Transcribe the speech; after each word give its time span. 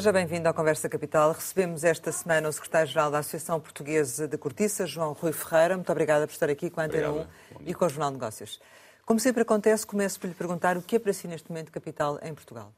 Seja 0.00 0.12
bem-vindo 0.12 0.48
à 0.48 0.54
Conversa 0.54 0.88
Capital. 0.88 1.32
Recebemos 1.32 1.84
esta 1.84 2.10
semana 2.10 2.48
o 2.48 2.52
secretário-geral 2.54 3.10
da 3.10 3.18
Associação 3.18 3.60
Portuguesa 3.60 4.26
de 4.26 4.38
Cortiça, 4.38 4.86
João 4.86 5.12
Rui 5.12 5.30
Ferreira. 5.30 5.76
Muito 5.76 5.92
obrigada 5.92 6.26
por 6.26 6.32
estar 6.32 6.48
aqui 6.48 6.70
com 6.70 6.80
a 6.80 6.84
Antena 6.84 7.10
1 7.10 7.26
e 7.66 7.74
com 7.74 7.84
o 7.84 7.88
Jornal 7.90 8.08
de 8.08 8.14
Negócios. 8.14 8.58
Como 9.04 9.20
sempre 9.20 9.42
acontece, 9.42 9.86
começo 9.86 10.18
por 10.18 10.28
lhe 10.28 10.32
perguntar 10.32 10.78
o 10.78 10.80
que 10.80 10.96
é 10.96 10.98
para 10.98 11.12
si 11.12 11.28
neste 11.28 11.50
momento 11.50 11.70
capital 11.70 12.18
em 12.22 12.32
Portugal. 12.32 12.72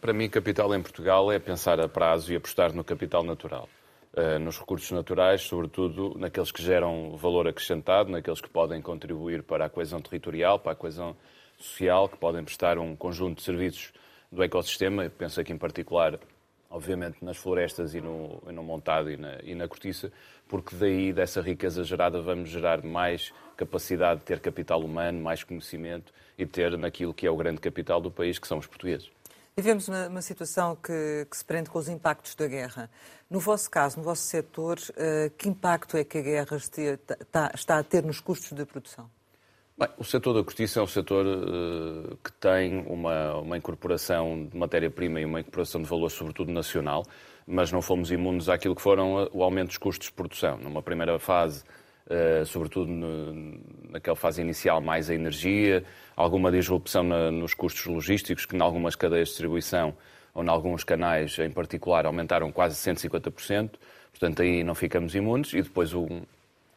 Para 0.00 0.12
mim, 0.12 0.28
capital 0.28 0.74
em 0.74 0.82
Portugal 0.82 1.30
é 1.30 1.38
pensar 1.38 1.78
a 1.78 1.88
prazo 1.88 2.32
e 2.32 2.36
apostar 2.36 2.72
no 2.72 2.82
capital 2.82 3.22
natural. 3.22 3.68
Uh, 4.12 4.40
nos 4.40 4.58
recursos 4.58 4.90
naturais, 4.90 5.42
sobretudo 5.42 6.18
naqueles 6.18 6.50
que 6.50 6.60
geram 6.60 7.16
valor 7.16 7.46
acrescentado, 7.46 8.10
naqueles 8.10 8.40
que 8.40 8.48
podem 8.48 8.82
contribuir 8.82 9.44
para 9.44 9.66
a 9.66 9.68
coesão 9.68 10.00
territorial, 10.00 10.58
para 10.58 10.72
a 10.72 10.74
coesão 10.74 11.16
social, 11.56 12.08
que 12.08 12.16
podem 12.16 12.42
prestar 12.42 12.78
um 12.78 12.96
conjunto 12.96 13.36
de 13.36 13.44
serviços 13.44 13.92
do 14.30 14.42
ecossistema. 14.42 15.10
Penso 15.10 15.40
aqui 15.40 15.52
em 15.52 15.58
particular, 15.58 16.18
obviamente, 16.70 17.24
nas 17.24 17.36
florestas 17.36 17.94
e 17.94 18.00
no, 18.00 18.42
no 18.46 18.62
montado 18.62 19.10
e 19.10 19.16
na, 19.16 19.38
e 19.42 19.54
na 19.54 19.68
cortiça, 19.68 20.12
porque 20.48 20.74
daí, 20.76 21.12
dessa 21.12 21.40
riqueza 21.40 21.82
gerada, 21.84 22.20
vamos 22.20 22.48
gerar 22.50 22.82
mais 22.82 23.32
capacidade 23.56 24.20
de 24.20 24.26
ter 24.26 24.40
capital 24.40 24.80
humano, 24.80 25.20
mais 25.20 25.42
conhecimento 25.42 26.12
e 26.38 26.46
ter 26.46 26.76
naquilo 26.76 27.14
que 27.14 27.26
é 27.26 27.30
o 27.30 27.36
grande 27.36 27.60
capital 27.60 28.00
do 28.00 28.10
país, 28.10 28.38
que 28.38 28.46
são 28.46 28.58
os 28.58 28.66
portugueses. 28.66 29.10
Vivemos 29.58 29.88
uma, 29.88 30.06
uma 30.08 30.20
situação 30.20 30.76
que, 30.76 31.26
que, 31.30 31.36
se 31.36 31.42
prende 31.42 31.70
com 31.70 31.78
os 31.78 31.88
impactos 31.88 32.34
da 32.34 32.46
guerra. 32.46 32.90
No 33.30 33.40
vosso 33.40 33.70
caso, 33.70 33.96
no 33.96 34.02
vosso 34.04 34.22
setor, 34.24 34.78
uh, 34.78 35.30
que 35.38 35.48
impacto 35.48 35.96
é 35.96 36.04
que 36.04 36.18
a 36.18 36.20
guerra 36.20 36.58
está, 36.58 37.50
está 37.54 37.78
a 37.78 37.82
ter 37.82 38.04
nos 38.04 38.20
custos 38.20 38.52
de 38.52 38.66
produção? 38.66 39.10
Bem, 39.78 39.90
o 39.98 40.04
setor 40.04 40.32
da 40.32 40.42
cortiça 40.42 40.80
é 40.80 40.82
um 40.82 40.86
setor 40.86 41.26
uh, 41.26 42.16
que 42.24 42.32
tem 42.32 42.78
uma, 42.86 43.34
uma 43.36 43.58
incorporação 43.58 44.46
de 44.50 44.56
matéria-prima 44.56 45.20
e 45.20 45.26
uma 45.26 45.40
incorporação 45.40 45.82
de 45.82 45.86
valor, 45.86 46.10
sobretudo 46.10 46.50
nacional, 46.50 47.04
mas 47.46 47.70
não 47.70 47.82
fomos 47.82 48.10
imunes 48.10 48.48
àquilo 48.48 48.74
que 48.74 48.80
foram 48.80 49.20
eh, 49.20 49.28
o 49.34 49.42
aumento 49.42 49.68
dos 49.68 49.76
custos 49.76 50.08
de 50.08 50.14
produção. 50.14 50.56
Numa 50.56 50.82
primeira 50.82 51.18
fase, 51.18 51.62
uh, 52.06 52.46
sobretudo 52.46 52.90
no, 52.90 53.60
naquela 53.90 54.16
fase 54.16 54.40
inicial, 54.40 54.80
mais 54.80 55.10
a 55.10 55.14
energia, 55.14 55.84
alguma 56.16 56.50
disrupção 56.50 57.02
na, 57.02 57.30
nos 57.30 57.52
custos 57.52 57.84
logísticos, 57.84 58.46
que 58.46 58.56
em 58.56 58.62
algumas 58.62 58.96
cadeias 58.96 59.28
de 59.28 59.32
distribuição 59.32 59.94
ou 60.32 60.42
em 60.42 60.48
alguns 60.48 60.84
canais 60.84 61.38
em 61.38 61.50
particular 61.50 62.06
aumentaram 62.06 62.50
quase 62.50 62.76
150%. 62.76 63.72
Portanto, 64.10 64.40
aí 64.40 64.64
não 64.64 64.74
ficamos 64.74 65.14
imunes. 65.14 65.52
E 65.52 65.60
depois 65.60 65.92
o, 65.92 66.06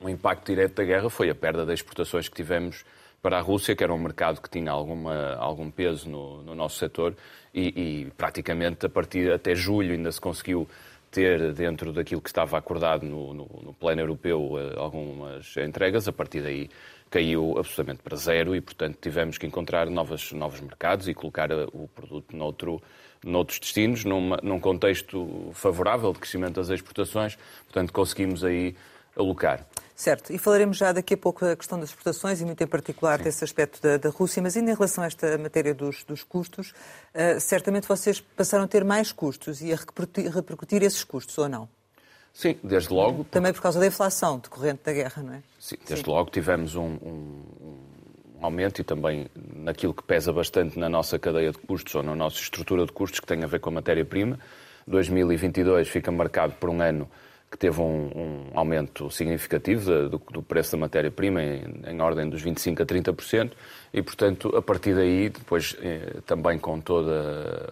o 0.02 0.10
impacto 0.10 0.48
direto 0.48 0.76
da 0.76 0.84
guerra 0.84 1.10
foi 1.10 1.30
a 1.30 1.36
perda 1.36 1.66
das 1.66 1.80
exportações 1.80 2.30
que 2.30 2.36
tivemos 2.36 2.86
para 3.22 3.38
a 3.38 3.42
Rússia, 3.42 3.76
que 3.76 3.84
era 3.84 3.94
um 3.94 3.98
mercado 3.98 4.42
que 4.42 4.50
tinha 4.50 4.72
alguma, 4.72 5.36
algum 5.36 5.70
peso 5.70 6.10
no, 6.10 6.42
no 6.42 6.56
nosso 6.56 6.78
setor, 6.78 7.16
e, 7.54 8.06
e, 8.06 8.12
praticamente 8.12 8.86
a 8.86 8.90
partir 8.90 9.32
até 9.32 9.54
julho 9.54 9.92
ainda 9.92 10.12
se 10.12 10.22
conseguiu 10.22 10.68
ter 11.12 11.52
dentro 11.54 11.92
daquilo 11.92 12.22
que 12.22 12.30
estava 12.30 12.58
acordado 12.58 13.06
no, 13.06 13.34
no, 13.34 13.48
no 13.64 13.74
plano 13.74 14.00
europeu 14.00 14.54
eh, 14.58 14.76
algumas 14.78 15.58
entregas, 15.58 16.08
a 16.08 16.14
partir 16.14 16.42
daí 16.42 16.70
caiu 17.10 17.58
absolutamente 17.58 18.04
para 18.04 18.16
zero 18.16 18.56
e, 18.56 18.62
portanto, 18.62 18.98
tivemos 19.02 19.38
que 19.38 19.48
encontrar 19.48 19.90
novas, 19.90 20.32
novos 20.32 20.62
mercados 20.62 21.08
e 21.08 21.14
colocar 21.16 21.50
eh, 21.50 21.66
o 21.74 21.88
produto 21.88 22.38
noutro, 22.38 22.82
noutros 23.26 23.60
destinos, 23.60 24.06
numa, 24.06 24.40
num 24.44 24.60
contexto 24.60 25.50
favorável 25.54 26.14
de 26.14 26.20
crescimento 26.20 26.56
das 26.56 26.70
exportações, 26.70 27.38
portanto, 27.66 27.92
conseguimos 27.92 28.44
aí 28.44 28.76
alocar. 29.20 29.66
Certo, 29.96 30.32
e 30.32 30.38
falaremos 30.38 30.78
já 30.78 30.94
daqui 30.94 31.14
a 31.14 31.18
pouco 31.18 31.44
da 31.44 31.58
questão 31.58 31.78
das 31.78 31.90
exportações 31.90 32.40
e 32.40 32.46
muito 32.46 32.64
em 32.64 32.68
particular 32.68 33.18
Sim. 33.18 33.26
desse 33.26 33.44
aspecto 33.44 33.82
da, 33.82 33.98
da, 33.98 34.10
Rússia, 34.10 34.42
mas 34.42 34.56
ainda 34.56 34.72
em 34.72 34.74
relação 34.74 35.04
a 35.04 35.08
esta 35.08 35.38
matéria 35.38 35.74
dos, 35.74 36.06
dos 36.06 36.24
custos, 36.24 36.70
uh, 37.14 37.38
certamente 37.38 37.86
vocês 37.86 38.22
passaram 38.22 38.64
a 38.64 38.68
ter 38.68 38.86
mais 38.86 39.12
custos 39.12 39.62
e 39.62 39.74
a 39.74 39.76
repercutir, 39.76 40.32
repercutir 40.32 40.84
esses 40.84 41.04
custos, 41.04 41.38
ou 41.38 41.50
não? 41.50 41.68
Sim, 42.34 42.58
desde 42.64 42.94
logo. 42.94 43.26
Também 43.26 43.52
por 43.52 43.62
causa 43.62 43.78
da 43.78 43.88
inflação 43.88 44.40
decorrente 44.40 44.80
da 44.86 44.94
guerra, 44.94 45.22
não 45.22 45.34
é? 45.34 45.44
Sim, 45.60 45.76
desde 45.86 46.06
Sim. 46.06 46.12
logo 46.12 46.30
tivemos 46.30 46.76
um, 46.76 46.82
um, 46.82 47.44
um, 47.62 48.46
aumento 48.46 48.80
e 48.80 48.86
também 48.86 49.28
naquilo 49.54 49.94
que 49.94 50.04
pesa 50.04 50.32
bastante 50.32 50.80
na 50.80 50.88
nossa 50.88 51.20
cadeia 51.20 51.52
de 51.52 51.58
custos 51.58 51.94
ou 51.96 52.04
na 52.04 52.16
nossa 52.16 52.40
estrutura 52.40 52.86
de 52.86 52.94
custos 52.94 53.20
que 53.20 53.28
tem 53.28 53.44
a 53.44 53.48
ver 53.48 53.60
com 53.60 53.70
a 53.70 53.74
matéria-prima. 53.74 54.40
2022 54.88 55.90
fica 55.90 56.10
marcado 56.10 56.54
por 56.54 56.70
um 56.70 56.82
ano 56.82 57.10
que 57.50 57.58
teve 57.58 57.82
um, 57.82 58.12
um 58.16 58.52
aumento 58.54 59.10
significativo 59.10 60.08
do, 60.08 60.22
do, 60.32 60.44
preço 60.44 60.74
da 60.74 60.78
matéria-prima, 60.78 61.42
em, 61.42 61.82
em, 61.88 62.00
ordem 62.02 62.30
dos 62.30 62.44
25% 62.44 62.82
a 62.82 62.86
30%, 62.86 63.52
e, 63.92 64.04
portanto, 64.04 64.56
a 64.56 64.62
partir 64.62 64.94
daí, 64.94 65.30
depois 65.30 65.76
eh, 65.82 66.20
também 66.28 66.60
com 66.60 66.80
todo 66.80 67.10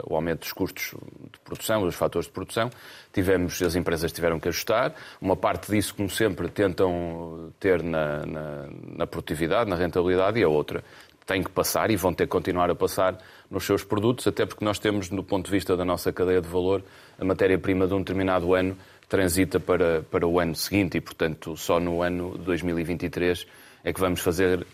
o 0.10 0.16
aumento 0.16 0.40
dos 0.40 0.52
custos 0.52 0.96
de 1.32 1.40
produção, 1.46 1.84
dos 1.84 1.94
fatores 1.94 2.28
de 2.28 2.34
produção, 2.34 2.72
tivemos, 3.14 3.62
as 3.62 3.76
empresas 3.76 4.12
tiveram 4.12 4.40
que 4.40 4.48
ajustar. 4.48 4.96
Uma 5.22 5.36
parte 5.36 5.72
disso, 5.72 5.94
como 5.94 6.10
sempre, 6.10 6.48
tentam 6.50 7.54
ter 7.60 7.84
na, 7.84 8.26
na, 8.26 8.68
na 8.98 9.06
produtividade, 9.06 9.70
na 9.70 9.76
rentabilidade, 9.76 10.40
e 10.40 10.44
a 10.44 10.50
outra 10.50 10.84
tem 11.28 11.44
que 11.44 11.52
passar 11.52 11.92
e 11.92 11.98
vão 11.98 12.14
ter 12.14 12.24
que 12.24 12.32
continuar 12.32 12.72
a 12.72 12.76
passar 12.76 13.18
nos 13.52 13.66
seus 13.66 13.84
produtos, 13.84 14.26
até 14.26 14.46
porque 14.46 14.64
nós 14.64 14.80
temos, 14.80 15.10
do 15.10 15.22
ponto 15.22 15.46
de 15.46 15.52
vista 15.52 15.76
da 15.76 15.84
nossa 15.84 16.12
cadeia 16.12 16.42
de 16.42 16.48
valor, 16.48 16.82
a 17.20 17.26
matéria-prima 17.26 17.86
de 17.86 17.94
um 17.94 18.00
determinado 18.00 18.56
ano 18.56 18.78
transita 19.10 19.60
para, 19.60 20.04
para 20.04 20.28
o 20.28 20.40
ano 20.40 20.56
seguinte 20.56 20.98
e, 20.98 21.02
portanto, 21.02 21.56
só 21.56 21.80
no 21.80 22.02
ano 22.02 22.38
2023 22.38 23.48
é 23.84 23.94
que 23.94 24.00
vamos 24.00 24.20
fazer 24.20 24.66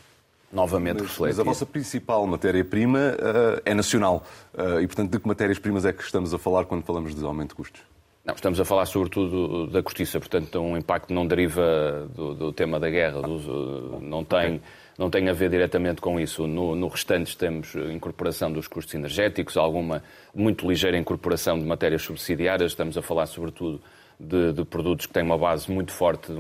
novamente 0.51 1.01
mas, 1.01 1.11
refletir. 1.11 1.37
Mas 1.37 1.39
a 1.39 1.43
vossa 1.43 1.65
principal 1.65 2.25
matéria-prima 2.25 2.99
uh, 2.99 3.61
é 3.65 3.73
nacional 3.73 4.25
uh, 4.53 4.79
e, 4.79 4.87
portanto, 4.87 5.11
de 5.11 5.19
que 5.19 5.27
matérias-primas 5.27 5.85
é 5.85 5.93
que 5.93 6.03
estamos 6.03 6.33
a 6.33 6.37
falar 6.37 6.65
quando 6.65 6.83
falamos 6.83 7.13
de 7.13 7.23
aumento 7.23 7.49
de 7.49 7.55
custos? 7.55 7.81
Não, 8.25 8.33
estamos 8.33 8.59
a 8.59 8.65
falar 8.65 8.85
sobretudo 8.85 9.67
da 9.67 9.83
cortiça, 9.83 10.17
portanto, 10.17 10.57
um 10.59 10.77
impacto 10.77 11.13
não 11.13 11.27
deriva 11.27 12.07
do, 12.15 12.33
do 12.33 12.53
tema 12.53 12.79
da 12.79 12.89
guerra, 12.89 13.21
do, 13.21 13.99
não 14.01 14.23
tem... 14.23 14.61
Não 14.95 15.09
tem 15.09 15.27
a 15.27 15.33
ver 15.33 15.49
diretamente 15.49 15.99
com 15.99 16.19
isso. 16.19 16.45
No, 16.45 16.75
no 16.75 16.87
restante 16.87 17.35
temos 17.35 17.73
incorporação 17.73 18.53
dos 18.53 18.67
custos 18.67 18.93
energéticos, 18.93 19.57
alguma 19.57 20.03
muito 20.35 20.69
ligeira 20.69 20.95
incorporação 20.95 21.57
de 21.57 21.65
matérias 21.65 22.03
subsidiárias, 22.03 22.73
estamos 22.73 22.95
a 22.95 23.01
falar 23.01 23.25
sobretudo 23.25 23.81
de, 24.19 24.53
de, 24.53 24.65
produtos 24.65 25.05
que 25.05 25.13
têm 25.13 25.23
uma 25.23 25.37
base 25.37 25.71
muito 25.71 25.91
forte 25.91 26.31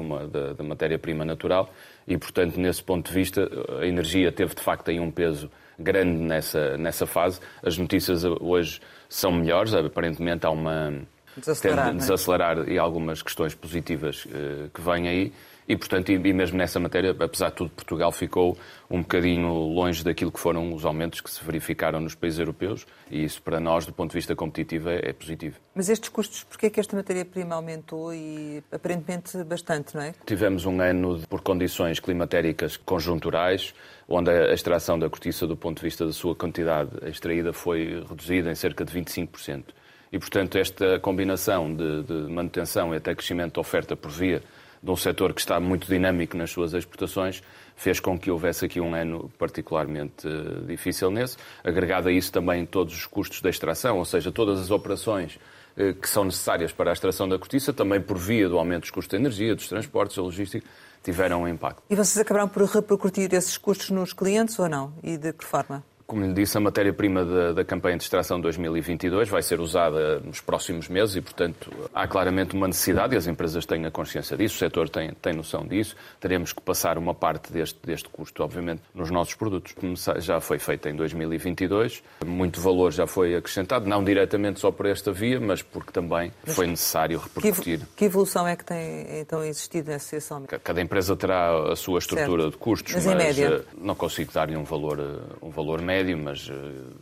da 0.55 0.63
matéria-prima 0.63 1.25
natural 1.25 1.69
e, 2.07 2.17
portanto, 2.17 2.59
nesse 2.59 2.83
ponto 2.83 3.07
de 3.07 3.13
vista, 3.13 3.49
a 3.79 3.85
energia 3.85 4.31
teve 4.31 4.55
de 4.55 4.61
facto 4.61 4.89
aí 4.89 4.99
um 4.99 5.11
peso 5.11 5.49
grande 5.77 6.17
nessa, 6.17 6.77
nessa 6.77 7.05
fase. 7.05 7.39
As 7.63 7.77
notícias 7.77 8.23
hoje 8.23 8.79
são 9.09 9.31
melhores, 9.31 9.73
aparentemente 9.73 10.45
há 10.45 10.49
uma. 10.49 10.93
Desacelerar, 11.35 11.85
tende 11.85 11.97
a 11.97 11.99
desacelerar 11.99 12.59
é? 12.59 12.73
e 12.73 12.77
algumas 12.77 13.23
questões 13.23 13.55
positivas 13.55 14.25
uh, 14.25 14.69
que 14.73 14.81
vêm 14.81 15.07
aí. 15.07 15.33
E, 15.67 15.75
portanto, 15.75 16.11
e, 16.11 16.15
e 16.15 16.33
mesmo 16.33 16.57
nessa 16.57 16.79
matéria, 16.79 17.15
apesar 17.19 17.49
de 17.49 17.55
tudo, 17.55 17.69
Portugal 17.71 18.11
ficou 18.11 18.57
um 18.89 19.01
bocadinho 19.01 19.47
longe 19.47 20.03
daquilo 20.03 20.31
que 20.31 20.39
foram 20.39 20.73
os 20.73 20.85
aumentos 20.85 21.21
que 21.21 21.29
se 21.29 21.43
verificaram 21.43 21.99
nos 21.99 22.15
países 22.15 22.39
europeus 22.39 22.85
e 23.09 23.23
isso 23.23 23.41
para 23.41 23.59
nós, 23.59 23.85
do 23.85 23.93
ponto 23.93 24.11
de 24.11 24.15
vista 24.15 24.35
competitivo, 24.35 24.89
é, 24.89 25.09
é 25.09 25.13
positivo. 25.13 25.57
Mas 25.73 25.89
estes 25.89 26.09
custos, 26.09 26.43
porquê 26.43 26.67
é 26.67 26.69
que 26.69 26.79
esta 26.79 26.95
matéria-prima 26.95 27.55
aumentou 27.55 28.13
e 28.13 28.63
aparentemente 28.71 29.43
bastante, 29.43 29.95
não 29.95 30.01
é? 30.01 30.13
Tivemos 30.25 30.65
um 30.65 30.81
ano 30.81 31.19
por 31.29 31.41
condições 31.41 31.99
climatéricas 31.99 32.77
conjunturais, 32.77 33.73
onde 34.07 34.29
a 34.29 34.53
extração 34.53 34.99
da 34.99 35.09
cortiça, 35.09 35.47
do 35.47 35.55
ponto 35.55 35.77
de 35.77 35.83
vista 35.83 36.05
da 36.05 36.11
sua 36.11 36.35
quantidade 36.35 36.91
extraída, 37.07 37.53
foi 37.53 38.03
reduzida 38.07 38.51
em 38.51 38.55
cerca 38.55 38.83
de 38.83 38.93
25%. 38.93 39.65
E, 40.11 40.19
portanto, 40.19 40.59
esta 40.59 40.99
combinação 40.99 41.75
de, 41.75 42.03
de 42.03 42.13
manutenção 42.31 42.93
e 42.93 42.97
até 42.97 43.15
crescimento 43.15 43.55
da 43.55 43.61
oferta 43.61 43.95
por 43.95 44.11
via 44.11 44.43
de 44.83 44.91
um 44.91 44.97
setor 44.97 45.33
que 45.33 45.39
está 45.39 45.61
muito 45.61 45.87
dinâmico 45.87 46.35
nas 46.35 46.51
suas 46.51 46.73
exportações, 46.73 47.41
fez 47.73 48.01
com 48.01 48.19
que 48.19 48.29
houvesse 48.29 48.65
aqui 48.65 48.81
um 48.81 48.93
ano 48.93 49.31
particularmente 49.39 50.27
eh, 50.27 50.65
difícil 50.67 51.09
nesse. 51.09 51.37
Agregado 51.63 52.09
a 52.09 52.11
isso 52.11 52.31
também 52.33 52.65
todos 52.65 52.93
os 52.93 53.05
custos 53.05 53.41
da 53.41 53.49
extração, 53.49 53.97
ou 53.97 54.03
seja, 54.03 54.29
todas 54.29 54.59
as 54.59 54.71
operações 54.71 55.39
eh, 55.77 55.93
que 55.93 56.09
são 56.09 56.25
necessárias 56.25 56.73
para 56.73 56.91
a 56.91 56.93
extração 56.93 57.29
da 57.29 57.39
cortiça, 57.39 57.71
também 57.71 58.01
por 58.01 58.17
via 58.17 58.49
do 58.49 58.57
aumento 58.57 58.81
dos 58.81 58.91
custos 58.91 59.11
da 59.11 59.17
energia, 59.17 59.55
dos 59.55 59.69
transportes, 59.69 60.17
da 60.17 60.23
logística, 60.23 60.67
tiveram 61.01 61.43
um 61.43 61.47
impacto. 61.47 61.81
E 61.89 61.95
vocês 61.95 62.17
acabaram 62.17 62.49
por 62.49 62.63
repercutir 62.63 63.33
esses 63.33 63.57
custos 63.57 63.89
nos 63.89 64.11
clientes 64.11 64.59
ou 64.59 64.67
não? 64.67 64.93
E 65.01 65.17
de 65.17 65.31
que 65.31 65.45
forma? 65.45 65.81
Como 66.05 66.25
lhe 66.25 66.33
disse, 66.33 66.57
a 66.57 66.59
matéria-prima 66.59 67.23
da, 67.23 67.53
da, 67.53 67.63
campanha 67.63 67.97
de 67.97 68.03
extração 68.03 68.39
2022 68.39 69.29
vai 69.29 69.41
ser 69.41 69.59
usada 69.59 70.19
nos 70.19 70.41
próximos 70.41 70.89
meses 70.89 71.15
e, 71.15 71.21
portanto, 71.21 71.71
há 71.93 72.05
claramente 72.07 72.55
uma 72.55 72.67
necessidade 72.67 73.15
e 73.15 73.17
as 73.17 73.25
empresas 73.25 73.65
têm 73.65 73.85
a 73.85 73.91
consciência 73.91 74.35
disso, 74.35 74.55
o 74.55 74.59
setor 74.59 74.89
tem, 74.89 75.11
tem 75.21 75.33
noção 75.33 75.65
disso. 75.65 75.95
Teremos 76.19 76.51
que 76.51 76.61
passar 76.61 76.97
uma 76.97 77.15
parte 77.15 77.53
deste, 77.53 77.79
deste 77.83 78.09
custo, 78.09 78.43
obviamente, 78.43 78.81
nos 78.93 79.09
nossos 79.09 79.33
produtos. 79.33 79.73
Já 80.17 80.41
foi 80.41 80.59
feito 80.59 80.89
em 80.89 80.95
2022, 80.95 82.03
muito 82.25 82.59
valor 82.59 82.91
já 82.91 83.07
foi 83.07 83.35
acrescentado, 83.35 83.87
não 83.87 84.03
diretamente 84.03 84.59
só 84.59 84.71
por 84.71 84.85
esta 84.85 85.11
via, 85.11 85.39
mas 85.39 85.61
porque 85.61 85.91
também 85.91 86.33
foi 86.45 86.67
necessário 86.67 87.17
repercutir. 87.17 87.79
Que, 87.95 88.05
evolução 88.05 88.47
é 88.47 88.55
que 88.55 88.65
tem 88.65 89.19
então 89.19 89.43
existido 89.43 89.89
nessa 89.89 90.05
situação? 90.05 90.45
Cada 90.63 90.81
empresa 90.81 91.15
terá 91.15 91.71
a 91.71 91.75
sua 91.75 91.99
estrutura 91.99 92.43
certo. 92.43 92.53
de 92.53 92.57
custos, 92.57 92.93
mas, 92.93 93.05
mas 93.05 93.39
eh, 93.39 93.61
não 93.77 93.95
consigo 93.95 94.31
dar-lhe 94.33 94.57
um 94.57 94.63
valor, 94.63 94.99
eh, 94.99 95.35
um 95.41 95.49
valor 95.49 95.81
médio 95.81 95.92
médio, 95.93 96.17
mas 96.17 96.49
uh, 96.49 96.95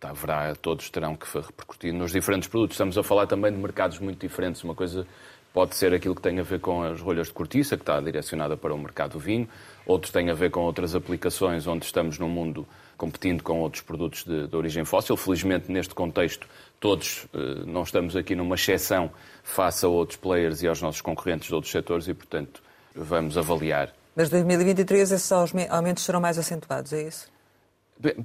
haverá, 0.00 0.54
todos 0.54 0.88
terão 0.90 1.16
que 1.16 1.26
repercutir 1.36 1.92
nos 1.92 2.12
diferentes 2.12 2.48
produtos. 2.48 2.74
Estamos 2.74 2.96
a 2.96 3.02
falar 3.02 3.26
também 3.26 3.50
de 3.52 3.58
mercados 3.58 3.98
muito 3.98 4.20
diferentes. 4.20 4.62
Uma 4.62 4.74
coisa 4.74 5.04
pode 5.52 5.74
ser 5.74 5.92
aquilo 5.92 6.14
que 6.14 6.22
tem 6.22 6.38
a 6.38 6.42
ver 6.44 6.60
com 6.60 6.84
as 6.84 7.00
rolhas 7.00 7.26
de 7.26 7.32
cortiça, 7.32 7.76
que 7.76 7.82
está 7.82 8.00
direcionada 8.00 8.56
para 8.56 8.72
o 8.72 8.78
mercado 8.78 9.12
do 9.12 9.18
vinho. 9.18 9.48
Outros 9.84 10.12
têm 10.12 10.30
a 10.30 10.34
ver 10.34 10.50
com 10.50 10.60
outras 10.60 10.94
aplicações 10.94 11.66
onde 11.66 11.84
estamos 11.84 12.16
num 12.18 12.28
mundo 12.28 12.66
competindo 12.96 13.42
com 13.42 13.58
outros 13.58 13.82
produtos 13.82 14.24
de, 14.24 14.46
de 14.46 14.56
origem 14.56 14.84
fóssil. 14.84 15.16
Felizmente, 15.16 15.70
neste 15.72 15.92
contexto, 15.92 16.46
todos 16.78 17.26
eh, 17.34 17.64
não 17.66 17.82
estamos 17.82 18.14
aqui 18.14 18.36
numa 18.36 18.54
exceção 18.54 19.10
face 19.42 19.84
a 19.84 19.88
outros 19.88 20.16
players 20.16 20.62
e 20.62 20.68
aos 20.68 20.80
nossos 20.80 21.00
concorrentes 21.00 21.48
de 21.48 21.54
outros 21.54 21.72
setores 21.72 22.06
e, 22.06 22.14
portanto, 22.14 22.62
vamos 22.94 23.36
avaliar. 23.36 23.92
Mas 24.14 24.28
2023 24.30 25.10
esses 25.10 25.32
aumentos 25.32 26.04
serão 26.04 26.20
mais 26.20 26.38
acentuados, 26.38 26.92
é 26.92 27.02
isso? 27.08 27.31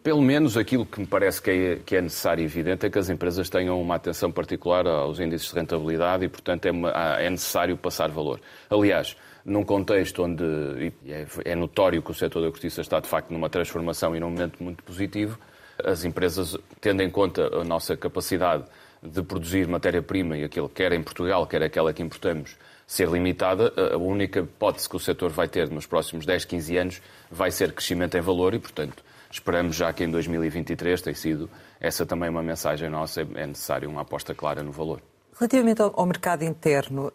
Pelo 0.01 0.21
menos 0.21 0.57
aquilo 0.57 0.85
que 0.85 0.99
me 0.99 1.05
parece 1.05 1.41
que 1.41 1.51
é, 1.51 1.75
que 1.85 1.95
é, 1.95 2.01
necessário 2.01 2.41
e 2.41 2.45
evidente 2.45 2.85
é 2.85 2.89
que 2.89 2.97
as 2.97 3.09
empresas 3.09 3.47
tenham 3.49 3.79
uma 3.79 3.95
atenção 3.95 4.31
particular 4.31 4.87
aos 4.87 5.19
índices 5.19 5.49
de 5.49 5.55
rentabilidade 5.55 6.25
e, 6.25 6.27
portanto, 6.27 6.65
é, 6.65 6.71
uma, 6.71 6.89
é 7.19 7.29
necessário 7.29 7.77
passar 7.77 8.09
valor. 8.09 8.39
Aliás, 8.69 9.15
num 9.45 9.63
contexto 9.63 10.23
onde 10.23 10.91
é, 11.07 11.25
é 11.45 11.55
notório 11.55 12.01
que 12.01 12.09
o 12.09 12.13
setor 12.13 12.41
da 12.41 12.49
justiça 12.49 12.81
está, 12.81 12.99
de 12.99 13.07
facto, 13.07 13.31
numa 13.31 13.49
transformação 13.49 14.15
e 14.15 14.19
num 14.19 14.31
momento 14.31 14.63
muito 14.63 14.83
positivo, 14.83 15.37
as 15.83 16.03
empresas, 16.03 16.57
tendo 16.81 17.03
em 17.03 17.09
conta 17.09 17.55
a 17.55 17.63
nossa 17.63 17.95
capacidade 17.95 18.63
de 19.01 19.21
produzir 19.21 19.67
matéria-prima 19.67 20.37
e 20.37 20.43
aquilo 20.43 20.67
quer 20.67 20.91
em 20.91 21.03
Portugal, 21.03 21.45
quer 21.45 21.61
aquela 21.61 21.93
que 21.93 22.01
importamos, 22.01 22.57
ser 22.87 23.09
limitada, 23.09 23.71
a 23.93 23.97
única 23.97 24.39
hipótese 24.39 24.89
que 24.89 24.95
o 24.95 24.99
setor 24.99 25.29
vai 25.29 25.47
ter 25.47 25.69
nos 25.69 25.85
próximos 25.85 26.25
10, 26.25 26.45
15 26.45 26.77
anos 26.77 27.01
vai 27.29 27.51
ser 27.51 27.73
crescimento 27.73 28.17
em 28.17 28.21
valor 28.21 28.53
e, 28.53 28.59
portanto, 28.59 29.03
Esperamos 29.37 29.75
já 29.75 29.93
que 29.93 30.03
em 30.03 30.09
2023 30.09 30.99
tem 30.99 31.13
sido 31.13 31.47
essa 31.79 32.07
também 32.07 32.27
uma 32.27 32.41
mensagem 32.41 32.89
nossa, 32.89 33.21
é 33.21 33.45
necessário 33.45 33.87
uma 33.87 34.01
aposta 34.01 34.33
clara 34.33 34.63
no 34.63 34.71
valor. 34.71 34.99
Relativamente 35.39 35.79
ao, 35.79 36.05
mercado 36.07 36.43
interno, 36.43 37.13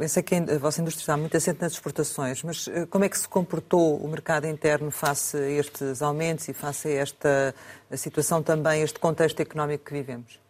eu 0.00 0.08
sei 0.08 0.24
que 0.24 0.34
a 0.34 0.58
vossa 0.58 0.80
indústria 0.80 1.02
está 1.02 1.16
muito 1.16 1.36
assente 1.36 1.60
nas 1.60 1.74
exportações, 1.74 2.42
mas 2.42 2.66
eh, 2.66 2.86
como 2.86 3.04
é 3.04 3.08
que 3.08 3.16
se 3.16 3.28
comportou 3.28 3.96
o 3.98 4.08
mercado 4.08 4.48
interno 4.48 4.90
face 4.90 5.36
a 5.36 5.48
estes 5.48 6.02
aumentos 6.02 6.48
e 6.48 6.52
face 6.52 6.88
a 6.88 6.90
esta 6.90 7.54
situação 7.94 8.42
também, 8.42 8.82
este 8.82 8.98
contexto 8.98 9.38
económico 9.38 9.84
que 9.84 9.92
vivemos? 9.92 10.40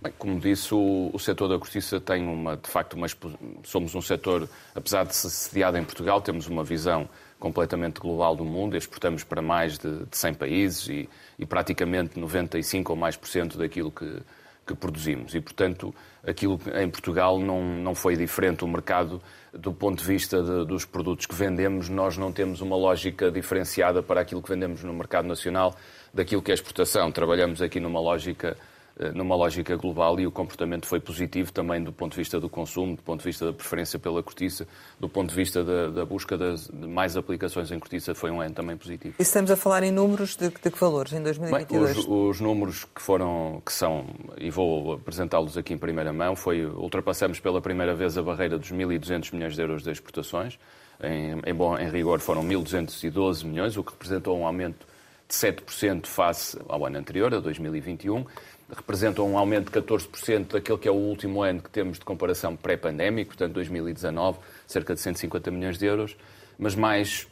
Bem, 0.00 0.14
como 0.18 0.40
disse, 0.40 0.74
o, 0.74 1.10
o 1.12 1.18
setor 1.18 1.48
da 1.48 1.58
justiça 1.58 2.00
tem 2.00 2.26
uma, 2.26 2.56
de 2.56 2.70
facto, 2.70 2.94
uma, 2.94 3.06
somos 3.62 3.94
um 3.94 4.00
setor, 4.00 4.48
apesar 4.74 5.04
de 5.04 5.14
ser 5.14 5.28
sediado 5.28 5.76
em 5.76 5.84
Portugal, 5.84 6.22
temos 6.22 6.46
uma 6.46 6.64
visão 6.64 7.06
completamente 7.38 8.00
global 8.00 8.34
do 8.34 8.44
mundo, 8.44 8.76
exportamos 8.76 9.22
para 9.22 9.42
mais 9.42 9.78
de, 9.78 10.04
de 10.04 10.16
100 10.16 10.34
países 10.34 10.88
e, 10.88 11.08
e, 11.38 11.46
praticamente 11.46 12.18
95 12.18 12.92
ou 12.92 12.98
mais 12.98 13.16
por 13.16 13.28
cento 13.28 13.58
daquilo 13.58 13.90
que, 13.90 14.20
que 14.66 14.74
produzimos. 14.74 15.34
E, 15.34 15.40
portanto, 15.40 15.94
aquilo 16.26 16.58
em 16.74 16.88
Portugal 16.88 17.38
não, 17.38 17.62
não 17.62 17.94
foi 17.94 18.16
diferente. 18.16 18.64
O 18.64 18.68
mercado, 18.68 19.20
do 19.52 19.72
ponto 19.72 19.98
de 20.00 20.04
vista 20.04 20.42
de, 20.42 20.64
dos 20.64 20.84
produtos 20.84 21.26
que 21.26 21.34
vendemos, 21.34 21.88
nós 21.88 22.16
não 22.16 22.32
temos 22.32 22.60
uma 22.60 22.76
lógica 22.76 23.30
diferenciada 23.30 24.02
para 24.02 24.20
aquilo 24.20 24.42
que 24.42 24.48
vendemos 24.48 24.82
no 24.82 24.94
mercado 24.94 25.28
nacional 25.28 25.74
daquilo 26.12 26.42
que 26.42 26.50
é 26.50 26.54
exportação. 26.54 27.12
Trabalhamos 27.12 27.60
aqui 27.60 27.78
numa 27.78 28.00
lógica 28.00 28.56
numa 29.14 29.36
lógica 29.36 29.76
global 29.76 30.18
e 30.18 30.26
o 30.26 30.32
comportamento 30.32 30.86
foi 30.86 30.98
positivo 30.98 31.52
também 31.52 31.82
do 31.82 31.92
ponto 31.92 32.12
de 32.12 32.18
vista 32.18 32.40
do 32.40 32.48
consumo, 32.48 32.96
do 32.96 33.02
ponto 33.02 33.20
de 33.20 33.26
vista 33.26 33.44
da 33.44 33.52
preferência 33.52 33.98
pela 33.98 34.22
cortiça, 34.22 34.66
do 34.98 35.08
ponto 35.08 35.28
de 35.28 35.34
vista 35.34 35.62
da, 35.62 35.88
da 35.88 36.04
busca 36.04 36.36
das, 36.36 36.68
de 36.68 36.86
mais 36.86 37.16
aplicações 37.16 37.70
em 37.70 37.78
cortiça, 37.78 38.14
foi 38.14 38.30
um 38.30 38.40
ano 38.40 38.54
também 38.54 38.76
positivo. 38.76 39.14
E 39.18 39.22
estamos 39.22 39.50
a 39.50 39.56
falar 39.56 39.82
em 39.82 39.92
números 39.92 40.34
de, 40.34 40.48
de 40.48 40.70
que 40.70 40.80
valores 40.80 41.12
em 41.12 41.22
2022? 41.22 41.92
Bem, 41.92 42.00
os, 42.00 42.06
os, 42.08 42.40
números 42.40 42.84
que 42.84 43.02
foram, 43.02 43.60
que 43.64 43.72
são, 43.72 44.06
e 44.38 44.50
vou 44.50 44.94
apresentá-los 44.94 45.58
aqui 45.58 45.74
em 45.74 45.78
primeira 45.78 46.12
mão, 46.12 46.34
foi, 46.34 46.64
ultrapassamos 46.64 47.38
pela 47.38 47.60
primeira 47.60 47.94
vez 47.94 48.16
a 48.16 48.22
barreira 48.22 48.58
dos 48.58 48.72
1.200 48.72 49.34
milhões 49.34 49.54
de 49.54 49.60
euros 49.60 49.82
de 49.82 49.90
exportações, 49.90 50.58
em, 51.02 51.38
em, 51.44 51.54
bom, 51.54 51.76
em 51.76 51.90
rigor 51.90 52.18
foram 52.20 52.42
1.212 52.42 53.44
milhões, 53.44 53.76
o 53.76 53.84
que 53.84 53.92
representou 53.92 54.38
um 54.38 54.46
aumento 54.46 54.86
de 55.28 55.34
7% 55.34 56.06
face 56.06 56.58
ao 56.68 56.86
ano 56.86 56.98
anterior, 56.98 57.34
a 57.34 57.40
2021 57.40 58.24
representam 58.74 59.30
um 59.30 59.38
aumento 59.38 59.70
de 59.70 59.80
14% 59.80 60.52
daquele 60.52 60.78
que 60.78 60.88
é 60.88 60.90
o 60.90 60.94
último 60.94 61.42
ano 61.42 61.60
que 61.60 61.70
temos 61.70 61.98
de 61.98 62.04
comparação 62.04 62.56
pré-pandémico, 62.56 63.28
portanto 63.28 63.52
2019, 63.54 64.38
cerca 64.66 64.94
de 64.94 65.00
150 65.00 65.50
milhões 65.50 65.78
de 65.78 65.86
euros. 65.86 66.16
Mas 66.58 66.74
mais, 66.74 67.26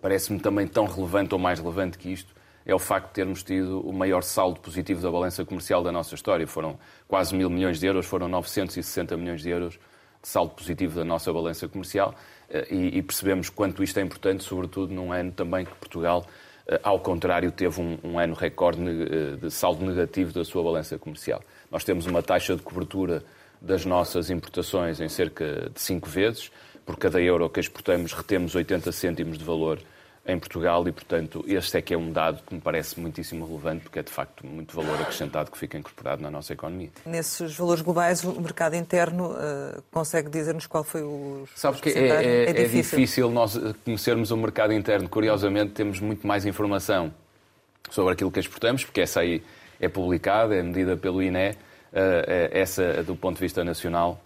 parece-me 0.00 0.40
também 0.40 0.66
tão 0.66 0.86
relevante 0.86 1.34
ou 1.34 1.38
mais 1.38 1.60
relevante 1.60 1.98
que 1.98 2.12
isto, 2.12 2.34
é 2.64 2.74
o 2.74 2.78
facto 2.78 3.08
de 3.08 3.14
termos 3.14 3.42
tido 3.42 3.80
o 3.80 3.92
maior 3.92 4.22
saldo 4.22 4.60
positivo 4.60 5.00
da 5.02 5.10
balança 5.10 5.44
comercial 5.44 5.82
da 5.82 5.90
nossa 5.90 6.14
história. 6.14 6.46
Foram 6.46 6.78
quase 7.08 7.34
mil 7.34 7.50
milhões 7.50 7.80
de 7.80 7.86
euros, 7.86 8.06
foram 8.06 8.28
960 8.28 9.16
milhões 9.16 9.42
de 9.42 9.50
euros 9.50 9.74
de 10.22 10.28
saldo 10.28 10.52
positivo 10.54 10.94
da 10.94 11.04
nossa 11.04 11.32
balança 11.32 11.66
comercial 11.68 12.14
eh, 12.48 12.66
e, 12.70 13.02
percebemos 13.02 13.50
quanto 13.50 13.82
isto 13.82 13.98
é 13.98 14.02
importante, 14.02 14.44
sobretudo 14.44 14.94
num 14.94 15.12
ano 15.12 15.32
também 15.32 15.64
que 15.64 15.74
Portugal 15.74 16.24
ao 16.82 17.00
contrário, 17.00 17.50
teve 17.50 17.80
um, 17.80 17.98
um 18.04 18.18
ano 18.18 18.34
recorde 18.34 18.80
eh, 18.82 19.36
de 19.36 19.50
saldo 19.50 19.84
negativo 19.84 20.32
da 20.32 20.44
sua 20.44 20.62
balança 20.62 20.98
comercial. 20.98 21.42
Nós 21.70 21.84
temos 21.84 22.06
uma 22.06 22.22
taxa 22.22 22.54
de 22.54 22.62
cobertura 22.62 23.22
das 23.60 23.84
nossas 23.84 24.30
importações 24.30 25.00
em 25.00 25.08
cerca 25.08 25.70
de 25.72 25.80
5 25.80 26.08
vezes. 26.08 26.50
Por 26.84 26.96
cada 26.96 27.20
euro 27.20 27.48
que 27.48 27.60
exportamos, 27.60 28.12
retemos 28.12 28.54
80 28.54 28.90
cêntimos 28.92 29.38
de 29.38 29.44
valor 29.44 29.78
em 30.24 30.38
Portugal 30.38 30.86
e, 30.86 30.92
portanto, 30.92 31.44
este 31.48 31.78
é 31.78 31.82
que 31.82 31.92
é 31.92 31.98
um 31.98 32.12
dado 32.12 32.42
que 32.44 32.54
me 32.54 32.60
parece 32.60 32.98
muitíssimo 33.00 33.44
relevante, 33.44 33.82
porque 33.82 33.98
é 33.98 34.02
de 34.02 34.10
facto 34.10 34.46
muito 34.46 34.74
valor 34.74 35.00
acrescentado 35.00 35.50
que 35.50 35.58
fica 35.58 35.76
incorporado 35.76 36.22
na 36.22 36.30
nossa 36.30 36.52
economia. 36.52 36.90
Nesses 37.04 37.56
valores 37.56 37.82
globais, 37.82 38.22
o 38.22 38.40
mercado 38.40 38.76
interno 38.76 39.32
uh, 39.32 39.82
consegue 39.90 40.30
dizer-nos 40.30 40.66
qual 40.66 40.84
foi 40.84 41.02
o. 41.02 41.44
Sabe 41.56 41.80
que 41.80 41.88
é, 41.88 42.08
é, 42.08 42.50
é, 42.50 42.52
difícil. 42.52 42.98
é 42.98 43.00
difícil 43.00 43.30
nós 43.30 43.58
conhecermos 43.84 44.30
o 44.30 44.36
mercado 44.36 44.72
interno. 44.72 45.08
Curiosamente, 45.08 45.72
temos 45.72 45.98
muito 45.98 46.24
mais 46.24 46.46
informação 46.46 47.12
sobre 47.90 48.12
aquilo 48.12 48.30
que 48.30 48.38
exportamos, 48.38 48.84
porque 48.84 49.00
essa 49.00 49.20
aí 49.20 49.42
é 49.80 49.88
publicada, 49.88 50.54
é 50.54 50.62
medida 50.62 50.96
pelo 50.96 51.20
INE, 51.20 51.50
uh, 51.50 51.56
essa 52.52 53.02
do 53.02 53.16
ponto 53.16 53.36
de 53.36 53.40
vista 53.40 53.64
nacional 53.64 54.22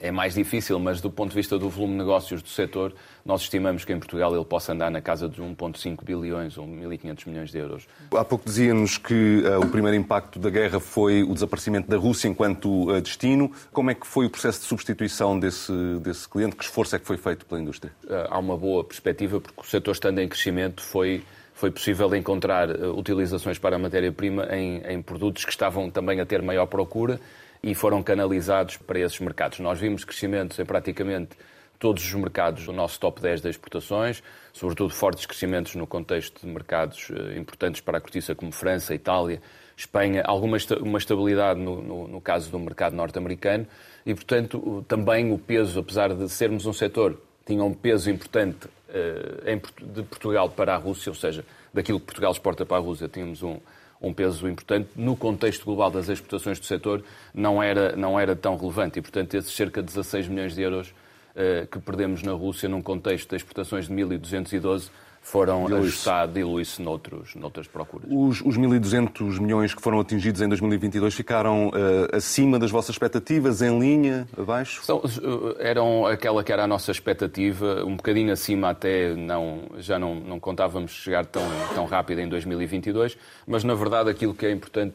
é 0.00 0.10
mais 0.10 0.34
difícil, 0.34 0.78
mas 0.78 1.00
do 1.00 1.10
ponto 1.10 1.30
de 1.30 1.36
vista 1.36 1.58
do 1.58 1.68
volume 1.68 1.92
de 1.92 1.98
negócios 1.98 2.42
do 2.42 2.48
setor, 2.48 2.94
nós 3.24 3.42
estimamos 3.42 3.84
que 3.84 3.92
em 3.92 3.98
Portugal 3.98 4.34
ele 4.34 4.44
possa 4.44 4.72
andar 4.72 4.90
na 4.90 5.00
casa 5.00 5.28
de 5.28 5.40
1,5 5.40 6.02
bilhões 6.02 6.56
ou 6.56 6.66
1.500 6.66 7.28
milhões 7.28 7.50
de 7.50 7.58
euros. 7.58 7.86
Há 8.12 8.24
pouco 8.24 8.44
dizia-nos 8.46 8.96
que 8.96 9.42
uh, 9.44 9.60
o 9.60 9.68
primeiro 9.68 9.96
impacto 9.96 10.38
da 10.38 10.48
guerra 10.48 10.80
foi 10.80 11.22
o 11.22 11.34
desaparecimento 11.34 11.88
da 11.88 11.98
Rússia 11.98 12.28
enquanto 12.28 12.90
uh, 12.90 13.00
destino. 13.00 13.52
Como 13.72 13.90
é 13.90 13.94
que 13.94 14.06
foi 14.06 14.26
o 14.26 14.30
processo 14.30 14.60
de 14.60 14.66
substituição 14.66 15.38
desse, 15.38 15.72
desse 16.02 16.28
cliente? 16.28 16.56
Que 16.56 16.64
esforço 16.64 16.96
é 16.96 16.98
que 16.98 17.06
foi 17.06 17.18
feito 17.18 17.44
pela 17.44 17.60
indústria? 17.60 17.92
Uh, 18.04 18.26
há 18.30 18.38
uma 18.38 18.56
boa 18.56 18.82
perspectiva, 18.82 19.40
porque 19.40 19.60
o 19.60 19.64
setor 19.64 19.92
estando 19.92 20.18
em 20.20 20.28
crescimento 20.28 20.82
foi 20.82 21.22
foi 21.52 21.70
possível 21.70 22.14
encontrar 22.14 22.70
utilizações 22.70 23.58
para 23.58 23.76
a 23.76 23.78
matéria-prima 23.78 24.46
em, 24.50 24.78
em, 24.78 25.02
produtos 25.02 25.44
que 25.44 25.50
estavam 25.50 25.90
também 25.90 26.18
a 26.18 26.24
ter 26.24 26.40
maior 26.40 26.64
procura 26.64 27.20
e 27.62 27.74
foram 27.74 28.02
canalizados 28.02 28.76
para 28.76 28.98
esses 28.98 29.18
mercados. 29.20 29.58
Nós 29.60 29.78
vimos 29.78 30.04
crescimentos 30.04 30.58
em 30.58 30.64
praticamente 30.64 31.36
todos 31.78 32.04
os 32.04 32.14
mercados 32.14 32.66
do 32.66 32.72
nosso 32.72 33.00
top 33.00 33.20
10 33.22 33.40
das 33.40 33.50
exportações, 33.50 34.22
sobretudo 34.52 34.92
fortes 34.92 35.24
crescimentos 35.24 35.74
no 35.74 35.86
contexto 35.86 36.46
de 36.46 36.46
mercados 36.46 37.10
eh, 37.10 37.38
importantes 37.38 37.80
para 37.80 37.96
a 37.96 38.00
cortiça 38.00 38.34
como 38.34 38.52
França, 38.52 38.94
Itália, 38.94 39.40
Espanha, 39.76 40.22
alguma 40.26 40.58
uma 40.82 40.98
estabilidade 40.98 41.58
no, 41.58 41.82
no, 41.82 42.06
no 42.06 42.20
caso 42.20 42.50
do 42.50 42.58
mercado 42.58 42.94
norte-americano 42.94 43.66
e, 44.04 44.14
portanto, 44.14 44.84
também 44.86 45.32
o 45.32 45.38
peso, 45.38 45.80
apesar 45.80 46.12
de 46.12 46.28
sermos 46.28 46.66
um 46.66 46.72
setor, 46.72 47.18
tinha 47.46 47.64
um 47.64 47.72
peso 47.72 48.10
importante 48.10 48.66
uh, 48.66 49.92
de 49.94 50.02
Portugal 50.02 50.50
para 50.50 50.74
a 50.74 50.76
Rússia, 50.76 51.10
ou 51.10 51.16
seja, 51.16 51.44
daquilo 51.72 51.98
que 51.98 52.06
Portugal 52.06 52.32
exporta 52.32 52.66
para 52.66 52.76
a 52.76 52.80
Rússia, 52.80 53.08
tínhamos 53.08 53.42
um, 53.42 53.58
um 54.00 54.12
peso 54.12 54.48
importante, 54.48 54.88
no 54.96 55.14
contexto 55.14 55.64
global 55.64 55.90
das 55.90 56.08
exportações 56.08 56.58
do 56.58 56.64
setor, 56.64 57.04
não 57.34 57.62
era, 57.62 57.94
não 57.94 58.18
era 58.18 58.34
tão 58.34 58.56
relevante. 58.56 58.98
E, 58.98 59.02
portanto, 59.02 59.34
esses 59.34 59.52
cerca 59.52 59.82
de 59.82 59.88
16 59.88 60.28
milhões 60.28 60.54
de 60.54 60.62
euros 60.62 60.88
uh, 60.88 61.66
que 61.66 61.78
perdemos 61.78 62.22
na 62.22 62.32
Rússia 62.32 62.68
num 62.68 62.80
contexto 62.80 63.28
de 63.28 63.36
exportações 63.36 63.86
de 63.86 63.94
1.212 63.94 64.88
foram 65.20 65.66
ajustados, 65.66 66.34
dilui-se 66.34 66.80
noutros, 66.82 67.34
noutras 67.34 67.68
procuras. 67.68 68.08
Os, 68.10 68.40
os 68.40 68.56
1.200 68.58 69.38
milhões 69.38 69.74
que 69.74 69.82
foram 69.82 70.00
atingidos 70.00 70.40
em 70.40 70.48
2022 70.48 71.14
ficaram 71.14 71.68
uh, 71.68 72.16
acima 72.16 72.58
das 72.58 72.70
vossas 72.70 72.94
expectativas, 72.94 73.62
em 73.62 73.78
linha, 73.78 74.26
abaixo? 74.36 74.82
São, 74.82 75.02
eh, 75.04 75.68
eram 75.70 76.06
aquela 76.06 76.42
que 76.42 76.52
era 76.52 76.64
a 76.64 76.66
nossa 76.66 76.90
expectativa, 76.90 77.84
um 77.84 77.96
bocadinho 77.96 78.32
acima 78.32 78.70
até, 78.70 79.14
não, 79.14 79.62
já 79.78 79.98
não, 79.98 80.14
não 80.14 80.40
contávamos 80.40 80.90
chegar 80.90 81.26
tão, 81.26 81.42
tão 81.74 81.84
rápido 81.84 82.20
em 82.20 82.28
2022, 82.28 83.16
mas 83.46 83.62
na 83.62 83.74
verdade 83.74 84.10
aquilo 84.10 84.34
que 84.34 84.46
é 84.46 84.50
importante 84.50 84.94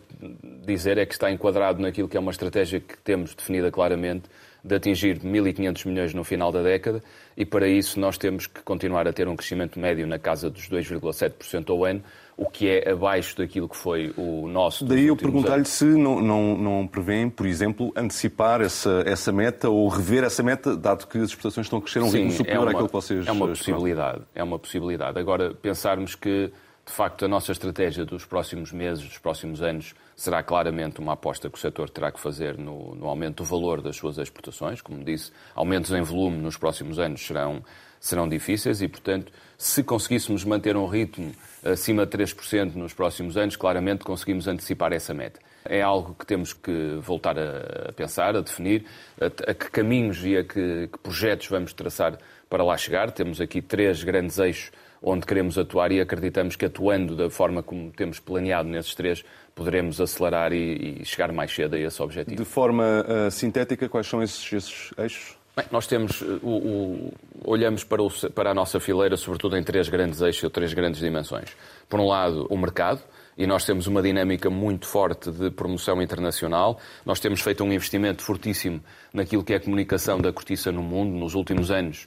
dizer 0.65 0.97
é 0.97 1.05
que 1.05 1.13
está 1.13 1.31
enquadrado 1.31 1.81
naquilo 1.81 2.09
que 2.09 2.17
é 2.17 2.19
uma 2.19 2.31
estratégia 2.31 2.79
que 2.79 2.97
temos 2.97 3.33
definida 3.35 3.71
claramente, 3.71 4.23
de 4.65 4.73
atingir 4.73 5.19
1.500 5.19 5.85
milhões 5.85 6.13
no 6.15 6.23
final 6.23 6.51
da 6.51 6.63
década 6.63 7.03
e 7.37 7.45
para 7.45 7.67
isso 7.67 7.99
nós 7.99 8.17
temos 8.17 8.47
que 8.47 8.63
continuar 8.63 9.07
a 9.07 9.13
ter 9.13 9.27
um 9.27 9.35
crescimento 9.35 9.79
médio 9.79 10.07
na 10.07 10.17
casa 10.17 10.49
dos 10.49 10.67
2,7% 10.67 11.69
ao 11.69 11.85
ano, 11.85 12.01
o 12.35 12.49
que 12.49 12.67
é 12.67 12.91
abaixo 12.91 13.37
daquilo 13.37 13.69
que 13.69 13.77
foi 13.77 14.11
o 14.17 14.47
nosso. 14.47 14.83
Daí 14.83 15.05
eu 15.05 15.15
perguntar-lhe 15.15 15.65
se 15.65 15.85
não, 15.85 16.19
não, 16.19 16.57
não 16.57 16.87
prevêem, 16.87 17.29
por 17.29 17.45
exemplo, 17.45 17.93
antecipar 17.95 18.59
essa, 18.61 19.03
essa 19.05 19.31
meta 19.31 19.69
ou 19.69 19.87
rever 19.87 20.23
essa 20.23 20.41
meta, 20.41 20.75
dado 20.75 21.05
que 21.05 21.19
as 21.19 21.25
exportações 21.25 21.67
estão 21.67 21.77
a 21.77 21.81
crescer 21.83 21.99
a 21.99 22.03
um 22.03 22.09
ritmo 22.09 22.31
superior 22.31 22.63
é 22.63 22.65
uma, 22.65 22.71
àquilo 22.71 22.87
que 22.87 22.93
vocês 22.93 23.27
É 23.27 23.31
uma 23.31 23.47
possibilidade, 23.47 24.21
é 24.33 24.43
uma 24.43 24.57
possibilidade. 24.57 25.19
Agora, 25.19 25.53
pensarmos 25.53 26.15
que, 26.15 26.51
de 26.85 26.91
facto, 26.91 27.25
a 27.25 27.27
nossa 27.27 27.51
estratégia 27.51 28.05
dos 28.05 28.25
próximos 28.25 28.71
meses, 28.71 29.03
dos 29.03 29.17
próximos 29.17 29.61
anos, 29.61 29.95
será 30.15 30.43
claramente 30.43 30.99
uma 30.99 31.13
aposta 31.13 31.49
que 31.49 31.57
o 31.57 31.61
setor 31.61 31.89
terá 31.89 32.11
que 32.11 32.19
fazer 32.19 32.59
no, 32.59 32.93
no 32.93 33.07
aumento 33.07 33.43
do 33.43 33.49
valor 33.49 33.81
das 33.81 33.95
suas 33.95 34.19
exportações. 34.19 34.81
Como 34.81 35.03
disse, 35.03 35.31
aumentos 35.55 35.91
em 35.91 36.01
volume 36.03 36.37
nos 36.37 36.57
próximos 36.57 36.99
anos 36.99 37.25
serão, 37.25 37.63
serão 37.99 38.29
difíceis 38.29 38.83
e, 38.83 38.87
portanto, 38.87 39.33
se 39.57 39.83
conseguíssemos 39.83 40.43
manter 40.43 40.77
um 40.77 40.85
ritmo 40.85 41.31
acima 41.63 42.05
de 42.05 42.15
3% 42.15 42.75
nos 42.75 42.93
próximos 42.93 43.35
anos, 43.35 43.55
claramente 43.55 44.05
conseguimos 44.05 44.47
antecipar 44.47 44.93
essa 44.93 45.11
meta. 45.11 45.39
É 45.65 45.81
algo 45.81 46.13
que 46.13 46.27
temos 46.27 46.53
que 46.53 46.99
voltar 47.01 47.35
a 47.39 47.91
pensar, 47.93 48.35
a 48.35 48.41
definir, 48.41 48.85
a, 49.19 49.53
que 49.55 49.71
caminhos 49.71 50.23
e 50.23 50.37
a 50.37 50.43
que, 50.43 50.87
que 50.87 50.99
projetos 50.99 51.47
vamos 51.47 51.73
traçar 51.73 52.19
para 52.47 52.63
lá 52.63 52.77
chegar. 52.77 53.09
Temos 53.09 53.41
aqui 53.41 53.59
três 53.59 54.03
grandes 54.03 54.37
eixos 54.37 54.71
onde 55.05 55.25
queremos 55.25 55.57
atuar 55.57 55.91
e 55.91 56.01
acreditamos 56.01 56.55
que 56.55 56.65
atuando 56.65 57.15
da 57.15 57.29
forma 57.29 57.61
como 57.61 57.91
temos 57.91 58.19
planeado 58.19 58.67
nesses 58.67 58.95
três, 58.95 59.23
poderemos 59.53 60.01
acelerar 60.01 60.51
e, 60.51 61.01
e 61.01 61.05
chegar 61.05 61.31
mais 61.31 61.53
cedo 61.53 61.75
a 61.75 61.79
esse 61.79 62.01
objetivo. 62.01 62.35
De 62.35 62.43
forma 62.43 63.05
uh, 63.07 63.29
sintética, 63.29 63.87
quais 63.87 64.07
são 64.07 64.23
esses, 64.23 64.51
esses 64.51 64.93
eixos? 64.97 65.37
Bem, 65.55 65.65
nós 65.71 65.87
temos, 65.87 66.21
eh, 66.21 66.25
o, 66.43 66.49
o, 66.49 67.13
olhamos 67.45 67.83
para, 67.85 68.03
o, 68.03 68.09
para, 68.31 68.51
a 68.51 68.53
nossa 68.53 68.77
fileira, 68.77 69.15
sobretudo 69.15 69.55
em 69.55 69.63
três 69.63 69.87
grandes 69.87 70.19
eixos 70.19 70.43
ou 70.43 70.49
três 70.49 70.73
grandes 70.73 70.99
dimensões. 70.99 71.55
Por 71.87 71.97
um 71.97 72.07
lado, 72.07 72.45
o 72.49 72.57
mercado, 72.57 73.01
e 73.37 73.47
nós 73.47 73.63
temos 73.63 73.87
uma 73.87 74.01
dinâmica 74.01 74.49
muito 74.49 74.85
forte 74.85 75.31
de 75.31 75.49
promoção 75.51 76.01
internacional. 76.01 76.77
Nós 77.05 77.21
temos 77.21 77.39
feito 77.39 77.63
um 77.63 77.71
investimento 77.71 78.21
fortíssimo 78.21 78.81
naquilo 79.13 79.45
que 79.45 79.53
é 79.53 79.55
a 79.55 79.59
comunicação 79.61 80.19
da 80.19 80.33
cortiça 80.33 80.73
no 80.73 80.83
mundo. 80.83 81.17
Nos 81.17 81.35
últimos 81.35 81.71
anos, 81.71 82.05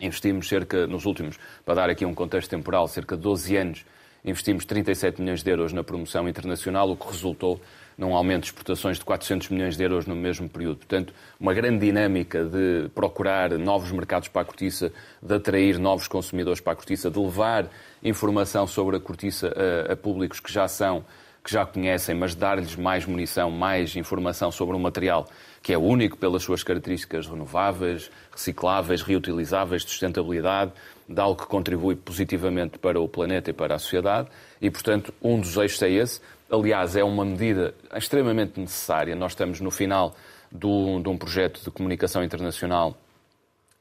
investimos 0.00 0.48
cerca, 0.48 0.86
nos 0.86 1.04
últimos, 1.06 1.38
para 1.64 1.74
dar 1.74 1.90
aqui 1.90 2.04
um 2.04 2.14
contexto 2.14 2.50
temporal, 2.50 2.88
cerca 2.88 3.16
de 3.16 3.22
12 3.22 3.56
anos, 3.56 3.84
investimos 4.24 4.64
37 4.64 5.20
milhões 5.20 5.42
de 5.42 5.50
euros 5.50 5.72
na 5.72 5.82
promoção 5.82 6.28
internacional, 6.28 6.90
o 6.90 6.96
que 6.96 7.06
resultou 7.06 7.60
num 7.96 8.14
aumento 8.14 8.42
de 8.42 8.48
exportações 8.48 8.98
de 8.98 9.04
400 9.04 9.48
milhões 9.50 9.76
de 9.76 9.82
euros 9.82 10.06
no 10.06 10.16
mesmo 10.16 10.48
período. 10.48 10.78
Portanto, 10.78 11.12
uma 11.38 11.52
grande 11.52 11.84
dinâmica 11.84 12.44
de 12.44 12.88
procurar 12.94 13.50
novos 13.58 13.90
mercados 13.90 14.28
para 14.28 14.42
a 14.42 14.44
cortiça, 14.44 14.92
de 15.20 15.34
atrair 15.34 15.78
novos 15.78 16.08
consumidores 16.08 16.60
para 16.60 16.72
a 16.72 16.76
cortiça, 16.76 17.10
de 17.10 17.18
levar 17.18 17.68
informação 18.02 18.66
sobre 18.66 18.96
a 18.96 19.00
cortiça 19.00 19.52
a, 19.88 19.92
a 19.92 19.96
públicos 19.96 20.40
que 20.40 20.52
já 20.52 20.66
são, 20.66 21.04
que 21.44 21.52
já 21.52 21.66
conhecem, 21.66 22.14
mas 22.14 22.34
dar-lhes 22.34 22.76
mais 22.76 23.04
munição, 23.04 23.50
mais 23.50 23.96
informação 23.96 24.52
sobre 24.52 24.76
um 24.76 24.78
material 24.78 25.26
que 25.62 25.72
é 25.72 25.78
único 25.78 26.16
pelas 26.16 26.42
suas 26.42 26.62
características 26.62 27.26
renováveis, 27.26 28.10
recicláveis, 28.30 29.02
reutilizáveis, 29.02 29.82
de 29.82 29.90
sustentabilidade, 29.90 30.72
de 31.08 31.20
algo 31.20 31.40
que 31.40 31.46
contribui 31.46 31.94
positivamente 31.94 32.78
para 32.78 33.00
o 33.00 33.08
planeta 33.08 33.50
e 33.50 33.52
para 33.52 33.74
a 33.74 33.78
sociedade. 33.78 34.28
E, 34.60 34.70
portanto, 34.70 35.12
um 35.22 35.40
dos 35.40 35.56
eixos 35.56 35.82
é 35.82 35.90
esse. 35.90 36.20
Aliás, 36.50 36.96
é 36.96 37.04
uma 37.04 37.24
medida 37.24 37.74
extremamente 37.94 38.58
necessária. 38.58 39.14
Nós 39.14 39.32
estamos 39.32 39.60
no 39.60 39.70
final 39.70 40.16
de 40.50 40.66
um 40.66 41.16
projeto 41.16 41.62
de 41.62 41.70
comunicação 41.70 42.22
internacional. 42.22 42.96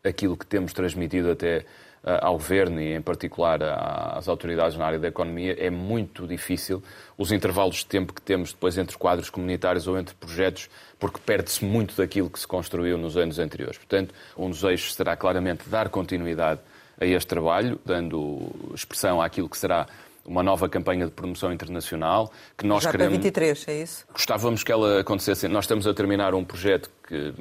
Aquilo 0.04 0.38
que 0.38 0.46
temos 0.46 0.74
transmitido 0.74 1.32
até 1.32 1.66
ao 2.04 2.34
governo 2.34 2.82
e, 2.82 2.94
em 2.94 3.02
particular, 3.02 3.60
às 3.62 4.28
autoridades 4.28 4.76
na 4.78 4.86
área 4.86 5.00
da 5.00 5.08
economia 5.08 5.56
é 5.60 5.70
muito 5.70 6.26
difícil. 6.26 6.82
Os 7.18 7.32
intervalos 7.32 7.78
de 7.78 7.86
tempo 7.86 8.14
que 8.14 8.22
temos 8.22 8.52
depois 8.54 8.78
entre 8.78 8.98
quadros 8.98 9.30
comunitários 9.30 9.88
ou 9.88 9.98
entre 9.98 10.16
projetos, 10.16 10.70
porque 11.00 11.20
perde-se 11.24 11.64
muito 11.64 11.96
daquilo 11.96 12.30
que 12.30 12.40
se 12.40 12.48
construiu 12.48 12.98
nos 12.98 13.18
anos 13.18 13.38
anteriores. 13.38 13.78
Portanto, 13.78 14.14
um 14.36 14.50
dos 14.50 14.64
eixos 14.64 14.96
será 14.96 15.16
claramente 15.16 15.70
dar 15.70 15.90
continuidade 15.90 16.60
a 17.00 17.06
este 17.06 17.28
trabalho, 17.28 17.80
dando 17.86 18.52
expressão 18.74 19.22
àquilo 19.22 19.50
que 19.50 19.58
será 19.58 19.88
uma 20.26 20.44
nova 20.44 20.70
campanha 20.70 21.06
de 21.06 21.12
promoção 21.12 21.52
internacional 21.52 22.32
que 22.58 22.66
nós 22.66 22.84
Já 22.84 22.92
queremos. 22.92 23.14
para 23.14 23.24
23, 23.24 23.68
é 23.68 23.82
isso? 23.82 24.06
Gostávamos 24.12 24.64
que 24.64 24.72
ela 24.72 25.00
acontecesse. 25.00 25.48
Nós 25.48 25.66
estamos 25.66 25.88
a 25.88 25.94
terminar 25.94 26.34
um 26.36 26.44
projeto 26.44 26.90
que 27.08 27.34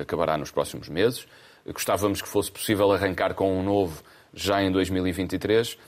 acabará 0.00 0.38
nos 0.38 0.50
próximos 0.50 0.88
meses. 0.88 1.26
Gostávamos 1.72 2.20
que 2.20 2.28
fosse 2.28 2.50
possível 2.50 2.90
arrancar 2.92 3.34
com 3.34 3.58
um 3.58 3.62
novo 3.62 4.02
já 4.34 4.62
em 4.62 4.70
2023. 4.70 5.78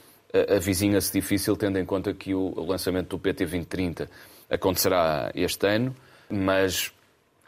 Avizinha-se 0.56 1.12
difícil, 1.12 1.56
tendo 1.56 1.78
em 1.78 1.84
conta 1.84 2.14
que 2.14 2.34
o 2.34 2.64
lançamento 2.64 3.10
do 3.10 3.18
PT 3.18 3.44
2030 3.44 4.10
acontecerá 4.48 5.30
este 5.34 5.66
ano, 5.66 5.94
mas 6.30 6.92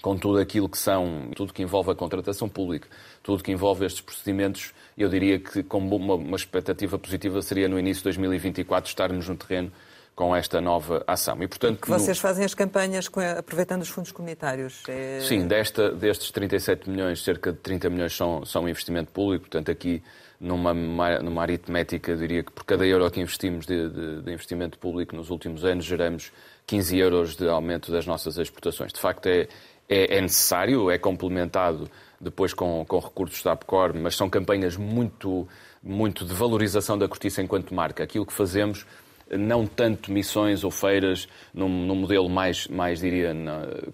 com 0.03 0.19
tudo 0.19 0.38
aquilo 0.38 0.69
que 0.69 0.76
são, 0.76 1.31
tudo 1.35 1.53
que 1.53 1.62
envolve 1.62 1.91
a 1.91 1.95
contratação 1.95 2.47
pública, 2.47 2.88
tudo 3.23 3.43
que 3.43 3.50
envolve 3.50 3.87
estes 3.87 4.03
procedimentos, 4.03 4.75
eu 4.99 5.09
diria 5.09 5.38
que 5.38 5.62
como 5.62 5.97
uma, 5.97 6.14
uma 6.14 6.37
expectativa 6.37 6.99
positiva 6.99 7.41
seria 7.41 7.69
no 7.69 7.79
início 7.79 8.00
de 8.00 8.05
2024 8.05 8.88
estarmos 8.88 9.26
no 9.26 9.35
terreno 9.35 9.73
com 10.14 10.35
esta 10.35 10.61
nova 10.61 11.02
ação. 11.06 11.42
E, 11.42 11.49
portanto, 11.49 11.80
que 11.80 11.88
vocês 11.88 12.16
no... 12.16 12.23
fazem 12.23 12.44
as 12.44 12.54
campanhas 12.54 13.11
aproveitando 13.37 13.83
os 13.83 13.88
fundos 13.88 14.12
comunitários? 14.12 14.83
É... 14.88 15.21
Sim, 15.21 15.47
desta, 15.47 15.90
destes 15.90 16.30
37 16.30 16.88
milhões, 16.88 17.23
cerca 17.23 17.52
de 17.52 17.59
30 17.59 17.90
milhões 17.90 18.16
são, 18.16 18.44
são 18.44 18.68
investimento 18.68 19.11
público, 19.11 19.47
portanto 19.47 19.71
aqui 19.71 20.02
numa, 20.40 20.75
numa 20.75 21.42
aritmética, 21.42 22.14
diria 22.16 22.42
que 22.42 22.52
por 22.52 22.64
cada 22.64 22.87
euro 22.87 23.11
que 23.11 23.21
investimos 23.21 23.66
de, 23.66 23.88
de, 23.88 24.23
de 24.23 24.33
investimento 24.33 24.78
público 24.78 25.16
nos 25.16 25.30
últimos 25.30 25.64
anos, 25.64 25.85
geramos 25.85 26.33
15 26.66 26.99
euros 26.99 27.37
de 27.37 27.49
aumento 27.49 27.90
das 27.90 28.06
nossas 28.06 28.37
exportações. 28.38 28.92
De 28.92 29.00
facto, 29.00 29.26
é, 29.26 29.49
é, 29.88 30.18
é 30.18 30.21
necessário, 30.21 30.90
é 30.90 30.99
complementado 30.99 31.90
depois 32.21 32.54
com, 32.54 32.85
com 32.87 32.99
recursos 32.99 33.42
da 33.42 33.52
APCOR, 33.52 33.94
mas 33.94 34.16
são 34.16 34.30
campanhas 34.30 34.76
muito, 34.76 35.49
muito 35.83 36.25
de 36.25 36.33
valorização 36.33 36.97
da 36.97 37.09
cortiça 37.09 37.42
enquanto 37.42 37.75
marca. 37.75 38.02
Aquilo 38.04 38.25
que 38.25 38.33
fazemos 38.33 38.87
não 39.31 39.66
tanto 39.66 40.12
missões 40.12 40.64
ou 40.64 40.71
feiras 40.71 41.28
num, 41.52 41.69
num 41.69 41.95
modelo 41.95 42.28
mais, 42.28 42.66
mais 42.69 43.00
diria, 43.00 43.35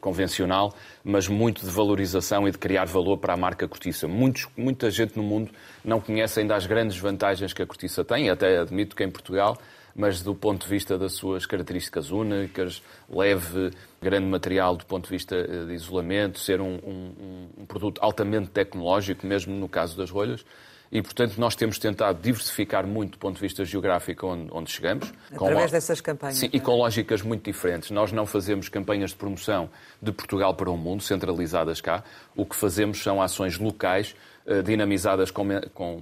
convencional, 0.01 0.75
mas 1.05 1.29
muito 1.29 1.65
de 1.65 1.71
valorização 1.71 2.47
e 2.47 2.51
de 2.51 2.59
criar 2.59 2.87
valor 2.87 3.19
para 3.19 3.35
a 3.35 3.37
marca 3.37 3.67
cortiça. 3.69 4.09
Muitos, 4.09 4.47
muita 4.57 4.91
gente 4.91 5.17
no 5.17 5.23
mundo 5.23 5.51
não 5.85 6.01
conhece 6.01 6.41
ainda 6.41 6.57
as 6.57 6.67
grandes 6.67 6.97
vantagens 6.99 7.53
que 7.53 7.63
a 7.63 7.67
cortiça 7.67 8.05
tem, 8.05 8.31
até 8.31 8.59
admito 8.59 8.97
que 8.97 9.05
em 9.05 9.11
Portugal 9.11 9.57
mas 9.95 10.23
do 10.23 10.35
ponto 10.35 10.65
de 10.65 10.71
vista 10.71 10.97
das 10.97 11.15
suas 11.15 11.47
características 11.47 12.11
únicas, 12.11 12.83
leve, 13.09 13.71
grande 14.01 14.27
material 14.27 14.77
do 14.77 14.87
ponto 14.87 15.05
de 15.05 15.11
vista 15.11 15.37
eh, 15.37 15.67
de 15.67 15.75
isolamento, 15.75 16.39
ser 16.39 16.61
um, 16.61 16.77
um, 16.77 17.49
um 17.59 17.67
produto 17.67 18.01
altamente 18.01 18.51
tecnológico, 18.51 19.27
mesmo 19.27 19.55
no 19.55 19.69
caso 19.69 19.97
das 19.97 20.11
rolhas. 20.11 20.45
E, 20.93 21.01
portanto, 21.01 21.39
nós 21.39 21.55
temos 21.55 21.79
tentado 21.79 22.21
diversificar 22.21 22.85
muito 22.85 23.13
do 23.13 23.19
ponto 23.19 23.37
de 23.37 23.41
vista 23.41 23.65
geográfico 23.65 24.27
onde, 24.27 24.49
onde 24.51 24.71
chegamos. 24.73 25.13
Através 25.31 25.71
dessas 25.71 26.01
campanhas. 26.01 26.39
Sim, 26.39 26.51
e 26.53 26.59
com 26.59 26.73
lógicas 26.73 27.23
muito 27.23 27.45
diferentes. 27.45 27.93
Nós 27.93 28.11
não 28.11 28.27
fazemos 28.27 28.69
campanhas 28.69 29.11
de 29.11 29.17
promoção 29.17 29.71
de 30.03 30.11
Portugal 30.11 30.53
para 30.55 30.69
o 30.69 30.77
mundo, 30.77 31.03
centralizadas 31.03 31.81
cá. 31.81 32.03
O 32.35 32.45
que 32.45 32.57
fazemos 32.57 33.01
são 33.01 33.23
ações 33.23 33.57
locais, 33.57 34.17
dinamizadas 34.65 35.31
com, 35.31 35.47
com 35.75 36.01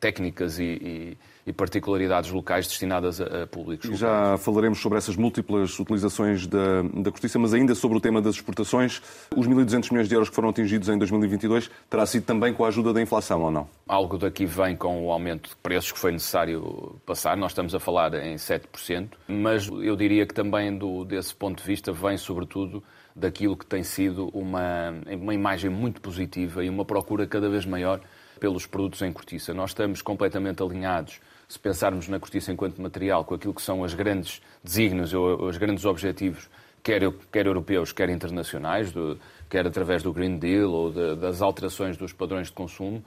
técnicas 0.00 0.58
e, 0.58 0.64
e 0.64 1.18
e 1.46 1.52
particularidades 1.52 2.30
locais 2.30 2.66
destinadas 2.66 3.20
a, 3.20 3.42
a 3.42 3.46
públicos 3.46 3.84
locais. 3.84 4.00
Já 4.00 4.38
falaremos 4.38 4.80
sobre 4.80 4.98
essas 4.98 5.16
múltiplas 5.16 5.78
utilizações 5.78 6.46
da, 6.46 6.82
da 6.82 7.10
justiça, 7.10 7.38
mas 7.38 7.52
ainda 7.52 7.74
sobre 7.74 7.98
o 7.98 8.00
tema 8.00 8.20
das 8.22 8.36
exportações, 8.36 9.02
os 9.36 9.46
1.200 9.46 9.92
milhões 9.92 10.08
de 10.08 10.14
euros 10.14 10.30
que 10.30 10.34
foram 10.34 10.48
atingidos 10.48 10.88
em 10.88 10.96
2022 10.96 11.70
terá 11.90 12.06
sido 12.06 12.24
também 12.24 12.54
com 12.54 12.64
a 12.64 12.68
ajuda 12.68 12.92
da 12.92 13.02
inflação 13.02 13.42
ou 13.42 13.50
não? 13.50 13.68
Algo 13.86 14.16
daqui 14.16 14.46
vem 14.46 14.76
com 14.76 15.06
o 15.06 15.12
aumento 15.12 15.50
de 15.50 15.56
preços 15.56 15.92
que 15.92 15.98
foi 15.98 16.12
necessário 16.12 16.96
passar, 17.04 17.36
nós 17.36 17.52
estamos 17.52 17.74
a 17.74 17.80
falar 17.80 18.14
em 18.14 18.36
7%, 18.36 19.08
mas 19.28 19.68
eu 19.68 19.96
diria 19.96 20.26
que 20.26 20.34
também 20.34 20.76
do, 20.76 21.04
desse 21.04 21.34
ponto 21.34 21.62
de 21.62 21.66
vista 21.66 21.92
vem 21.92 22.16
sobretudo 22.16 22.82
daquilo 23.14 23.56
que 23.56 23.66
tem 23.66 23.82
sido 23.82 24.28
uma, 24.28 24.90
uma 25.06 25.34
imagem 25.34 25.70
muito 25.70 26.00
positiva 26.00 26.64
e 26.64 26.68
uma 26.68 26.84
procura 26.84 27.26
cada 27.26 27.48
vez 27.48 27.64
maior 27.64 28.00
pelos 28.40 28.66
produtos 28.66 29.02
em 29.02 29.12
cortiça. 29.12 29.54
Nós 29.54 29.70
estamos 29.70 30.02
completamente 30.02 30.62
alinhados 30.62 31.20
se 31.48 31.58
pensarmos 31.58 32.08
na 32.08 32.18
cortiça 32.18 32.52
enquanto 32.52 32.80
material, 32.80 33.24
com 33.24 33.34
aquilo 33.34 33.54
que 33.54 33.62
são 33.62 33.84
as 33.84 33.94
grandes 33.94 34.42
desígnios 34.62 35.12
ou 35.14 35.46
os 35.46 35.56
grandes 35.56 35.84
objetivos, 35.84 36.48
quer, 36.82 37.00
quer 37.30 37.46
europeus, 37.46 37.92
quer 37.92 38.08
internacionais, 38.08 38.90
do, 38.92 39.18
quer 39.48 39.66
através 39.66 40.02
do 40.02 40.12
Green 40.12 40.38
Deal 40.38 40.70
ou 40.70 40.90
de, 40.90 41.16
das 41.16 41.42
alterações 41.42 41.96
dos 41.96 42.12
padrões 42.12 42.48
de 42.48 42.54
consumo, 42.54 43.04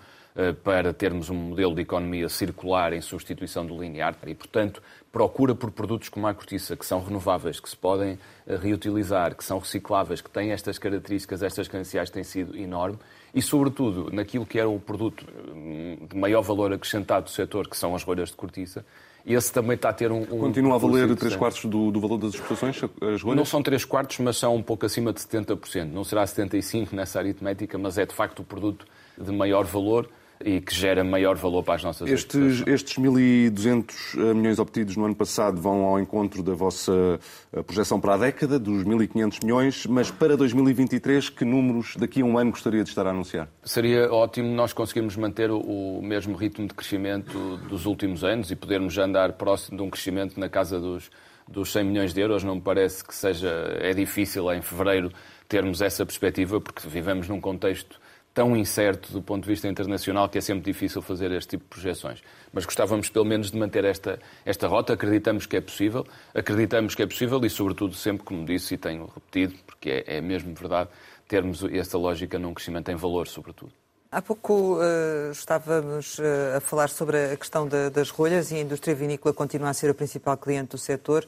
para 0.63 0.93
termos 0.93 1.29
um 1.29 1.35
modelo 1.35 1.73
de 1.73 1.81
economia 1.81 2.29
circular 2.29 2.93
em 2.93 3.01
substituição 3.01 3.65
do 3.65 3.81
linear 3.81 4.15
e, 4.27 4.35
portanto, 4.35 4.81
procura 5.11 5.55
por 5.55 5.71
produtos 5.71 6.09
como 6.09 6.27
a 6.27 6.33
cortiça, 6.33 6.75
que 6.75 6.85
são 6.85 7.01
renováveis, 7.01 7.59
que 7.59 7.67
se 7.67 7.75
podem 7.75 8.19
eh, 8.45 8.55
reutilizar, 8.55 9.35
que 9.35 9.43
são 9.43 9.57
recicláveis, 9.57 10.21
que 10.21 10.29
têm 10.29 10.51
estas 10.51 10.77
características, 10.77 11.41
estas 11.41 11.67
credenciais, 11.67 12.11
tem 12.11 12.23
sido 12.23 12.55
enorme. 12.55 12.99
E, 13.33 13.41
sobretudo, 13.41 14.11
naquilo 14.13 14.45
que 14.45 14.59
era 14.59 14.69
o 14.69 14.79
produto 14.79 15.25
eh, 15.27 16.05
de 16.07 16.15
maior 16.15 16.43
valor 16.43 16.71
acrescentado 16.71 17.25
do 17.25 17.31
setor, 17.31 17.67
que 17.67 17.75
são 17.75 17.95
as 17.95 18.03
rolhas 18.03 18.29
de 18.29 18.35
cortiça, 18.35 18.85
esse 19.25 19.51
também 19.51 19.75
está 19.75 19.89
a 19.89 19.93
ter 19.93 20.11
um. 20.11 20.21
um 20.21 20.39
Continua 20.39 20.75
a 20.75 20.77
valer 20.77 21.13
3 21.15 21.35
quartos 21.35 21.65
do, 21.65 21.91
do, 21.91 21.99
valor 21.99 22.17
das 22.19 22.35
exportações, 22.35 22.77
as 22.77 23.21
rolhas? 23.23 23.37
Não 23.37 23.45
são 23.45 23.63
3 23.63 23.83
quartos, 23.85 24.19
mas 24.19 24.37
são 24.37 24.55
um 24.55 24.61
pouco 24.61 24.85
acima 24.85 25.11
de 25.11 25.19
70%. 25.19 25.91
Não 25.91 26.03
será 26.03 26.23
75% 26.23 26.93
nessa 26.93 27.17
aritmética, 27.19 27.77
mas 27.77 27.97
é 27.97 28.05
de 28.05 28.13
facto 28.13 28.39
o 28.39 28.43
produto 28.43 28.85
de 29.17 29.31
maior 29.31 29.65
valor 29.65 30.07
e 30.43 30.61
que 30.61 30.73
gera 30.73 31.03
maior 31.03 31.35
valor 31.35 31.63
para 31.63 31.75
as 31.75 31.83
nossas 31.83 32.09
estes, 32.09 32.63
estes 32.67 32.97
1.200 32.97 33.85
eh, 34.15 34.33
milhões 34.33 34.59
obtidos 34.59 34.95
no 34.95 35.05
ano 35.05 35.15
passado 35.15 35.59
vão 35.59 35.83
ao 35.83 35.99
encontro 35.99 36.43
da 36.43 36.53
vossa 36.53 37.19
eh, 37.51 37.63
projeção 37.63 37.99
para 37.99 38.13
a 38.13 38.17
década, 38.17 38.59
dos 38.59 38.83
1.500 38.83 39.43
milhões, 39.43 39.85
mas 39.85 40.11
para 40.11 40.37
2023, 40.37 41.29
que 41.29 41.43
números 41.43 41.95
daqui 41.97 42.21
a 42.21 42.25
um 42.25 42.37
ano 42.37 42.51
gostaria 42.51 42.83
de 42.83 42.89
estar 42.89 43.07
a 43.07 43.09
anunciar? 43.09 43.49
Seria 43.63 44.11
ótimo 44.11 44.47
nós 44.53 44.73
conseguirmos 44.73 45.15
manter 45.15 45.49
o 45.51 46.01
mesmo 46.01 46.35
ritmo 46.35 46.67
de 46.67 46.73
crescimento 46.73 47.57
dos 47.69 47.85
últimos 47.85 48.23
anos 48.23 48.51
e 48.51 48.55
podermos 48.55 48.97
andar 48.97 49.33
próximo 49.33 49.77
de 49.77 49.83
um 49.83 49.89
crescimento 49.89 50.39
na 50.39 50.49
casa 50.49 50.79
dos, 50.79 51.09
dos 51.47 51.71
100 51.71 51.83
milhões 51.83 52.13
de 52.13 52.21
euros. 52.21 52.43
Não 52.43 52.55
me 52.55 52.61
parece 52.61 53.03
que 53.03 53.13
seja. 53.13 53.49
É 53.79 53.93
difícil 53.93 54.51
em 54.53 54.61
fevereiro 54.61 55.11
termos 55.47 55.81
essa 55.81 56.05
perspectiva, 56.05 56.59
porque 56.59 56.87
vivemos 56.87 57.27
num 57.27 57.39
contexto 57.39 57.99
tão 58.37 58.55
incerto 58.55 59.11
do 59.11 59.19
ponto 59.19 59.45
de 59.45 59.49
vista 59.49 59.67
internacional 59.67 60.29
que 60.29 60.37
é 60.37 60.41
sempre 60.41 60.71
difícil 60.71 61.01
fazer 61.01 61.31
este 61.31 61.57
tipo 61.57 61.63
de 61.63 61.69
projeções. 61.71 62.21
Mas 62.53 62.65
gostávamos 62.65 63.09
pelo 63.09 63.25
menos 63.25 63.49
de 63.49 63.57
manter 63.57 63.83
esta, 63.83 64.19
esta 64.45 64.67
rota, 64.67 64.93
acreditamos 64.93 65.47
que 65.47 65.57
é 65.57 65.61
possível, 65.61 66.05
acreditamos 66.35 66.93
que 66.93 67.01
é 67.01 67.07
possível 67.07 67.43
e, 67.43 67.49
sobretudo, 67.49 67.95
sempre, 67.95 68.23
como 68.23 68.45
disse 68.45 68.75
e 68.75 68.77
tenho 68.77 69.07
repetido, 69.07 69.55
porque 69.65 69.89
é, 69.89 70.17
é 70.17 70.21
mesmo 70.21 70.53
verdade, 70.53 70.91
termos 71.27 71.63
esta 71.63 71.97
lógica 71.97 72.37
num 72.37 72.53
crescimento 72.53 72.91
em 72.91 72.95
valor, 72.95 73.27
sobretudo. 73.27 73.71
Há 74.11 74.21
pouco 74.21 74.75
uh, 74.75 75.31
estávamos 75.31 76.19
uh, 76.19 76.57
a 76.57 76.59
falar 76.61 76.89
sobre 76.89 77.33
a 77.33 77.35
questão 77.35 77.67
das 77.67 78.11
rolhas 78.11 78.51
e 78.51 78.55
a 78.55 78.59
indústria 78.59 78.93
vinícola 78.93 79.33
continua 79.33 79.69
a 79.69 79.73
ser 79.73 79.89
o 79.89 79.95
principal 79.95 80.37
cliente 80.37 80.69
do 80.69 80.77
setor. 80.77 81.25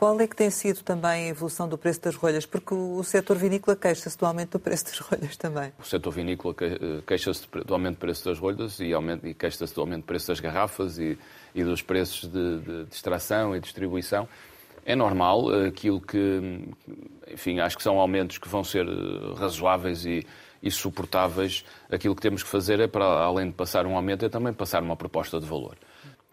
Qual 0.00 0.18
é 0.18 0.26
que 0.26 0.34
tem 0.34 0.48
sido 0.48 0.82
também 0.82 1.26
a 1.26 1.28
evolução 1.28 1.68
do 1.68 1.76
preço 1.76 2.00
das 2.00 2.16
rolhas? 2.16 2.46
Porque 2.46 2.72
o 2.72 3.02
setor 3.02 3.36
vinícola 3.36 3.76
queixa-se 3.76 4.16
do 4.16 4.24
aumento 4.24 4.52
do 4.52 4.58
preço 4.58 4.86
das 4.86 4.98
rolhas 4.98 5.36
também. 5.36 5.74
O 5.78 5.84
setor 5.84 6.10
vinícola 6.10 6.56
eh, 6.58 7.02
queixa-se 7.06 7.46
do 7.66 7.74
aumento 7.74 7.96
do 7.96 7.98
preço 7.98 8.24
das 8.24 8.38
rolhas 8.38 8.80
e, 8.80 8.92
e 9.24 9.34
queixa-se 9.34 9.74
do 9.74 9.80
aumento 9.82 10.00
do 10.00 10.06
preço 10.06 10.28
das 10.28 10.40
garrafas 10.40 10.98
e, 10.98 11.18
e 11.54 11.62
dos 11.62 11.82
preços 11.82 12.30
de, 12.30 12.60
de, 12.60 12.84
de 12.86 12.94
extração 12.94 13.54
e 13.54 13.60
distribuição. 13.60 14.26
É 14.86 14.96
normal, 14.96 15.52
eh, 15.52 15.68
aquilo 15.68 16.00
que, 16.00 16.66
enfim, 17.30 17.60
acho 17.60 17.76
que 17.76 17.82
são 17.82 18.00
aumentos 18.00 18.38
que 18.38 18.48
vão 18.48 18.64
ser 18.64 18.88
eh, 18.88 19.34
razoáveis 19.36 20.06
e, 20.06 20.26
e 20.62 20.70
suportáveis. 20.70 21.62
Aquilo 21.90 22.16
que 22.16 22.22
temos 22.22 22.42
que 22.42 22.48
fazer 22.48 22.80
é, 22.80 22.86
para 22.86 23.04
além 23.04 23.48
de 23.48 23.52
passar 23.52 23.84
um 23.84 23.94
aumento, 23.94 24.24
é 24.24 24.30
também 24.30 24.54
passar 24.54 24.82
uma 24.82 24.96
proposta 24.96 25.38
de 25.38 25.44
valor. 25.44 25.76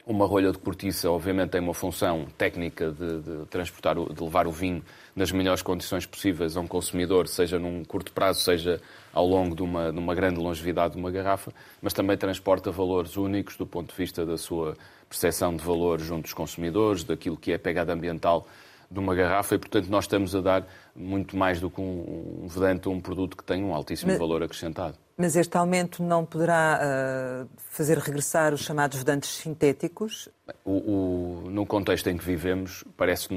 Uma 0.09 0.25
rolha 0.25 0.53
de 0.53 0.57
cortiça, 0.57 1.11
obviamente, 1.11 1.49
tem 1.49 1.59
uma 1.59 1.73
função 1.73 2.27
técnica 2.37 2.91
de, 2.91 3.19
de, 3.19 3.45
transportar, 3.47 3.93
de 3.95 4.23
levar 4.23 4.47
o 4.47 4.51
vinho 4.51 4.81
nas 5.13 5.33
melhores 5.33 5.61
condições 5.61 6.05
possíveis 6.05 6.55
a 6.55 6.61
um 6.61 6.65
consumidor, 6.65 7.27
seja 7.27 7.59
num 7.59 7.83
curto 7.83 8.13
prazo, 8.13 8.39
seja 8.39 8.79
ao 9.11 9.27
longo 9.27 9.53
de 9.53 9.63
uma, 9.63 9.91
de 9.91 9.99
uma 9.99 10.15
grande 10.15 10.39
longevidade 10.39 10.93
de 10.93 10.99
uma 10.99 11.11
garrafa, 11.11 11.51
mas 11.81 11.91
também 11.91 12.15
transporta 12.15 12.71
valores 12.71 13.17
únicos 13.17 13.57
do 13.57 13.67
ponto 13.67 13.91
de 13.91 13.97
vista 13.97 14.25
da 14.25 14.37
sua 14.37 14.77
percepção 15.09 15.53
de 15.53 15.61
valor 15.61 15.99
junto 15.99 16.21
dos 16.21 16.33
consumidores, 16.33 17.03
daquilo 17.03 17.35
que 17.35 17.51
é 17.51 17.55
a 17.55 17.59
pegada 17.59 17.91
ambiental 17.91 18.47
de 18.89 18.99
uma 18.99 19.13
garrafa 19.13 19.55
e, 19.55 19.57
portanto, 19.57 19.89
nós 19.89 20.05
estamos 20.05 20.33
a 20.33 20.39
dar 20.39 20.67
muito 20.95 21.35
mais 21.35 21.59
do 21.59 21.69
que 21.69 21.81
um, 21.81 22.43
um 22.43 22.47
vedante 22.47 22.87
um 22.87 23.01
produto 23.01 23.35
que 23.35 23.43
tem 23.43 23.61
um 23.61 23.73
altíssimo 23.73 24.11
mas, 24.11 24.19
valor 24.19 24.41
acrescentado. 24.41 24.97
Mas 25.19 25.35
este 25.35 25.57
aumento 25.57 26.03
não 26.03 26.23
poderá 26.23 26.79
uh, 26.79 27.49
fazer 27.69 27.97
regressar 27.97 28.53
os 28.53 28.61
chamados 28.61 28.99
vedantes 28.99 29.31
sintéticos? 29.31 30.29
O, 30.63 30.71
o, 30.71 31.49
no 31.49 31.65
contexto 31.65 32.07
em 32.07 32.15
que 32.15 32.23
vivemos, 32.23 32.83
parece 32.95 33.27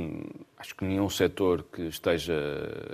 acho 0.58 0.76
que 0.76 0.84
nenhum 0.84 1.08
setor 1.08 1.64
que 1.72 1.82
esteja 1.86 2.34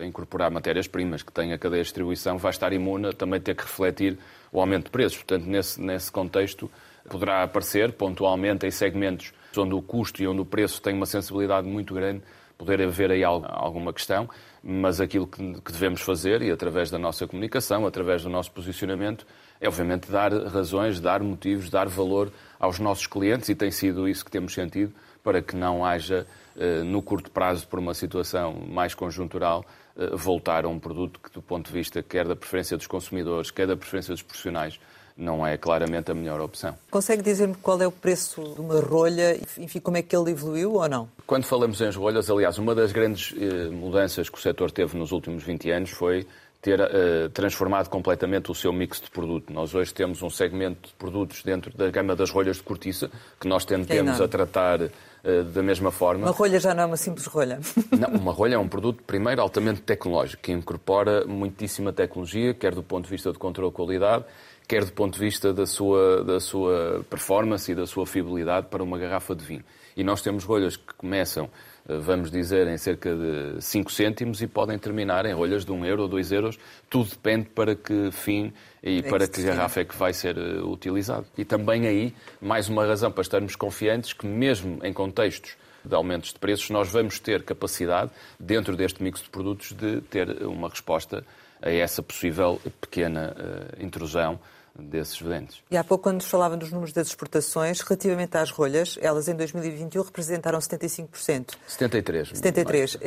a 0.01 0.05
incorporar 0.07 0.53
matérias-primas, 0.53 1.25
que 1.25 1.33
tenha 1.33 1.59
cadeia 1.59 1.83
de 1.83 1.87
distribuição, 1.87 2.39
vai 2.39 2.53
estar 2.53 2.73
imune 2.73 3.09
a 3.09 3.13
também 3.13 3.41
ter 3.41 3.57
que 3.57 3.65
refletir 3.65 4.19
o 4.53 4.61
aumento 4.61 4.85
de 4.85 4.91
preços. 4.91 5.19
Portanto, 5.19 5.47
nesse, 5.47 5.81
nesse 5.81 6.13
contexto, 6.13 6.71
poderá 7.11 7.43
aparecer 7.43 7.93
pontualmente 7.93 8.67
em 8.67 8.71
segmentos 8.71 9.33
onde 9.57 9.75
o 9.75 9.83
custo 9.83 10.23
e 10.23 10.29
onde 10.29 10.41
o 10.41 10.45
preço 10.45 10.81
têm 10.81 10.95
uma 10.95 11.07
sensibilidade 11.07 11.67
muito 11.67 11.95
grande, 11.95 12.23
poder 12.57 12.81
haver 12.83 13.11
aí 13.11 13.23
alguma 13.23 13.93
questão, 13.93 14.29
mas 14.63 15.01
aquilo 15.01 15.27
que 15.27 15.73
devemos 15.73 16.01
fazer, 16.01 16.43
e 16.43 16.51
através 16.51 16.91
da 16.91 16.99
nossa 16.99 17.27
comunicação, 17.27 17.87
através 17.87 18.23
do 18.23 18.31
nosso 18.31 18.51
posicionamento, 18.51 19.27
é 19.61 19.69
obviamente 19.69 20.11
dar 20.11 20.33
razões, 20.49 21.01
dar 21.01 21.23
motivos, 21.23 21.71
dar 21.71 21.89
valor 21.89 22.33
aos 22.59 22.79
nossos 22.79 23.07
clientes, 23.07 23.49
e 23.49 23.55
tem 23.55 23.71
sido 23.71 24.09
isso 24.09 24.25
que 24.25 24.31
temos 24.31 24.53
sentido, 24.53 24.93
para 25.23 25.43
que 25.43 25.57
não 25.57 25.85
haja, 25.85 26.27
eh, 26.57 26.83
no 26.83 27.03
curto 27.03 27.31
prazo, 27.31 27.67
por 27.69 27.79
uma 27.79 27.95
situação 27.95 28.55
mais 28.69 28.95
conjuntural, 28.95 29.65
eh, 29.97 30.11
voltar 30.15 30.65
a 30.65 30.69
um 30.69 30.79
produto 30.79 31.21
que, 31.21 31.31
do 31.31 31.43
ponto 31.43 31.67
de 31.67 31.73
vista 31.73 32.03
quer 32.03 32.27
da 32.27 32.37
preferência 32.37 32.77
dos 32.77 32.87
consumidores, 32.87 33.51
quer 33.51 33.67
da 33.67 33.77
preferência 33.77 34.13
dos 34.15 34.23
profissionais, 34.23 34.79
não 35.17 35.47
é 35.47 35.57
claramente 35.57 36.11
a 36.11 36.15
melhor 36.15 36.41
opção. 36.41 36.77
Consegue 36.91 37.23
dizer-me 37.23 37.55
qual 37.55 37.81
é 37.81 37.87
o 37.87 37.93
preço 37.93 38.43
de 38.55 38.61
uma 38.61 38.81
rolha, 38.81 39.39
enfim, 39.59 39.81
como 39.81 39.97
é 39.97 40.03
que 40.03 40.15
ele 40.15 40.31
evoluiu 40.31 40.75
ou 40.75 40.89
não? 40.89 41.09
Quando 41.27 41.45
falamos 41.45 41.81
em 41.81 41.91
rolhas, 41.91 42.31
aliás, 42.31 42.59
uma 42.59 42.75
das 42.75 42.93
grandes 42.93 43.35
eh, 43.39 43.69
mudanças 43.71 44.29
que 44.29 44.39
o 44.39 44.41
setor 44.41 44.71
teve 44.71 44.97
nos 44.97 45.13
últimos 45.13 45.43
20 45.43 45.71
anos 45.71 45.91
foi 45.91 46.27
ter 46.67 46.81
uh, 46.81 47.29
transformado 47.33 47.89
completamente 47.89 48.51
o 48.51 48.55
seu 48.55 48.73
mix 48.73 49.01
de 49.01 49.09
produto. 49.09 49.53
Nós 49.53 49.73
hoje 49.73 49.95
temos 49.95 50.21
um 50.23 50.31
segmento 50.31 50.89
de 50.89 50.95
produtos 50.95 51.43
dentro 51.45 51.77
da 51.77 51.89
gama 51.91 52.17
das 52.17 52.31
rolhas 52.31 52.57
de 52.57 52.65
cortiça, 52.65 53.09
que 53.41 53.47
nós 53.47 53.65
tendemos 53.65 54.21
a 54.21 54.27
tratar 54.27 54.81
uh, 54.83 55.45
da 55.55 55.63
mesma 55.63 55.93
forma. 55.93 56.27
Uma 56.27 56.33
rolha 56.33 56.59
já 56.59 56.75
não 56.75 56.83
é 56.83 56.87
uma 56.87 56.97
simples 56.97 57.27
rolha. 57.27 57.61
Não, 57.97 58.09
uma 58.21 58.33
rolha 58.33 58.57
é 58.57 58.59
um 58.59 58.67
produto, 58.67 59.03
primeiro, 59.07 59.41
altamente 59.41 59.81
tecnológico, 59.83 60.43
que 60.43 60.51
incorpora 60.51 61.25
muitíssima 61.25 61.93
tecnologia, 61.93 62.53
quer 62.53 62.75
do 62.75 62.83
ponto 62.83 63.05
de 63.05 63.11
vista 63.11 63.31
de 63.31 63.39
controle 63.39 63.71
de 63.71 63.77
qualidade, 63.77 64.25
quer 64.67 64.85
do 64.85 64.93
ponto 64.93 65.15
de 65.15 65.21
vista 65.21 65.53
da 65.53 65.67
sua, 65.67 66.25
da 66.25 66.41
sua 66.41 67.05
performance 67.09 67.71
e 67.71 67.75
da 67.75 67.87
sua 67.87 68.07
fiabilidade 68.07 68.67
para 68.69 68.83
uma 68.83 68.99
garrafa 68.99 69.35
de 69.35 69.45
vinho. 69.45 69.65
E 69.97 70.05
nós 70.05 70.21
temos 70.21 70.45
rolhas 70.45 70.77
que 70.77 70.93
começam, 70.95 71.49
eh, 71.89 71.97
vamos 71.99 72.31
dizer, 72.31 72.67
em 72.67 72.77
cerca 72.77 73.15
de 73.15 73.63
5 73.63 73.91
cêntimos 73.91 74.43
e 74.43 74.47
podem 74.47 74.79
terminar 74.79 75.25
em 75.25 75.33
rolhas 75.33 75.65
de 75.65 75.73
1 75.73 75.75
um 75.75 75.85
euro 75.87 76.03
ou 76.03 76.09
2 76.09 76.33
euros. 76.33 76.59
Tudo 76.91 77.11
depende 77.11 77.49
para 77.49 77.75
que 77.75 78.11
fim 78.11 78.53
e 78.83 78.99
é 78.99 79.03
para 79.03 79.27
que 79.27 79.43
garrafa 79.43 79.81
é 79.81 79.85
que 79.85 79.97
vai 79.97 80.13
ser 80.13 80.37
eh, 80.37 80.61
utilizado. 80.61 81.27
E 81.39 81.45
também 81.45 81.87
aí, 81.87 82.15
mais 82.41 82.69
uma 82.69 82.85
razão 82.85 83.11
para 83.11 83.23
estarmos 83.23 83.57
confiantes 83.57 84.13
que 84.13 84.27
mesmo 84.27 84.85
em 84.85 84.93
contextos 84.93 85.57
de 85.83 85.95
aumentos 85.95 86.33
de 86.33 86.39
preços, 86.41 86.69
nós 86.69 86.89
vamos 86.89 87.21
ter 87.21 87.45
capacidade, 87.45 88.11
dentro 88.41 88.77
deste 88.77 89.03
mix 89.03 89.23
de 89.23 89.31
produtos, 89.31 89.73
de 89.73 90.01
ter 90.01 90.29
uma 90.43 90.69
resposta 90.69 91.25
a 91.63 91.71
essa 91.71 92.03
possível 92.03 92.61
pequena 92.81 93.35
uh, 93.35 93.83
intrusão 93.83 94.39
desses 94.79 95.21
vedentes. 95.21 95.63
E 95.71 95.77
há 95.77 95.85
pouco, 95.85 96.05
quando 96.05 96.23
falava 96.23 96.57
dos 96.57 96.71
números 96.71 96.93
das 96.93 97.09
exportações, 97.09 97.81
relativamente 97.81 98.37
às 98.37 98.51
rolhas, 98.51 98.99
elas 99.01 99.29
em 99.29 99.35
2021 99.35 100.03
representaram 100.03 100.59
75%. 100.59 101.55
73. 101.67 102.29
73. 102.29 102.99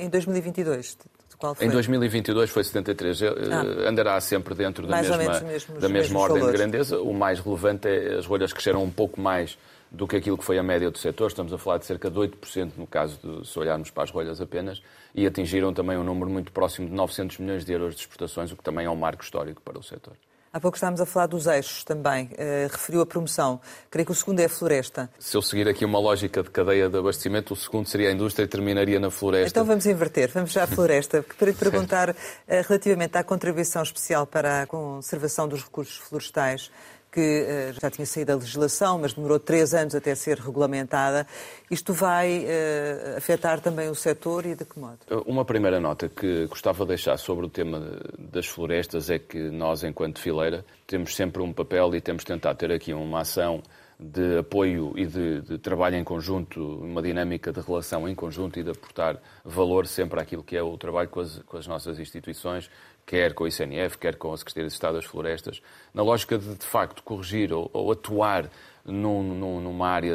Em 0.00 0.08
2022? 0.08 0.96
Qual 1.38 1.54
foi? 1.54 1.66
Em 1.66 1.70
2022 1.70 2.50
foi 2.50 2.64
73. 2.64 3.22
Ah. 3.22 3.88
Andará 3.88 4.20
sempre 4.20 4.54
dentro 4.54 4.86
da 4.86 4.96
mais 4.96 5.08
mesma, 5.08 5.40
mesmos, 5.40 5.80
da 5.80 5.88
mesma 5.88 6.18
ordem 6.18 6.40
valores. 6.40 6.60
de 6.60 6.66
grandeza. 6.66 7.00
O 7.00 7.14
mais 7.14 7.38
relevante 7.38 7.88
é 7.88 8.18
as 8.18 8.26
rolhas 8.26 8.52
cresceram 8.52 8.82
um 8.82 8.90
pouco 8.90 9.20
mais 9.20 9.56
do 9.90 10.06
que 10.06 10.16
aquilo 10.16 10.36
que 10.36 10.44
foi 10.44 10.58
a 10.58 10.62
média 10.62 10.90
do 10.90 10.98
setor. 10.98 11.28
Estamos 11.28 11.52
a 11.52 11.58
falar 11.58 11.78
de 11.78 11.86
cerca 11.86 12.10
de 12.10 12.18
8% 12.18 12.72
no 12.76 12.86
caso 12.86 13.18
de, 13.22 13.46
se 13.46 13.58
olharmos 13.58 13.90
para 13.90 14.02
as 14.02 14.10
rolhas 14.10 14.40
apenas, 14.40 14.82
e 15.14 15.26
atingiram 15.26 15.72
também 15.72 15.96
um 15.96 16.04
número 16.04 16.28
muito 16.28 16.50
próximo 16.50 16.88
de 16.88 16.94
900 16.94 17.38
milhões 17.38 17.64
de 17.64 17.72
euros 17.72 17.94
de 17.94 18.00
exportações, 18.00 18.50
o 18.50 18.56
que 18.56 18.62
também 18.62 18.86
é 18.86 18.90
um 18.90 18.96
marco 18.96 19.22
histórico 19.22 19.62
para 19.62 19.78
o 19.78 19.82
setor. 19.82 20.14
Há 20.52 20.58
pouco 20.58 20.76
estávamos 20.76 21.00
a 21.00 21.06
falar 21.06 21.26
dos 21.26 21.46
eixos 21.46 21.84
também. 21.84 22.26
Uh, 22.26 22.68
referiu 22.70 23.02
a 23.02 23.06
promoção. 23.06 23.60
Creio 23.90 24.06
que 24.06 24.12
o 24.12 24.14
segundo 24.14 24.40
é 24.40 24.46
a 24.46 24.48
floresta. 24.48 25.10
Se 25.18 25.36
eu 25.36 25.42
seguir 25.42 25.68
aqui 25.68 25.84
uma 25.84 25.98
lógica 25.98 26.42
de 26.42 26.50
cadeia 26.50 26.88
de 26.88 26.96
abastecimento, 26.96 27.52
o 27.52 27.56
segundo 27.56 27.86
seria 27.86 28.08
a 28.08 28.12
indústria 28.12 28.44
e 28.44 28.48
terminaria 28.48 28.98
na 28.98 29.10
floresta. 29.10 29.48
Então 29.50 29.64
vamos 29.64 29.84
inverter. 29.86 30.30
Vamos 30.32 30.52
já 30.52 30.64
à 30.64 30.66
floresta. 30.66 31.24
Para 31.38 31.50
lhe 31.50 31.56
perguntar 31.56 32.10
uh, 32.10 32.14
relativamente 32.46 33.16
à 33.18 33.22
contribuição 33.22 33.82
especial 33.82 34.26
para 34.26 34.62
a 34.62 34.66
conservação 34.66 35.46
dos 35.46 35.62
recursos 35.62 35.96
florestais, 35.96 36.70
que 37.10 37.20
uh, 37.20 37.80
já 37.80 37.90
tinha 37.90 38.06
saído 38.06 38.32
a 38.32 38.34
legislação, 38.36 38.98
mas 38.98 39.12
demorou 39.14 39.38
três 39.38 39.74
anos 39.74 39.94
até 39.94 40.14
ser 40.14 40.38
regulamentada. 40.38 41.26
Isto 41.70 41.92
vai 41.92 42.44
uh, 42.44 43.16
afetar 43.16 43.60
também 43.60 43.88
o 43.88 43.94
setor 43.94 44.46
e 44.46 44.54
de 44.54 44.64
que 44.64 44.78
modo? 44.78 44.98
Uma 45.26 45.44
primeira 45.44 45.80
nota 45.80 46.08
que 46.08 46.46
gostava 46.46 46.84
de 46.84 46.88
deixar 46.88 47.16
sobre 47.18 47.46
o 47.46 47.48
tema 47.48 48.00
das 48.18 48.46
florestas 48.46 49.10
é 49.10 49.18
que 49.18 49.38
nós, 49.50 49.82
enquanto 49.82 50.20
fileira, 50.20 50.64
temos 50.86 51.14
sempre 51.14 51.42
um 51.42 51.52
papel 51.52 51.94
e 51.94 52.00
temos 52.00 52.24
tentado 52.24 52.56
ter 52.56 52.72
aqui 52.72 52.92
uma 52.92 53.20
ação 53.20 53.62
de 53.98 54.38
apoio 54.38 54.92
e 54.96 55.06
de, 55.06 55.40
de, 55.40 55.58
trabalho 55.58 55.96
em 55.96 56.04
conjunto, 56.04 56.60
uma 56.80 57.02
dinâmica 57.02 57.52
de 57.52 57.60
relação 57.60 58.08
em 58.08 58.14
conjunto 58.14 58.58
e 58.58 58.62
de 58.62 58.70
aportar 58.70 59.20
valor 59.44 59.88
sempre 59.88 60.20
àquilo 60.20 60.44
que 60.44 60.56
é 60.56 60.62
o 60.62 60.78
trabalho 60.78 61.08
com 61.08 61.18
as, 61.18 61.38
com 61.40 61.56
as 61.56 61.66
nossas 61.66 61.98
instituições, 61.98 62.70
quer 63.04 63.34
com 63.34 63.42
o 63.42 63.48
ICNF, 63.48 63.98
quer 63.98 64.14
com 64.14 64.32
a 64.32 64.36
Secretaria 64.36 64.68
de 64.68 64.72
Estado 64.72 64.94
das 64.94 65.04
Florestas, 65.04 65.60
na 65.92 66.02
lógica 66.02 66.38
de, 66.38 66.54
de 66.54 66.64
facto, 66.64 67.02
corrigir 67.02 67.52
ou, 67.52 67.68
ou 67.72 67.90
atuar 67.90 68.48
num, 68.84 69.34
num, 69.34 69.60
numa 69.60 69.88
área 69.88 70.14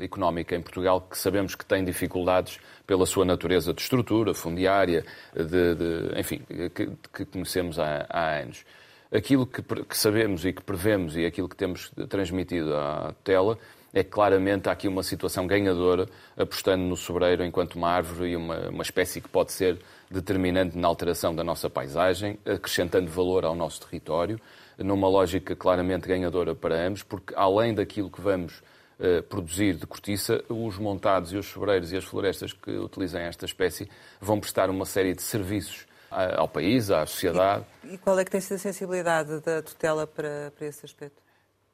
económica 0.00 0.56
em 0.56 0.60
Portugal 0.60 1.00
que 1.00 1.16
sabemos 1.16 1.54
que 1.54 1.64
tem 1.64 1.84
dificuldades 1.84 2.58
pela 2.84 3.06
sua 3.06 3.24
natureza 3.24 3.72
de 3.72 3.80
estrutura, 3.80 4.34
fundiária, 4.34 5.04
de, 5.32 5.74
de 5.76 6.18
enfim, 6.18 6.42
que, 6.74 6.90
que 7.14 7.24
conhecemos 7.24 7.78
há, 7.78 8.04
há 8.08 8.40
anos 8.40 8.64
aquilo 9.12 9.46
que, 9.46 9.62
que, 9.62 9.96
sabemos 9.96 10.44
e 10.44 10.52
que 10.52 10.62
prevemos 10.62 11.16
e 11.16 11.26
aquilo 11.26 11.48
que 11.48 11.56
temos 11.56 11.90
transmitido 12.08 12.74
à 12.74 13.14
tela 13.22 13.58
é 13.92 14.02
que 14.02 14.10
claramente 14.10 14.68
há 14.68 14.72
aqui 14.72 14.88
uma 14.88 15.02
situação 15.02 15.46
ganhadora, 15.46 16.08
apostando 16.36 16.82
no 16.82 16.96
sobreiro 16.96 17.44
enquanto 17.44 17.74
uma 17.74 17.90
árvore 17.90 18.30
e 18.30 18.36
uma, 18.36 18.70
uma 18.70 18.82
espécie 18.82 19.20
que 19.20 19.28
pode 19.28 19.52
ser 19.52 19.78
determinante 20.10 20.78
na 20.78 20.88
alteração 20.88 21.34
da 21.34 21.44
nossa 21.44 21.68
paisagem, 21.68 22.38
acrescentando 22.46 23.10
valor 23.10 23.44
ao 23.44 23.54
nosso 23.54 23.82
território, 23.82 24.40
numa 24.78 25.08
lógica 25.08 25.54
claramente 25.54 26.08
ganhadora 26.08 26.54
para 26.54 26.86
ambos, 26.86 27.02
porque 27.02 27.34
além 27.36 27.74
daquilo 27.74 28.10
que 28.10 28.20
vamos 28.20 28.62
uh, 28.98 29.22
produzir 29.24 29.74
de 29.74 29.86
cortiça, 29.86 30.42
os 30.48 30.78
montados 30.78 31.32
e 31.32 31.36
os 31.36 31.46
sobreiros 31.46 31.92
e 31.92 31.96
as 31.96 32.04
florestas 32.04 32.54
que 32.54 32.70
utilizam 32.70 33.20
esta 33.20 33.44
espécie 33.44 33.90
vão 34.18 34.40
prestar 34.40 34.70
uma 34.70 34.86
série 34.86 35.14
de 35.14 35.20
serviços 35.20 35.86
ao 36.36 36.48
país, 36.48 36.90
à 36.90 37.06
sociedade. 37.06 37.64
E, 37.84 37.94
e 37.94 37.98
qual 37.98 38.18
é 38.18 38.24
que 38.24 38.30
tem 38.30 38.40
sido 38.40 38.56
a 38.56 38.58
sensibilidade 38.58 39.40
da 39.40 39.62
tutela 39.62 40.06
para, 40.06 40.52
para 40.56 40.66
esse 40.66 40.84
aspecto? 40.84 41.22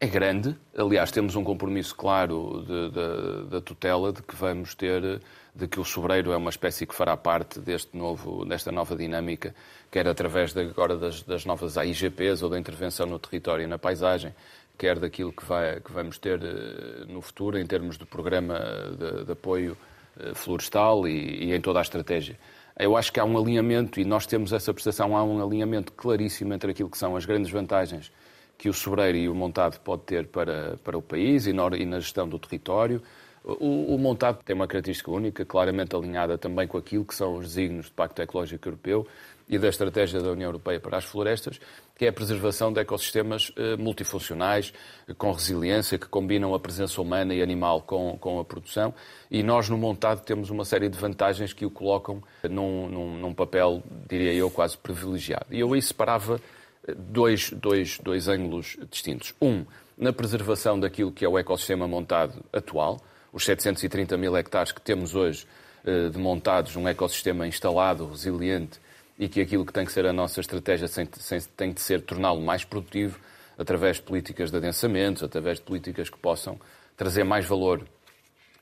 É 0.01 0.07
grande. 0.07 0.57
Aliás, 0.77 1.11
temos 1.11 1.35
um 1.35 1.43
compromisso 1.43 1.95
claro 1.97 2.65
de, 2.65 2.91
de, 2.91 3.51
da 3.51 3.61
tutela 3.61 4.13
de 4.13 4.23
que 4.23 4.37
vamos 4.37 4.73
ter, 4.73 5.21
de 5.53 5.67
que 5.67 5.81
o 5.81 5.85
sobreiro 5.85 6.31
é 6.31 6.37
uma 6.37 6.51
espécie 6.51 6.87
que 6.87 6.95
fará 6.95 7.17
parte 7.17 7.59
deste 7.59 7.97
novo, 7.97 8.45
desta 8.45 8.71
nova 8.71 8.95
dinâmica, 8.95 9.53
quer 9.91 10.07
através 10.07 10.53
de, 10.53 10.61
agora 10.61 10.97
das, 10.97 11.25
das 11.25 11.45
novas 11.45 11.77
AIGPs 11.77 12.45
ou 12.45 12.49
da 12.49 12.57
intervenção 12.57 13.07
no 13.07 13.19
território 13.19 13.65
e 13.65 13.67
na 13.67 13.77
paisagem, 13.77 14.33
quer 14.79 15.01
daquilo 15.01 15.33
que, 15.33 15.45
vai, 15.45 15.81
que 15.81 15.91
vamos 15.91 16.17
ter 16.17 16.41
eh, 16.45 17.05
no 17.09 17.21
futuro 17.21 17.59
em 17.59 17.67
termos 17.67 17.99
de 17.99 18.07
programa 18.07 18.57
de, 18.97 19.25
de 19.25 19.33
apoio 19.33 19.77
eh, 20.21 20.33
florestal 20.33 21.09
e, 21.09 21.47
e 21.47 21.53
em 21.53 21.61
toda 21.61 21.81
a 21.81 21.83
estratégia. 21.83 22.39
Eu 22.79 22.97
acho 22.97 23.13
que 23.13 23.19
há 23.19 23.25
um 23.25 23.37
alinhamento, 23.37 24.01
e 24.01 24.05
nós 24.05 24.25
temos 24.25 24.53
essa 24.53 24.73
prestação, 24.73 25.17
há 25.17 25.25
um 25.25 25.45
alinhamento 25.45 25.93
claríssimo 25.93 26.55
entre 26.55 26.71
aquilo 26.71 26.89
que 26.89 26.97
são 26.97 27.17
as 27.17 27.25
grandes 27.25 27.51
vantagens 27.51 28.13
que 28.59 28.69
o 28.69 28.75
sobreiro 28.75 29.17
e 29.17 29.29
o 29.29 29.35
montado 29.35 29.79
pode 29.81 30.03
ter 30.03 30.27
para, 30.27 30.77
para 30.83 30.99
o 30.99 31.01
país 31.01 31.47
e 31.47 31.53
na, 31.53 31.65
e 31.77 31.87
na 31.87 32.01
gestão 32.01 32.29
do 32.29 32.39
território. 32.39 33.01
O, 33.45 33.95
o, 33.95 33.99
montado 33.99 34.43
tem 34.45 34.55
uma 34.55 34.67
característica 34.67 35.11
única, 35.11 35.45
claramente 35.45 35.95
alinhada 35.95 36.37
também 36.37 36.67
com 36.67 36.77
aquilo 36.77 37.05
que 37.05 37.15
são 37.15 37.37
os 37.37 37.49
desígnios 37.49 37.89
do 37.89 37.93
Pacto 37.93 38.21
Ecológico 38.21 38.69
Europeu 38.69 39.07
e 39.49 39.59
da 39.59 39.69
estratégia 39.69 40.21
da 40.21 40.31
União 40.31 40.49
Europeia 40.49 40.79
para 40.79 40.99
as 40.99 41.05
florestas, 41.05 41.59
que 41.97 42.05
é 42.05 42.09
a 42.09 42.13
preservação 42.13 42.73
de 42.73 42.81
ecossistemas 42.81 43.51
eh, 43.57 43.77
multifuncionais, 43.77 44.73
com 45.17 45.33
resiliência, 45.33 45.99
que 45.99 46.07
combinam 46.07 46.55
a 46.55 46.61
presença 46.61 47.01
humana 47.01 47.33
e 47.33 47.43
animal 47.43 47.81
com, 47.81 48.19
com 48.19 48.39
a 48.39 48.45
produção. 48.45 48.93
E 49.31 49.43
nós, 49.43 49.69
no 49.69 49.79
montado, 49.79 50.23
temos 50.23 50.51
uma 50.51 50.65
série 50.65 50.89
de 50.89 50.99
vantagens 50.99 51.55
que 51.55 51.65
o 51.65 51.71
colocam 51.71 52.23
num, 52.49 52.89
num, 52.89 53.17
num 53.19 53.35
papel, 53.35 53.83
diria 54.07 54.35
eu, 54.35 54.51
quase 54.51 54.77
privilegiado. 54.77 55.47
E 55.51 55.61
eu 55.61 55.73
aí 55.73 55.81
separava 55.81 56.39
eh, 56.87 56.95
dois, 56.95 57.51
dois, 57.51 57.99
dois 57.99 58.29
ângulos 58.29 58.77
distintos. 58.91 59.35
Um, 59.41 59.65
na 59.97 60.13
preservação 60.13 60.79
daquilo 60.79 61.11
que 61.11 61.25
é 61.25 61.29
o 61.29 61.39
ecossistema 61.39 61.89
montado 61.89 62.45
atual, 62.53 63.01
os 63.33 63.45
730 63.45 64.17
mil 64.17 64.37
hectares 64.37 64.73
que 64.73 64.81
temos 64.81 65.15
hoje 65.15 65.47
eh, 65.85 66.09
de 66.09 66.19
montados, 66.19 66.77
um 66.77 66.89
ecossistema 66.89 67.47
instalado, 67.47 68.09
resiliente, 68.09 68.79
e 69.19 69.29
que 69.29 69.41
aquilo 69.41 69.67
que 69.67 69.73
tem 69.73 69.85
que 69.85 69.93
ser 69.93 70.07
a 70.07 70.13
nossa 70.13 70.41
estratégia 70.41 70.87
tem 71.57 71.73
de 71.73 71.81
ser 71.81 72.03
torná-lo 72.03 72.41
mais 72.41 72.65
produtivo 72.65 73.19
através 73.59 73.97
de 73.97 74.03
políticas 74.03 74.51
de 74.51 74.57
adensamento, 74.57 75.25
através 75.25 75.59
de 75.59 75.65
políticas 75.65 76.09
que 76.09 76.19
possam 76.19 76.59
trazer 76.97 77.25
mais 77.25 77.45
valor 77.45 77.85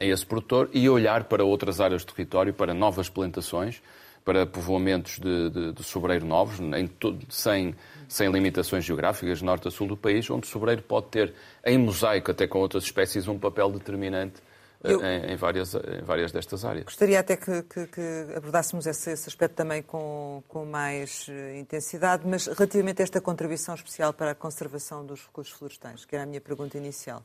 a 0.01 0.05
esse 0.05 0.25
produtor 0.25 0.71
e 0.73 0.89
olhar 0.89 1.25
para 1.25 1.45
outras 1.45 1.81
áreas 1.81 2.05
do 2.05 2.13
território, 2.13 2.55
para 2.55 2.73
novas 2.73 3.09
plantações, 3.09 3.83
para 4.25 4.47
povoamentos 4.47 5.19
de, 5.19 5.51
de, 5.51 5.73
de 5.73 5.85
sobreiro 5.85 6.25
novos, 6.25 6.59
todo, 6.99 7.25
sem, 7.29 7.75
sem 8.09 8.31
limitações 8.31 8.85
geográficas, 8.85 9.43
norte 9.43 9.69
a 9.69 9.71
sul 9.71 9.87
do 9.87 9.97
país, 9.97 10.29
onde 10.31 10.47
o 10.47 10.51
sobreiro 10.51 10.83
pode 10.83 11.07
ter, 11.09 11.35
em 11.65 11.79
mosaico 11.79 12.31
até 12.31 12.47
com 12.47 12.59
outras 12.59 12.85
espécies, 12.85 13.29
um 13.29 13.39
papel 13.39 13.71
determinante 13.71 14.35
eu, 14.83 15.03
em, 15.03 15.33
em, 15.33 15.37
várias, 15.37 15.75
em 15.75 16.03
várias 16.03 16.33
destas 16.33 16.65
áreas. 16.65 16.85
Gostaria 16.85 17.19
até 17.19 17.37
que, 17.37 17.63
que, 17.63 17.87
que 17.87 18.27
abordássemos 18.37 18.87
esse, 18.87 19.11
esse, 19.11 19.29
aspecto 19.29 19.55
também 19.55 19.83
com, 19.83 20.43
com 20.49 20.65
mais 20.65 21.27
eh, 21.29 21.59
intensidade, 21.59 22.27
mas 22.27 22.47
relativamente 22.47 23.01
a 23.01 23.05
esta 23.05 23.21
contribuição 23.21 23.75
especial 23.75 24.13
para 24.13 24.33
a 24.33 24.35
conservação 24.35 25.05
dos 25.05 25.25
recursos 25.27 25.55
florestais, 25.55 26.05
que 26.05 26.15
era 26.15 26.25
a 26.25 26.27
minha 26.27 26.41
pergunta 26.41 26.77
inicial, 26.77 27.25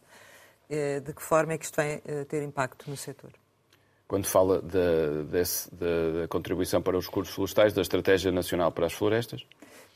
eh, 0.69 0.99
de 0.99 1.13
que 1.13 1.21
forma 1.21 1.53
é 1.53 1.57
que 1.57 1.65
isto 1.65 1.75
vai 1.75 2.01
eh, 2.05 2.23
ter 2.25 2.41
impacto 2.43 2.89
no 2.89 2.97
setor? 2.97 3.31
Quando 4.07 4.25
fala 4.25 4.61
da 4.61 6.27
contribuição 6.27 6.81
para 6.81 6.97
os 6.97 7.05
recursos 7.05 7.33
florestais, 7.33 7.71
da 7.73 7.81
Estratégia 7.81 8.29
Nacional 8.29 8.69
para 8.69 8.85
as 8.85 8.93
Florestas? 8.93 9.45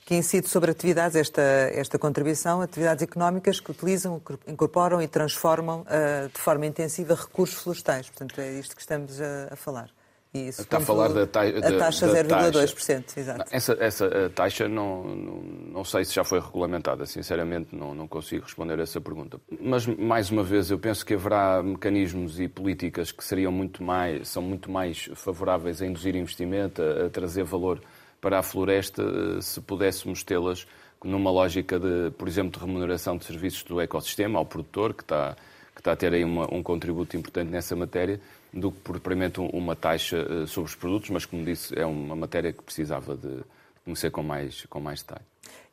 Que 0.06 0.13
incide 0.13 0.48
sobre 0.48 0.70
atividades, 0.70 1.15
esta, 1.15 1.41
esta 1.41 1.98
contribuição, 1.98 2.62
atividades 2.62 3.02
económicas 3.02 3.60
que 3.60 3.72
utilizam, 3.72 4.22
incorporam 4.48 5.02
e 5.02 5.08
transformam 5.08 5.82
uh, 5.82 6.30
de 6.32 6.39
forma 6.39 6.68
intensiva 6.68 7.15
recursos 7.15 7.56
florestais. 7.56 8.08
Portanto, 8.08 8.39
é 8.39 8.52
isto 8.54 8.76
que 8.76 8.82
estamos 8.82 9.20
a, 9.20 9.48
a 9.54 9.56
falar. 9.56 9.89
E 10.32 10.50
isso, 10.50 10.62
Está 10.62 10.78
a 10.78 10.82
falar 10.82 11.08
da, 11.13 11.26
ta 11.26 11.41
a 11.41 11.78
taxa 11.80 12.08
0,2%, 12.08 13.18
exato. 13.18 13.46
Essa, 13.50 13.78
essa 13.80 14.32
taxa 14.36 14.68
não, 14.68 15.04
não, 15.06 15.41
não, 15.72 15.84
sei 15.84 16.04
se 16.04 16.13
já 16.13 16.26
foi 16.26 16.39
regulamentada, 16.39 17.06
sinceramente 17.06 17.74
não, 17.74 17.96
não 17.96 18.08
consigo 18.08 18.44
responder 18.44 18.78
a 18.78 18.84
essa 18.84 19.00
pergunta. 19.00 19.39
Mas, 19.60 19.88
mais 19.88 20.30
uma 20.30 20.44
vez, 20.44 20.70
eu 20.70 20.78
penso 20.78 21.06
que 21.06 21.13
haverá 21.13 21.63
mecanismos 21.63 22.39
e 22.39 22.50
políticas 22.50 23.12
que 23.12 23.24
seriam 23.24 23.52
muito 23.52 23.82
mais, 23.82 24.28
são 24.28 24.44
muito 24.44 24.70
mais 24.70 25.10
favoráveis 25.15 25.82
a 25.82 25.86
induzir 25.86 26.15
investimento, 26.15 26.82
a, 26.82 27.06
a 27.06 27.10
trazer 27.10 27.44
valor 27.44 27.82
para 28.26 28.40
a 28.40 28.42
floresta 28.42 29.04
eh, 29.04 29.40
se 29.40 29.62
pudéssemos 29.62 30.24
tê-las 30.24 30.66
numa 31.04 31.30
lógica 31.30 31.80
de, 31.80 32.10
por 32.18 32.28
exemplo, 32.28 32.60
de 32.60 32.66
remuneração 32.66 33.18
de 33.18 33.24
serviços 33.24 33.62
do 33.62 33.80
ecossistema 33.80 34.40
ao 34.40 34.46
produtor, 34.48 34.96
que 34.96 35.04
está, 35.04 35.36
que 35.76 35.80
está 35.80 35.92
a 35.92 35.96
ter 35.96 36.12
aí 36.12 36.24
uma, 36.24 36.52
um 36.52 36.64
contributo 36.64 37.16
importante 37.16 37.52
nessa 37.52 37.76
matéria, 37.76 38.20
do 38.52 38.72
que 38.72 38.80
propriamente 38.80 39.40
uma 39.40 39.76
taxa 39.76 40.18
eh, 40.18 40.48
sobre 40.48 40.72
os 40.72 40.76
produtos, 40.76 41.12
mas, 41.12 41.24
como 41.24 41.46
disse, 41.46 41.78
é 41.80 41.86
uma 41.86 42.16
matéria 42.16 42.52
que 42.52 42.64
precisava 42.64 43.16
de 43.16 43.44
conhecer 43.84 44.10
com 44.10 44.24
mais, 44.24 44.66
com 44.72 44.80
mais 44.80 45.04
detalhe. 45.04 45.22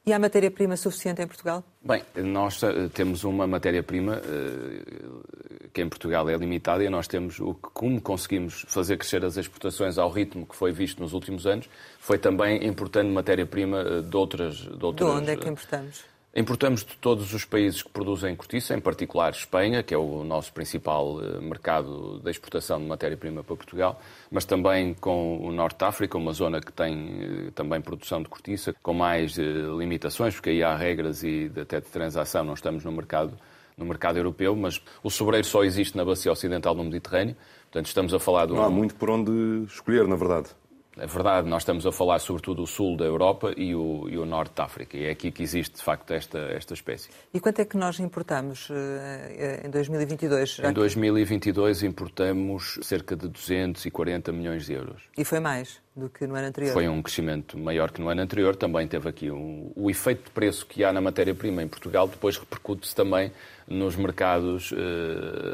E 0.05 0.12
há 0.12 0.19
matéria-prima 0.19 0.77
suficiente 0.77 1.23
em 1.23 1.27
Portugal? 1.27 1.62
Bem, 1.81 2.03
nós 2.17 2.61
eh, 2.62 2.88
temos 2.93 3.23
uma 3.23 3.47
matéria-prima 3.47 4.21
que 5.73 5.81
em 5.81 5.88
Portugal 5.88 6.29
é 6.29 6.37
limitada 6.37 6.85
e 6.85 6.91
nós 6.91 7.09
temos 7.09 7.41
o 7.41 7.55
que, 7.55 7.69
como 7.73 8.01
conseguimos 8.01 8.65
fazer 8.69 8.97
crescer 8.97 9.25
as 9.25 9.37
exportações 9.37 9.99
ao 9.99 10.11
ritmo 10.11 10.47
que 10.47 10.55
foi 10.55 10.71
visto 10.73 11.01
nos 11.01 11.12
últimos 11.12 11.47
anos, 11.47 11.69
foi 11.99 12.19
também 12.19 12.67
importando 12.67 13.11
matéria-prima 13.11 13.81
eh, 13.81 14.03
de 14.03 14.17
outras, 14.17 14.57
de 14.57 14.85
outras. 14.85 15.11
De 15.11 15.17
onde 15.17 15.31
é 15.31 15.37
que 15.37 15.49
importamos? 15.49 16.05
Importamos 16.35 16.83
de 16.83 16.97
todos 16.97 17.35
os 17.35 17.45
países 17.45 17.83
que 17.83 17.90
produzem 17.90 18.35
cortiça, 18.35 18.75
em 18.75 18.81
particular 18.81 19.33
Espanha, 19.33 19.83
que 19.83 19.92
é 19.92 19.99
o 19.99 20.25
nosso 20.25 20.51
principal 20.51 21.23
eh, 21.23 21.38
mercado 21.40 22.21
de 22.25 22.31
exportação 22.31 22.81
de 22.81 22.87
matéria-prima 22.87 23.45
para 23.45 23.55
Portugal, 23.55 24.01
mas 24.31 24.47
também 24.47 24.95
com 24.95 25.37
o 25.37 25.53
Norte 25.53 25.81
de 25.81 25.85
África, 25.85 26.16
uma 26.16 26.33
zona 26.33 26.59
que 26.59 26.73
tem 26.73 27.49
eh, 27.49 27.51
também 27.55 27.83
produção 27.83 28.23
de 28.23 28.31
cortiça, 28.31 28.75
com 28.83 28.95
mais 28.95 29.37
limitações, 29.37 30.35
porque 30.35 30.49
aí 30.49 30.62
há 30.62 30.75
regras 30.75 31.23
e 31.23 31.53
até 31.61 31.81
de 31.81 31.88
transação, 31.88 32.42
não 32.45 32.55
estamos 32.55 32.83
no 32.83 32.92
mercado 32.92 33.38
no 33.77 33.87
mercado 33.87 34.18
europeu, 34.18 34.55
mas 34.55 34.83
o 35.03 35.11
sobreiro 35.11 35.47
só 35.47 35.64
existe 35.64 35.97
na 35.97 36.05
bacia 36.05 36.31
ocidental 36.31 36.75
do 36.75 36.85
Mediterrâneo. 36.85 37.35
Portanto, 37.64 37.87
estamos 37.87 38.12
a 38.12 38.18
falar 38.18 38.47
de 38.47 38.53
um... 38.53 38.57
Não 38.57 38.64
há 38.64 38.71
muito 38.71 38.95
por 38.95 39.09
onde 39.11 39.64
escolher, 39.66 40.07
na 40.07 40.14
verdade. 40.14 40.51
É 40.96 41.07
verdade, 41.07 41.48
nós 41.48 41.62
estamos 41.62 41.87
a 41.87 41.92
falar 41.92 42.18
sobretudo 42.18 42.62
do 42.62 42.66
sul 42.66 42.96
da 42.96 43.05
Europa 43.05 43.52
e 43.57 43.74
o, 43.74 44.09
e 44.09 44.18
o 44.18 44.26
norte 44.26 44.55
da 44.55 44.64
África, 44.64 44.96
e 44.96 45.07
é 45.07 45.11
aqui 45.11 45.31
que 45.31 45.42
existe 45.42 45.76
de 45.76 45.83
facto 45.83 46.11
esta, 46.12 46.38
esta 46.38 46.74
espécie. 46.74 47.09
E 47.33 47.40
quanto 47.40 47.61
é 47.61 47.64
que 47.64 47.76
nós 47.76 47.98
importamos 47.98 48.68
uh, 48.68 48.74
em 49.64 49.70
2022? 49.70 50.59
Em 50.59 50.72
2022 50.72 51.83
importamos 51.83 52.78
cerca 52.83 53.16
de 53.16 53.26
240 53.28 54.33
milhões 54.33 54.66
de 54.66 54.74
euros. 54.74 55.02
E 55.16 55.24
foi 55.24 55.40
mais 55.40 55.81
do 55.94 56.09
que 56.09 56.26
no 56.26 56.35
ano 56.35 56.48
anterior? 56.48 56.72
Foi 56.72 56.88
um 56.88 57.02
crescimento 57.02 57.59
maior 57.59 57.90
que 57.90 58.00
no 58.00 58.09
ano 58.09 58.22
anterior, 58.22 58.57
também 58.57 58.88
teve 58.88 59.09
aqui 59.09 59.31
um, 59.31 59.70
o 59.76 59.90
efeito 59.90 60.24
de 60.24 60.31
preço 60.31 60.66
que 60.66 60.83
há 60.83 60.92
na 60.92 61.00
matéria-prima 61.00 61.62
em 61.62 61.68
Portugal, 61.68 62.09
depois 62.09 62.38
repercute-se 62.38 62.94
também 62.94 63.31
nos 63.68 63.94
mercados 63.94 64.72
uh, 64.72 64.76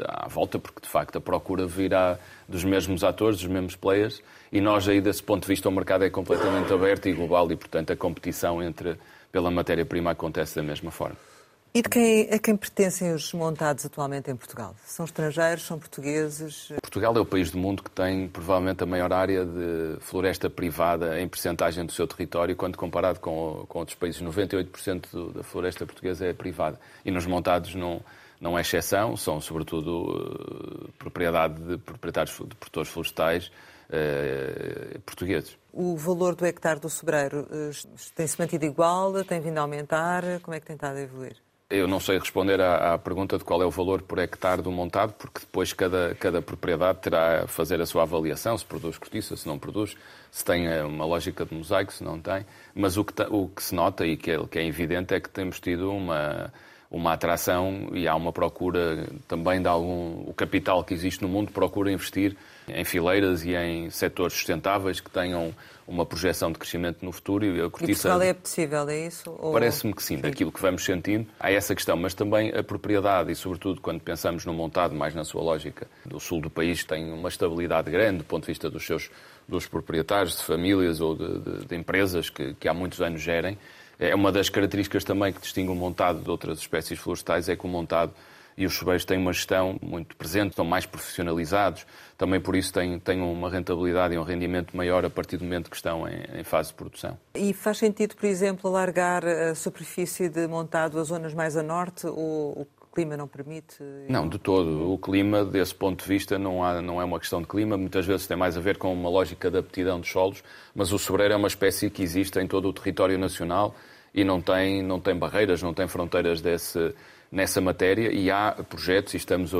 à 0.07 0.27
volta, 0.27 0.57
porque 0.57 0.81
de 0.81 0.87
facto 0.87 1.17
a 1.17 1.21
procura 1.21 1.65
virá 1.67 2.17
dos 2.47 2.63
mesmos 2.63 3.03
atores, 3.03 3.39
dos 3.39 3.47
mesmos 3.47 3.75
players, 3.75 4.21
e 4.51 4.61
nós 4.61 4.87
aí 4.87 5.01
desse 5.01 5.21
ponto 5.21 5.43
de 5.43 5.47
vista 5.47 5.67
o 5.67 5.71
mercado 5.71 6.05
é 6.05 6.09
completamente 6.09 6.71
aberto 6.73 7.07
e 7.07 7.13
global 7.13 7.51
e 7.51 7.55
portanto 7.55 7.91
a 7.91 7.95
competição 7.95 8.63
entre 8.63 8.97
pela 9.31 9.51
matéria-prima 9.51 10.11
acontece 10.11 10.55
da 10.55 10.63
mesma 10.63 10.89
forma. 10.89 11.28
E 11.71 11.83
de 11.83 11.89
quem, 11.89 12.27
a 12.31 12.39
quem 12.39 12.57
pertencem 12.57 13.13
os 13.13 13.31
montados 13.31 13.85
atualmente 13.85 14.31
em 14.31 14.35
Portugal? 14.35 14.75
São 14.83 15.05
estrangeiros, 15.05 15.63
são 15.63 15.77
portugueses? 15.77 16.71
Portugal 16.81 17.15
é 17.15 17.19
o 17.19 17.25
país 17.25 17.51
do 17.51 17.59
mundo 17.59 17.83
que 17.83 17.91
tem 17.91 18.27
provavelmente 18.27 18.81
a 18.81 18.87
maior 18.87 19.13
área 19.13 19.45
de 19.45 19.97
floresta 19.99 20.49
privada 20.49 21.21
em 21.21 21.27
percentagem 21.27 21.85
do 21.85 21.91
seu 21.91 22.07
território, 22.07 22.55
quando 22.55 22.75
comparado 22.75 23.19
com, 23.19 23.65
com 23.69 23.79
outros 23.79 23.95
países. 23.95 24.19
98% 24.19 25.11
do, 25.11 25.31
da 25.31 25.43
floresta 25.43 25.85
portuguesa 25.85 26.25
é 26.25 26.33
privada. 26.33 26.79
E 27.05 27.11
nos 27.11 27.27
montados 27.27 27.75
não, 27.75 28.01
não 28.41 28.57
é 28.57 28.61
exceção, 28.61 29.15
são 29.15 29.39
sobretudo 29.39 30.09
uh, 30.09 30.91
propriedade 30.97 31.61
de 31.61 31.77
proprietários 31.77 32.35
de 32.35 32.55
produtores 32.55 32.89
florestais 32.89 33.51
uh, 33.89 34.99
portugueses. 35.01 35.55
O 35.71 35.95
valor 35.95 36.33
do 36.33 36.47
hectare 36.47 36.79
do 36.79 36.89
sobreiro 36.89 37.41
uh, 37.41 37.69
tem-se 38.15 38.39
mantido 38.39 38.65
igual, 38.65 39.23
tem 39.23 39.39
vindo 39.39 39.59
a 39.59 39.61
aumentar? 39.61 40.23
Como 40.41 40.55
é 40.55 40.59
que 40.59 40.65
tem 40.65 40.75
estado 40.75 40.97
a 40.97 41.01
evoluir? 41.01 41.37
Eu 41.71 41.87
não 41.87 41.99
sei 41.99 42.17
responder 42.17 42.59
à, 42.59 42.95
à, 42.95 42.97
pergunta 42.97 43.37
de 43.37 43.43
qual 43.43 43.61
é 43.61 43.65
o 43.65 43.69
valor 43.69 44.01
por 44.01 44.17
hectare 44.17 44.59
do 44.59 44.71
montado, 44.71 45.13
porque 45.13 45.41
depois 45.41 45.71
cada, 45.71 46.15
cada 46.15 46.41
propriedade 46.41 46.97
terá 46.97 47.43
a 47.43 47.47
fazer 47.47 47.79
a 47.79 47.85
sua 47.85 48.01
avaliação, 48.01 48.57
se 48.57 48.65
produz 48.65 48.97
cortiça, 48.97 49.37
se 49.37 49.47
não 49.47 49.59
produz, 49.59 49.95
se 50.31 50.43
tem 50.43 50.65
eh, 50.65 50.83
uma 50.83 51.05
lógica 51.05 51.45
de 51.45 51.53
mosaico, 51.53 51.93
se 51.93 52.03
não 52.03 52.19
tem. 52.19 52.43
Mas 52.73 52.97
o 52.97 53.05
que, 53.05 53.13
o 53.29 53.47
que 53.49 53.61
se 53.61 53.75
nota 53.75 54.03
e 54.03 54.17
que 54.17 54.31
é, 54.31 54.43
que 54.47 54.57
é 54.57 54.65
evidente 54.65 55.13
é 55.13 55.19
que 55.19 55.29
temos 55.29 55.59
tido 55.59 55.91
uma, 55.91 56.51
uma 56.89 57.13
atração 57.13 57.89
e 57.93 58.07
há 58.07 58.15
uma 58.15 58.33
procura 58.33 59.07
também 59.27 59.61
de 59.61 59.67
algum. 59.67 60.27
O 60.27 60.33
capital 60.33 60.83
que 60.83 60.95
existe 60.95 61.21
no 61.21 61.29
mundo 61.29 61.51
procura 61.51 61.91
investir 61.91 62.35
em 62.73 62.83
fileiras 62.83 63.43
e 63.43 63.55
em 63.55 63.89
setores 63.89 64.33
sustentáveis 64.33 64.99
que 64.99 65.09
tenham 65.09 65.53
uma 65.87 66.05
projeção 66.05 66.51
de 66.51 66.59
crescimento 66.59 67.03
no 67.03 67.11
futuro. 67.11 67.45
E, 67.45 67.61
a 67.61 67.69
cortiça... 67.69 67.81
e 67.81 67.95
Portugal 67.95 68.21
é 68.21 68.33
possível, 68.33 68.89
é 68.89 69.07
isso? 69.07 69.35
Ou... 69.39 69.51
Parece-me 69.51 69.93
que 69.93 70.03
sim, 70.03 70.15
sim, 70.15 70.21
daquilo 70.21 70.51
que 70.51 70.61
vamos 70.61 70.85
sentindo. 70.85 71.27
Há 71.39 71.51
essa 71.51 71.73
questão, 71.73 71.97
mas 71.97 72.13
também 72.13 72.55
a 72.55 72.63
propriedade 72.63 73.31
e, 73.31 73.35
sobretudo, 73.35 73.81
quando 73.81 73.99
pensamos 73.99 74.45
no 74.45 74.53
montado, 74.53 74.93
mais 74.93 75.15
na 75.15 75.23
sua 75.23 75.41
lógica, 75.41 75.87
do 76.05 76.19
sul 76.19 76.41
do 76.41 76.49
país, 76.49 76.83
tem 76.83 77.11
uma 77.11 77.29
estabilidade 77.29 77.89
grande 77.89 78.19
do 78.19 78.23
ponto 78.23 78.43
de 78.43 78.51
vista 78.51 78.69
dos 78.69 78.85
seus 78.85 79.09
dos 79.47 79.65
proprietários, 79.65 80.37
de 80.37 80.43
famílias 80.43 81.01
ou 81.01 81.15
de, 81.15 81.39
de, 81.39 81.65
de 81.65 81.75
empresas 81.75 82.29
que, 82.29 82.53
que 82.53 82.67
há 82.69 82.73
muitos 82.73 83.01
anos 83.01 83.19
gerem. 83.19 83.57
É 83.97 84.13
uma 84.13 84.31
das 84.31 84.47
características 84.47 85.03
também 85.03 85.33
que 85.33 85.41
distingue 85.41 85.71
o 85.71 85.75
montado 85.75 86.21
de 86.21 86.29
outras 86.29 86.59
espécies 86.59 86.99
florestais, 86.99 87.49
é 87.49 87.55
que 87.55 87.65
o 87.65 87.67
montado 87.67 88.13
e 88.59 88.65
os 88.65 88.73
chuveiros 88.73 89.05
têm 89.05 89.17
uma 89.17 89.31
gestão 89.31 89.79
muito 89.81 90.17
presente, 90.17 90.49
estão 90.49 90.65
mais 90.65 90.85
profissionalizados, 90.85 91.85
também 92.17 92.41
por 92.41 92.57
isso 92.57 92.73
têm, 92.73 92.99
têm 92.99 93.21
uma 93.21 93.49
rentabilidade 93.49 94.13
e 94.13 94.17
um 94.17 94.23
rendimento 94.23 94.75
maior 94.75 95.05
a 95.05 95.09
partir 95.09 95.37
do 95.37 95.45
momento 95.45 95.69
que 95.69 95.77
estão 95.77 96.05
em, 96.05 96.41
em, 96.41 96.43
fase 96.43 96.67
de 96.67 96.75
produção. 96.75 97.17
E 97.33 97.53
faz 97.53 97.77
sentido, 97.77 98.17
por 98.17 98.25
exemplo, 98.25 98.69
alargar 98.69 99.25
a 99.25 99.55
superfície 99.55 100.27
de 100.27 100.45
montado 100.45 100.99
a 100.99 101.03
zonas 101.03 101.33
mais 101.33 101.55
a 101.55 101.63
norte 101.63 102.05
ou 102.05 102.61
o 102.61 102.67
clima 102.93 103.15
não 103.15 103.29
permite? 103.29 103.81
Não, 104.09 104.27
de 104.27 104.37
todo. 104.37 104.91
O 104.91 104.97
clima, 104.97 105.45
desse 105.45 105.73
ponto 105.73 106.03
de 106.03 106.09
vista, 106.09 106.37
não, 106.37 106.61
há, 106.61 106.81
não 106.81 107.01
é 107.01 107.05
uma 107.05 107.17
questão 107.17 107.41
de 107.41 107.47
clima, 107.47 107.77
muitas 107.77 108.05
vezes 108.05 108.27
tem 108.27 108.35
mais 108.35 108.57
a 108.57 108.59
ver 108.59 108.77
com 108.77 108.91
uma 108.91 109.09
lógica 109.09 109.49
de 109.49 109.57
aptidão 109.57 110.01
dos 110.01 110.11
solos, 110.11 110.43
mas 110.75 110.91
o 110.91 110.99
sobreiro 110.99 111.33
é 111.33 111.37
uma 111.37 111.47
espécie 111.47 111.89
que 111.89 112.03
existe 112.03 112.37
em 112.37 112.45
todo 112.45 112.67
o 112.67 112.73
território 112.73 113.17
nacional 113.17 113.73
e 114.13 114.25
não 114.25 114.41
tem, 114.41 114.83
não 114.83 114.99
tem 114.99 115.15
barreiras, 115.15 115.63
não 115.63 115.73
tem 115.73 115.87
fronteiras 115.87 116.41
desse 116.41 116.93
nessa 117.31 117.61
matéria 117.61 118.11
e 118.11 118.31
há 118.31 118.55
projetos 118.67 119.13
e 119.13 119.17
estamos 119.17 119.51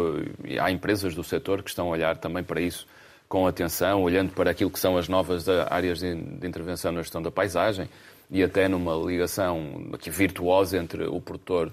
há 0.60 0.72
empresas 0.72 1.14
do 1.14 1.24
setor 1.24 1.62
que 1.62 1.70
estão 1.70 1.88
a 1.88 1.92
olhar 1.92 2.18
também 2.18 2.44
para 2.44 2.60
isso 2.60 2.88
com 3.28 3.46
atenção, 3.46 4.02
olhando 4.02 4.32
para 4.32 4.50
aquilo 4.50 4.72
que 4.72 4.80
são 4.80 4.98
as 4.98 5.08
novas 5.08 5.48
áreas 5.48 6.00
de, 6.00 6.12
intervenção 6.12 6.92
na 6.92 7.02
gestão 7.02 7.22
da 7.22 7.30
paisagem 7.30 7.88
e 8.32 8.44
até 8.44 8.68
numa 8.68 8.96
ligação 8.96 9.88
aqui 9.94 10.10
virtuosa 10.10 10.78
entre 10.78 11.04
o 11.04 11.22
produtor, 11.22 11.72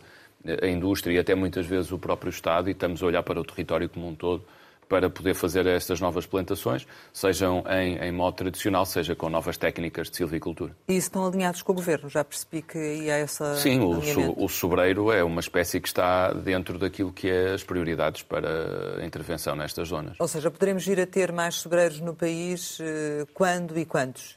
a 0.63 0.67
indústria 0.67 1.15
e 1.15 1.19
até 1.19 1.35
muitas 1.35 1.65
vezes 1.67 1.91
o 1.91 1.99
próprio 1.99 2.29
Estado 2.29 2.69
e 2.69 2.73
estamos 2.73 3.03
a 3.03 3.07
olhar 3.07 3.23
para 3.23 3.41
o 3.41 3.45
território 3.45 3.89
como 3.89 4.07
um 4.07 4.15
todo 4.15 4.45
para 4.89 5.11
poder 5.11 5.35
fazer 5.35 5.67
estas 5.67 6.01
novas 6.01 6.27
plantações, 6.27 6.87
sejam 7.13 7.65
em, 7.69 7.97
em 7.97 8.13
modo 8.13 8.37
tradicional, 8.37 8.87
seja 8.87 9.15
com 9.15 9.29
novas 9.29 9.57
técnicas 9.57 10.11
de 10.11 10.17
silvicultura. 10.17 10.77
E 10.89 10.97
estão 10.97 11.27
alinhados 11.27 11.63
com 11.63 11.73
o 11.73 11.75
Governo? 11.75 12.09
Já 12.09 12.25
percebi 12.25 12.63
que 12.63 13.11
há 13.11 13.17
essa 13.17 13.57
Sim, 13.57 13.81
o, 13.81 14.01
so, 14.03 14.35
o 14.37 14.49
sobreiro 14.49 15.11
é 15.11 15.23
uma 15.25 15.41
espécie 15.41 15.81
que 15.81 15.89
está 15.89 16.33
dentro 16.33 16.79
daquilo 16.79 17.13
que 17.13 17.29
é 17.29 17.55
as 17.55 17.63
prioridades 17.63 18.23
para 18.23 19.01
a 19.01 19.05
intervenção 19.05 19.57
nestas 19.57 19.89
zonas. 19.89 20.17
Ou 20.19 20.29
seja, 20.29 20.51
poderemos 20.51 20.87
ir 20.87 21.01
a 21.01 21.07
ter 21.07 21.33
mais 21.33 21.57
sobreiros 21.57 22.01
no 22.01 22.15
país 22.15 22.79
eh, 22.81 23.27
quando 23.35 23.79
e 23.79 23.85
quantos? 23.85 24.37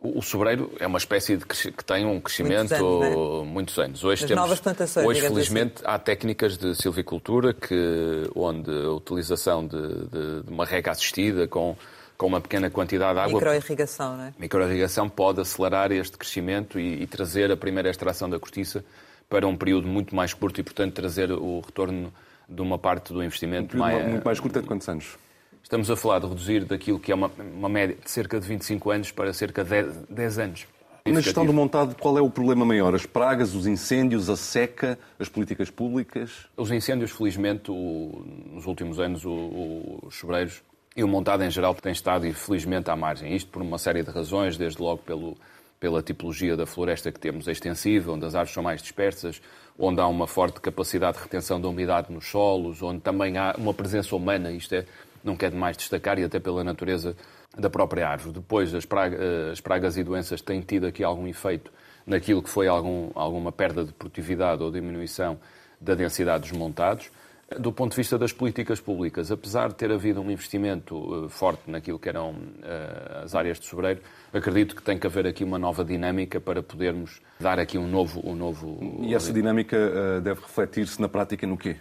O 0.00 0.22
sobreiro 0.22 0.70
é 0.78 0.86
uma 0.86 0.98
espécie 0.98 1.36
de 1.36 1.44
que 1.44 1.84
tem 1.84 2.06
um 2.06 2.20
crescimento 2.20 2.72
muitos 2.72 2.72
anos. 2.72 3.42
É? 3.42 3.44
Muitos 3.44 3.78
anos. 3.78 4.04
Hoje, 4.04 4.26
temos, 4.26 4.42
novas 4.42 4.60
plantações, 4.60 5.04
hoje 5.04 5.20
felizmente, 5.20 5.74
assim. 5.76 5.84
há 5.86 5.98
técnicas 5.98 6.56
de 6.56 6.72
silvicultura 6.76 7.52
que, 7.52 8.30
onde 8.36 8.70
a 8.70 8.92
utilização 8.92 9.66
de, 9.66 9.76
de, 9.76 10.42
de 10.44 10.50
uma 10.52 10.64
rega 10.64 10.92
assistida 10.92 11.48
com, 11.48 11.76
com 12.16 12.26
uma 12.28 12.40
pequena 12.40 12.70
quantidade 12.70 13.14
de 13.14 13.20
água. 13.20 13.40
Microirrigação, 13.40 14.16
não 14.16 14.24
é? 14.24 14.34
Microirrigação 14.38 15.08
pode 15.08 15.40
acelerar 15.40 15.90
este 15.90 16.16
crescimento 16.16 16.78
e, 16.78 17.02
e 17.02 17.06
trazer 17.08 17.50
a 17.50 17.56
primeira 17.56 17.90
extração 17.90 18.30
da 18.30 18.38
cortiça 18.38 18.84
para 19.28 19.48
um 19.48 19.56
período 19.56 19.88
muito 19.88 20.14
mais 20.14 20.32
curto 20.32 20.60
e, 20.60 20.62
portanto, 20.62 20.94
trazer 20.94 21.32
o 21.32 21.60
retorno 21.60 22.12
de 22.48 22.62
uma 22.62 22.78
parte 22.78 23.12
do 23.12 23.22
investimento 23.22 23.76
um 23.76 23.80
mais... 23.80 24.08
Muito 24.08 24.24
mais 24.24 24.38
curto 24.38 24.60
é 24.60 24.62
de 24.62 24.68
quantos 24.68 24.88
anos? 24.88 25.18
Estamos 25.62 25.90
a 25.90 25.96
falar 25.96 26.18
de 26.20 26.26
reduzir 26.26 26.64
daquilo 26.64 26.98
que 26.98 27.12
é 27.12 27.14
uma, 27.14 27.30
uma 27.38 27.68
média 27.68 27.96
de 28.02 28.10
cerca 28.10 28.40
de 28.40 28.46
25 28.46 28.90
anos 28.90 29.10
para 29.10 29.32
cerca 29.32 29.62
de 29.62 29.70
10, 29.70 29.96
10 30.08 30.38
anos. 30.38 30.66
Na 31.06 31.20
gestão 31.20 31.46
do 31.46 31.52
montado, 31.52 31.94
qual 31.94 32.18
é 32.18 32.20
o 32.20 32.30
problema 32.30 32.64
maior? 32.64 32.94
As 32.94 33.06
pragas, 33.06 33.54
os 33.54 33.66
incêndios, 33.66 34.28
a 34.28 34.36
seca, 34.36 34.98
as 35.18 35.28
políticas 35.28 35.70
públicas? 35.70 36.46
Os 36.56 36.70
incêndios, 36.70 37.10
felizmente, 37.10 37.70
o, 37.70 38.24
nos 38.52 38.66
últimos 38.66 39.00
anos, 39.00 39.24
o, 39.24 40.00
os 40.02 40.14
sobreiros 40.16 40.62
e 40.96 41.04
o 41.04 41.08
montado 41.08 41.44
em 41.44 41.50
geral 41.50 41.74
têm 41.74 41.92
estado, 41.92 42.26
infelizmente, 42.26 42.90
à 42.90 42.96
margem. 42.96 43.34
Isto 43.34 43.50
por 43.50 43.62
uma 43.62 43.78
série 43.78 44.02
de 44.02 44.10
razões, 44.10 44.56
desde 44.56 44.82
logo 44.82 44.98
pelo, 44.98 45.36
pela 45.78 46.02
tipologia 46.02 46.56
da 46.56 46.66
floresta 46.66 47.12
que 47.12 47.20
temos 47.20 47.46
extensiva, 47.46 48.12
onde 48.12 48.26
as 48.26 48.34
árvores 48.34 48.52
são 48.52 48.62
mais 48.62 48.82
dispersas, 48.82 49.40
onde 49.78 50.00
há 50.00 50.06
uma 50.06 50.26
forte 50.26 50.60
capacidade 50.60 51.16
de 51.16 51.22
retenção 51.22 51.60
da 51.60 51.68
umidade 51.68 52.12
nos 52.12 52.26
solos, 52.26 52.82
onde 52.82 53.00
também 53.00 53.38
há 53.38 53.54
uma 53.56 53.72
presença 53.72 54.14
humana, 54.16 54.50
isto 54.50 54.74
é 54.74 54.84
não 55.22 55.36
quer 55.36 55.50
demais 55.50 55.76
destacar, 55.76 56.18
e 56.18 56.24
até 56.24 56.38
pela 56.38 56.62
natureza 56.64 57.16
da 57.56 57.70
própria 57.70 58.08
árvore. 58.08 58.34
Depois, 58.34 58.74
as, 58.74 58.84
praga, 58.84 59.50
as 59.50 59.60
pragas 59.60 59.96
e 59.96 60.04
doenças 60.04 60.40
têm 60.40 60.60
tido 60.60 60.86
aqui 60.86 61.02
algum 61.02 61.26
efeito 61.26 61.72
naquilo 62.06 62.42
que 62.42 62.48
foi 62.48 62.66
algum, 62.66 63.10
alguma 63.14 63.52
perda 63.52 63.84
de 63.84 63.92
produtividade 63.92 64.62
ou 64.62 64.70
diminuição 64.70 65.38
da 65.80 65.94
densidade 65.94 66.48
dos 66.48 66.58
montados. 66.58 67.10
Do 67.58 67.72
ponto 67.72 67.92
de 67.92 67.96
vista 67.96 68.18
das 68.18 68.30
políticas 68.30 68.78
públicas, 68.78 69.32
apesar 69.32 69.68
de 69.68 69.74
ter 69.74 69.90
havido 69.90 70.20
um 70.20 70.30
investimento 70.30 70.96
uh, 70.96 71.28
forte 71.30 71.62
naquilo 71.70 71.98
que 71.98 72.06
eram 72.06 72.32
uh, 72.32 73.24
as 73.24 73.34
áreas 73.34 73.58
de 73.58 73.66
sobreiro, 73.66 74.02
acredito 74.34 74.76
que 74.76 74.82
tem 74.82 74.98
que 74.98 75.06
haver 75.06 75.26
aqui 75.26 75.44
uma 75.44 75.58
nova 75.58 75.82
dinâmica 75.82 76.38
para 76.38 76.62
podermos 76.62 77.22
dar 77.40 77.58
aqui 77.58 77.78
um 77.78 77.88
novo... 77.88 78.20
Um 78.22 78.34
novo... 78.34 79.00
E 79.00 79.14
essa 79.14 79.32
dinâmica 79.32 80.20
deve 80.20 80.42
refletir-se 80.42 81.00
na 81.00 81.08
prática 81.08 81.46
no 81.46 81.56
quê? 81.56 81.76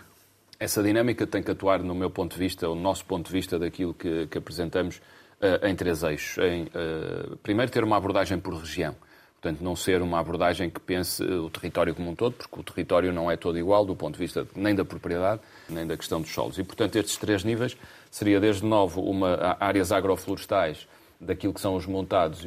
Essa 0.59 0.81
dinâmica 0.81 1.27
tem 1.27 1.43
que 1.43 1.51
atuar, 1.51 1.83
no 1.83 1.93
meu 1.93 2.09
ponto 2.09 2.33
de 2.33 2.39
vista, 2.39 2.67
o 2.67 2.75
nosso 2.75 3.05
ponto 3.05 3.27
de 3.27 3.31
vista 3.31 3.59
daquilo 3.59 3.93
que, 3.93 4.27
que 4.27 4.37
apresentamos, 4.37 4.97
uh, 5.41 5.65
em 5.65 5.75
três 5.75 6.01
eixos. 6.03 6.43
Em, 6.43 6.63
uh, 6.63 7.37
primeiro, 7.37 7.71
ter 7.71 7.83
uma 7.83 7.97
abordagem 7.97 8.39
por 8.39 8.55
região. 8.55 8.95
Portanto, 9.39 9.63
não 9.63 9.75
ser 9.75 10.01
uma 10.01 10.19
abordagem 10.19 10.67
que 10.67 10.79
pense 10.79 11.23
o 11.23 11.47
território 11.49 11.93
como 11.93 12.09
um 12.09 12.15
todo, 12.15 12.33
porque 12.33 12.59
o 12.59 12.63
território 12.63 13.13
não 13.13 13.29
é 13.29 13.37
todo 13.37 13.57
igual 13.57 13.85
do 13.85 13.95
ponto 13.95 14.13
de 14.13 14.19
vista 14.19 14.47
nem 14.55 14.73
da 14.73 14.83
propriedade, 14.83 15.41
nem 15.69 15.85
da 15.85 15.95
questão 15.95 16.19
dos 16.19 16.33
solos. 16.33 16.57
E, 16.57 16.63
portanto, 16.63 16.95
estes 16.95 17.17
três 17.17 17.43
níveis 17.43 17.77
seria, 18.09 18.39
desde 18.39 18.65
novo, 18.65 19.01
uma, 19.01 19.55
áreas 19.59 19.91
agroflorestais, 19.91 20.87
daquilo 21.21 21.53
que 21.53 21.61
são 21.61 21.75
os 21.75 21.85
montados 21.85 22.45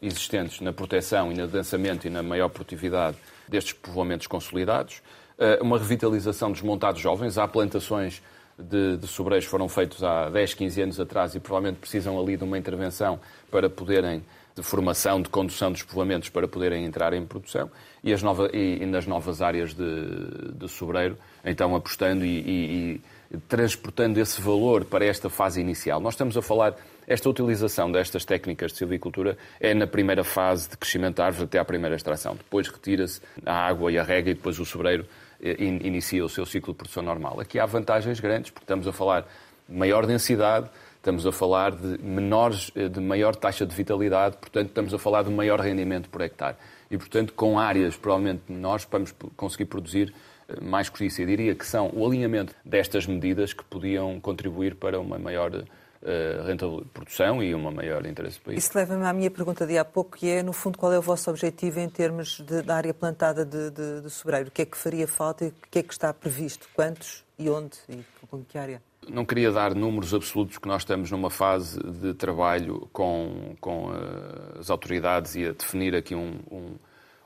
existentes 0.00 0.60
na 0.60 0.72
proteção 0.72 1.30
e 1.30 1.34
no 1.36 1.46
densamento 1.46 2.06
e 2.06 2.10
na 2.10 2.22
maior 2.22 2.48
produtividade 2.48 3.16
destes 3.48 3.72
povoamentos 3.72 4.26
consolidados. 4.26 5.00
Eh, 5.42 5.58
uma 5.60 5.76
revitalização 5.76 6.52
dos 6.52 6.62
montados 6.62 7.00
jovens. 7.00 7.36
Há 7.36 7.48
plantações 7.48 8.22
de, 8.56 8.96
de 8.96 9.08
sobreiros 9.08 9.44
foram 9.44 9.68
feitos 9.68 10.04
há 10.04 10.30
10, 10.30 10.54
15 10.54 10.82
anos 10.82 11.00
atrás 11.00 11.34
e 11.34 11.40
provavelmente 11.40 11.80
precisam 11.80 12.16
ali 12.20 12.36
de 12.36 12.44
uma 12.44 12.56
intervenção 12.56 13.18
para 13.50 13.68
poderem 13.68 14.22
de 14.54 14.62
formação, 14.62 15.20
de 15.20 15.28
condução 15.28 15.72
dos 15.72 15.82
povoamentos 15.82 16.28
para 16.28 16.46
poderem 16.46 16.84
entrar 16.84 17.12
em 17.12 17.26
produção 17.26 17.68
e, 18.04 18.12
as 18.12 18.22
nova, 18.22 18.50
e, 18.52 18.82
e 18.82 18.86
nas 18.86 19.04
novas 19.04 19.42
áreas 19.42 19.74
de, 19.74 20.52
de 20.54 20.68
sobreiro, 20.68 21.18
então 21.44 21.74
apostando 21.74 22.24
e, 22.24 23.00
e, 23.32 23.38
transportando 23.48 24.20
esse 24.20 24.40
valor 24.40 24.84
para 24.84 25.04
esta 25.04 25.28
fase 25.28 25.60
inicial. 25.60 25.98
Nós 26.00 26.14
estamos 26.14 26.36
a 26.36 26.42
falar, 26.42 26.76
esta 27.04 27.28
utilização 27.28 27.90
destas 27.90 28.24
técnicas 28.24 28.70
de 28.70 28.78
silvicultura 28.78 29.36
é 29.58 29.74
na 29.74 29.88
primeira 29.88 30.22
fase 30.22 30.68
de 30.68 30.76
crescimento 30.76 31.16
da 31.16 31.24
árvore 31.24 31.46
até 31.46 31.58
à 31.58 31.64
primeira 31.64 31.96
extração. 31.96 32.36
Depois 32.36 32.68
retira-se 32.68 33.20
a 33.44 33.54
água 33.54 33.90
e 33.90 33.98
a 33.98 34.04
rega 34.04 34.30
e 34.30 34.34
depois 34.34 34.60
o 34.60 34.64
sobreiro 34.64 35.04
inicia 35.42 36.24
o 36.24 36.28
seu 36.28 36.46
ciclo 36.46 36.72
de 36.72 36.78
produção 36.78 37.02
normal. 37.02 37.40
Aqui 37.40 37.58
há 37.58 37.66
vantagens 37.66 38.20
grandes, 38.20 38.50
porque 38.50 38.64
estamos 38.64 38.86
a 38.86 38.92
falar 38.92 39.22
de 39.68 39.76
maior 39.76 40.06
densidade, 40.06 40.70
Estamos 41.02 41.26
a 41.26 41.32
falar 41.32 41.72
de, 41.72 41.98
menores, 42.00 42.70
eh, 42.76 42.86
de 42.86 43.00
maior 43.00 43.34
taxa 43.34 43.66
de 43.66 43.74
vitalidade, 43.74 44.36
portanto, 44.36 44.68
estamos 44.68 44.94
a 44.94 44.98
falar 44.98 45.24
de 45.24 45.30
maior 45.30 45.58
rendimento 45.58 46.08
por 46.08 46.20
hectare. 46.20 46.56
E, 46.88 46.96
portanto, 46.96 47.32
com 47.32 47.58
áreas 47.58 47.96
provavelmente 47.96 48.42
menores, 48.48 48.86
vamos 48.88 49.12
conseguir 49.36 49.64
produzir 49.64 50.14
eh, 50.48 50.60
mais 50.60 50.88
cortiça. 50.88 51.20
Eu 51.20 51.26
diria 51.26 51.56
que 51.56 51.66
são 51.66 51.90
o 51.92 52.06
alinhamento 52.06 52.54
destas 52.64 53.04
medidas 53.04 53.52
que 53.52 53.64
podiam 53.64 54.20
contribuir 54.20 54.76
para 54.76 55.00
uma 55.00 55.18
maior 55.18 55.64
uh, 56.02 56.84
produção 56.92 57.42
e 57.42 57.54
uma 57.54 57.70
maior 57.70 58.04
interesse 58.06 58.38
do 58.38 58.44
país. 58.44 58.64
Isso 58.64 58.76
leva-me 58.76 59.04
à 59.04 59.12
minha 59.12 59.30
pergunta 59.30 59.66
de 59.66 59.78
há 59.78 59.84
pouco, 59.84 60.16
que 60.16 60.28
é, 60.28 60.42
no 60.42 60.52
fundo, 60.52 60.78
qual 60.78 60.92
é 60.92 60.98
o 60.98 61.02
vosso 61.02 61.30
objetivo 61.30 61.80
em 61.80 61.88
termos 61.88 62.40
de, 62.40 62.62
da 62.62 62.76
área 62.76 62.92
plantada 62.92 63.44
de, 63.44 63.70
de, 63.70 64.00
de 64.02 64.10
sobreiro? 64.10 64.48
O 64.48 64.50
que 64.50 64.62
é 64.62 64.66
que 64.66 64.76
faria 64.76 65.06
falta 65.06 65.44
e 65.44 65.48
o 65.48 65.54
que 65.70 65.78
é 65.78 65.82
que 65.82 65.92
está 65.92 66.12
previsto? 66.12 66.68
Quantos 66.74 67.24
e 67.38 67.48
onde 67.48 67.78
e 67.88 68.04
com 68.26 68.42
que 68.44 68.56
área? 68.56 68.82
Não 69.08 69.24
queria 69.24 69.50
dar 69.50 69.74
números 69.74 70.14
absolutos, 70.14 70.58
que 70.58 70.68
nós 70.68 70.82
estamos 70.82 71.10
numa 71.10 71.28
fase 71.28 71.78
de 71.82 72.14
trabalho 72.14 72.88
com, 72.92 73.56
com 73.60 73.88
uh, 73.88 74.60
as 74.60 74.70
autoridades 74.70 75.34
e 75.34 75.46
a 75.46 75.52
definir 75.52 75.94
aqui 75.94 76.14
um, 76.14 76.38
um, 76.50 76.74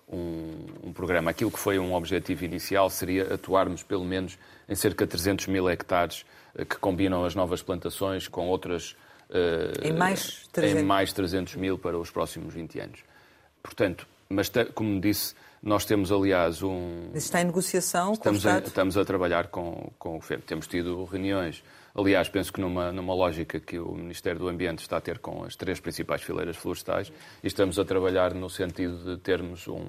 um, 0.08 0.66
um, 0.84 0.92
programa. 0.92 1.30
Aquilo 1.30 1.50
que 1.50 1.58
foi 1.58 1.78
um 1.78 1.94
objetivo 1.94 2.44
inicial 2.44 2.88
seria 2.88 3.34
atuarmos 3.34 3.82
pelo 3.82 4.04
menos 4.04 4.38
em 4.66 4.74
cerca 4.74 5.04
de 5.04 5.10
300 5.10 5.48
mil 5.48 5.68
hectares 5.68 6.24
que 6.64 6.76
combinam 6.76 7.24
as 7.24 7.34
novas 7.34 7.62
plantações 7.62 8.28
com 8.28 8.48
outras. 8.48 8.96
Uh, 9.28 9.86
em, 9.86 9.92
mais 9.92 10.46
300... 10.52 10.80
em 10.80 10.84
mais 10.84 11.12
300 11.12 11.56
mil 11.56 11.78
para 11.78 11.98
os 11.98 12.10
próximos 12.10 12.54
20 12.54 12.80
anos. 12.80 13.00
Portanto, 13.62 14.06
mas 14.28 14.50
como 14.74 15.00
disse, 15.00 15.34
nós 15.62 15.84
temos, 15.84 16.12
aliás, 16.12 16.62
um. 16.62 17.08
Isso 17.14 17.26
está 17.26 17.40
em 17.40 17.44
negociação 17.44 18.12
estamos 18.12 18.42
com 18.42 18.48
o 18.48 18.50
Estado? 18.50 18.64
A, 18.64 18.68
estamos 18.68 18.96
a 18.96 19.04
trabalhar 19.04 19.48
com, 19.48 19.90
com 19.98 20.10
o 20.10 20.18
governo. 20.20 20.44
Temos 20.46 20.66
tido 20.66 21.04
reuniões. 21.04 21.62
Aliás, 21.94 22.28
penso 22.28 22.52
que 22.52 22.60
numa, 22.60 22.92
numa 22.92 23.14
lógica 23.14 23.58
que 23.58 23.78
o 23.78 23.92
Ministério 23.92 24.38
do 24.38 24.48
Ambiente 24.48 24.80
está 24.80 24.98
a 24.98 25.00
ter 25.00 25.18
com 25.18 25.44
as 25.44 25.56
três 25.56 25.80
principais 25.80 26.22
fileiras 26.22 26.56
florestais 26.56 27.10
e 27.42 27.46
estamos 27.46 27.78
a 27.78 27.84
trabalhar 27.84 28.34
no 28.34 28.50
sentido 28.50 28.98
de 28.98 29.20
termos 29.20 29.66
um, 29.66 29.80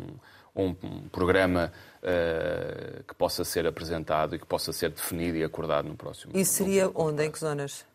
um, 0.63 0.75
um 0.83 1.09
programa 1.09 1.71
uh, 2.01 3.03
que 3.03 3.15
possa 3.15 3.43
ser 3.43 3.67
apresentado 3.67 4.35
e 4.35 4.39
que 4.39 4.45
possa 4.45 4.73
ser 4.73 4.89
definido 4.89 5.37
e 5.37 5.43
acordado 5.43 5.87
no 5.87 5.95
próximo. 5.95 6.33
E 6.35 6.43
seria 6.43 6.91
onde? 6.93 7.25
Em 7.25 7.31
que 7.31 7.39
zonas? 7.39 7.85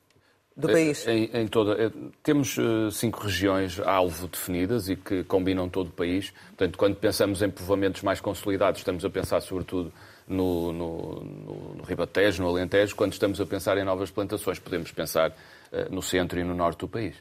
do 0.57 0.69
é, 0.69 0.73
país? 0.73 1.07
Em, 1.07 1.31
em 1.33 1.47
toda, 1.47 1.83
é, 1.83 1.91
temos 2.23 2.57
cinco 2.93 3.23
regiões 3.23 3.81
alvo 3.81 4.29
definidas 4.29 4.89
e 4.89 4.97
que 4.97 5.25
combinam 5.25 5.69
todo 5.69 5.89
o 5.89 5.93
país. 5.93 6.33
Portanto, 6.49 6.77
quando 6.77 6.97
pensamos 6.97 7.41
em 7.41 7.49
povoamentos 7.49 8.03
mais 8.03 8.21
consolidados, 8.21 8.81
estamos 8.81 9.05
a 9.05 9.11
pensar 9.11 9.41
sobretudo 9.41 9.93
no, 10.29 10.73
no, 10.73 11.21
no, 11.25 11.75
no 11.77 11.83
Ribatejo, 11.85 12.43
no 12.43 12.51
Alentejo. 12.51 12.95
Quando 12.95 13.13
estamos 13.13 13.41
a 13.41 13.47
pensar 13.47 13.79
em 13.79 13.85
novas 13.85 14.11
plantações, 14.11 14.59
podemos 14.59 14.93
pensar 14.93 15.35
no 15.91 16.03
centro 16.03 16.39
e 16.39 16.45
no 16.45 16.55
norte 16.55 16.81
do 16.81 16.89
país. 16.89 17.17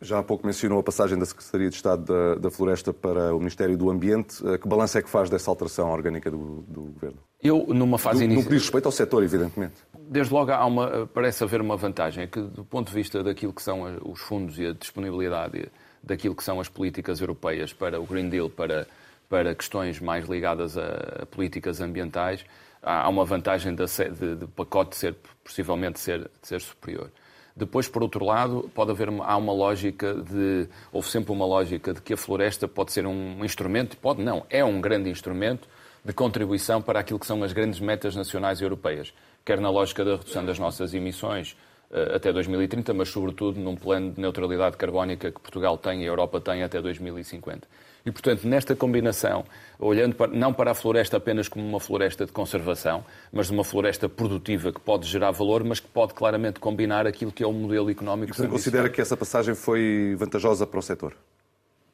Já 0.00 0.18
há 0.18 0.22
pouco 0.22 0.46
mencionou 0.46 0.78
a 0.78 0.82
passagem 0.82 1.18
da 1.18 1.24
Secretaria 1.24 1.68
de 1.70 1.76
Estado 1.76 2.04
da, 2.04 2.34
da 2.34 2.50
Floresta 2.50 2.92
para 2.92 3.34
o 3.34 3.38
Ministério 3.38 3.76
do 3.76 3.90
Ambiente. 3.90 4.46
Eh, 4.46 4.58
que 4.58 4.68
balanço 4.68 4.98
é 4.98 5.02
que 5.02 5.08
faz 5.08 5.30
dessa 5.30 5.50
alteração 5.50 5.90
orgânica 5.90 6.30
do, 6.30 6.62
do 6.68 6.82
Governo? 6.82 7.18
Eu, 7.42 7.66
numa 7.68 7.98
fase 7.98 8.24
inicial... 8.24 8.42
No 8.42 8.48
que 8.48 8.54
diz 8.54 8.62
respeito 8.64 8.86
ao 8.86 8.92
setor, 8.92 9.22
evidentemente. 9.22 9.74
Desde 9.98 10.32
logo, 10.32 10.50
há 10.50 10.64
uma, 10.66 11.06
parece 11.06 11.42
haver 11.42 11.60
uma 11.60 11.76
vantagem, 11.76 12.24
é 12.24 12.26
que 12.26 12.40
do 12.40 12.64
ponto 12.64 12.88
de 12.88 12.94
vista 12.94 13.22
daquilo 13.22 13.52
que 13.52 13.62
são 13.62 13.98
os 14.04 14.20
fundos 14.20 14.58
e 14.58 14.66
a 14.66 14.72
disponibilidade 14.72 15.70
daquilo 16.02 16.34
que 16.34 16.44
são 16.44 16.60
as 16.60 16.68
políticas 16.68 17.20
europeias 17.20 17.72
para 17.72 18.00
o 18.00 18.04
Green 18.04 18.28
Deal, 18.28 18.50
para, 18.50 18.86
para 19.28 19.54
questões 19.54 20.00
mais 20.00 20.26
ligadas 20.28 20.76
a 20.76 21.26
políticas 21.30 21.80
ambientais, 21.80 22.44
há 22.82 23.08
uma 23.08 23.24
vantagem 23.24 23.74
de, 23.74 23.84
de, 23.86 24.36
de 24.36 24.46
pacote 24.48 24.96
ser, 24.96 25.16
possivelmente 25.42 25.98
ser, 25.98 26.30
ser 26.42 26.60
superior. 26.60 27.10
Depois, 27.56 27.86
por 27.86 28.02
outro 28.02 28.24
lado, 28.24 28.68
pode 28.74 28.90
haver 28.90 29.08
há 29.08 29.36
uma 29.36 29.52
lógica 29.52 30.12
de 30.14 30.68
houve 30.92 31.08
sempre 31.08 31.30
uma 31.30 31.46
lógica 31.46 31.94
de 31.94 32.02
que 32.02 32.14
a 32.14 32.16
floresta 32.16 32.66
pode 32.66 32.92
ser 32.92 33.06
um 33.06 33.44
instrumento, 33.44 33.96
pode 33.96 34.22
não, 34.22 34.44
é 34.50 34.64
um 34.64 34.80
grande 34.80 35.08
instrumento 35.08 35.68
de 36.04 36.12
contribuição 36.12 36.82
para 36.82 36.98
aquilo 36.98 37.18
que 37.18 37.26
são 37.26 37.42
as 37.44 37.52
grandes 37.52 37.78
metas 37.78 38.16
nacionais 38.16 38.60
e 38.60 38.64
europeias, 38.64 39.14
quer 39.44 39.60
na 39.60 39.70
lógica 39.70 40.04
da 40.04 40.16
redução 40.16 40.44
das 40.44 40.58
nossas 40.58 40.94
emissões 40.94 41.56
uh, 41.92 42.16
até 42.16 42.32
2030, 42.32 42.92
mas 42.92 43.08
sobretudo 43.08 43.60
num 43.60 43.76
plano 43.76 44.10
de 44.10 44.20
neutralidade 44.20 44.76
carbónica 44.76 45.30
que 45.30 45.40
Portugal 45.40 45.78
tem 45.78 46.02
e 46.02 46.04
a 46.04 46.08
Europa 46.08 46.40
tem 46.40 46.64
até 46.64 46.82
2050. 46.82 47.68
E, 48.06 48.10
portanto, 48.10 48.46
nesta 48.46 48.76
combinação, 48.76 49.44
olhando 49.78 50.14
para, 50.14 50.30
não 50.30 50.52
para 50.52 50.72
a 50.72 50.74
floresta 50.74 51.16
apenas 51.16 51.48
como 51.48 51.66
uma 51.66 51.80
floresta 51.80 52.26
de 52.26 52.32
conservação, 52.32 53.02
mas 53.32 53.48
uma 53.48 53.64
floresta 53.64 54.08
produtiva 54.08 54.70
que 54.70 54.80
pode 54.80 55.06
gerar 55.06 55.30
valor, 55.30 55.64
mas 55.64 55.80
que 55.80 55.88
pode 55.88 56.12
claramente 56.12 56.60
combinar 56.60 57.06
aquilo 57.06 57.32
que 57.32 57.42
é 57.42 57.46
o 57.46 57.52
modelo 57.52 57.90
económico. 57.90 58.32
E 58.32 58.36
você 58.36 58.46
considera 58.46 58.90
que 58.90 59.00
essa 59.00 59.16
passagem 59.16 59.54
foi 59.54 60.14
vantajosa 60.18 60.66
para 60.66 60.78
o 60.78 60.82
setor? 60.82 61.16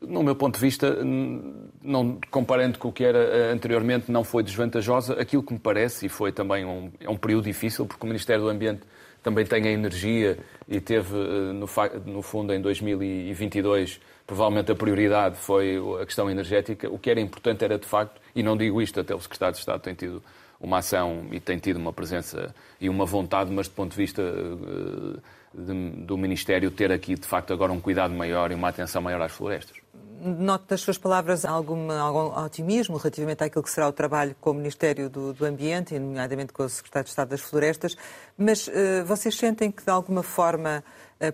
No 0.01 0.23
meu 0.23 0.35
ponto 0.35 0.55
de 0.55 0.61
vista, 0.61 0.99
não, 1.05 2.18
comparando 2.31 2.79
com 2.79 2.88
o 2.88 2.92
que 2.92 3.05
era 3.05 3.18
eh, 3.18 3.53
anteriormente, 3.53 4.11
não 4.11 4.25
foi 4.25 4.42
desvantajosa. 4.42 5.12
Aquilo 5.20 5.42
que 5.42 5.53
me 5.53 5.59
parece, 5.59 6.07
e 6.07 6.09
foi 6.09 6.33
também 6.33 6.64
um, 6.64 6.90
é 6.99 7.09
um 7.09 7.18
período 7.18 7.44
difícil, 7.44 7.85
porque 7.85 8.03
o 8.03 8.07
Ministério 8.07 8.44
do 8.44 8.49
Ambiente 8.49 8.81
também 9.23 9.44
tem 9.44 9.62
a 9.62 9.70
energia 9.70 10.38
e 10.66 10.81
teve, 10.81 11.14
eh, 11.14 11.53
no, 11.53 11.66
no 12.07 12.23
fundo, 12.23 12.53
em 12.55 12.61
2022, 12.62 14.01
provavelmente 14.31 14.71
a 14.71 14.77
prioridade 14.77 15.35
foi 15.35 15.77
a 16.01 16.07
questão 16.07 16.31
energética. 16.31 16.88
O 16.88 17.01
que 17.01 17.11
era 17.11 17.21
importante 17.21 17.64
era, 17.64 17.77
de 17.77 17.85
facto, 17.85 18.21
e 18.33 18.45
não 18.45 18.57
digo 18.57 18.81
isto, 18.81 19.01
até 19.01 19.12
o 19.12 19.21
Secretário 19.21 19.55
de 19.55 19.59
Estado 19.59 19.81
tem 19.81 19.93
tido 19.93 20.23
uma 20.61 20.79
ação 20.79 21.27
e 21.33 21.40
tem 21.40 21.59
tido 21.59 21.79
uma 21.79 21.93
presença 21.93 22.55
e 22.81 22.88
uma 22.88 23.05
vontade, 23.05 23.51
mas 23.51 23.66
do 23.66 23.75
ponto 23.75 23.90
de 23.90 23.97
vista 23.97 24.23
eh, 24.23 25.19
do 25.53 26.16
Ministério 26.16 26.71
ter 26.71 26.93
aqui, 26.93 27.16
de 27.16 27.27
facto, 27.27 27.53
agora 27.53 27.73
um 27.73 27.81
cuidado 27.81 28.14
maior 28.14 28.53
e 28.53 28.55
uma 28.55 28.69
atenção 28.69 29.03
maior 29.03 29.21
às 29.21 29.33
florestas. 29.33 29.79
Noto 30.23 30.66
das 30.69 30.81
suas 30.81 30.97
palavras 30.97 31.45
algum, 31.45 31.90
algum 31.90 32.45
otimismo 32.45 32.99
relativamente 32.99 33.43
àquilo 33.43 33.64
que 33.64 33.71
será 33.71 33.88
o 33.88 33.93
trabalho 33.93 34.37
com 34.40 34.51
o 34.51 34.55
Ministério 34.55 35.11
do, 35.11 35.33
do 35.33 35.45
Ambiente, 35.45 35.99
nomeadamente 35.99 36.53
com 36.53 36.62
o 36.62 36.69
Secretário 36.69 37.07
de 37.07 37.11
Estado 37.11 37.31
das 37.31 37.40
Florestas, 37.40 37.97
mas 38.38 38.69
uh, 38.69 39.05
vocês 39.07 39.35
sentem 39.35 39.73
que, 39.73 39.83
de 39.83 39.90
alguma 39.90 40.23
forma, 40.23 40.85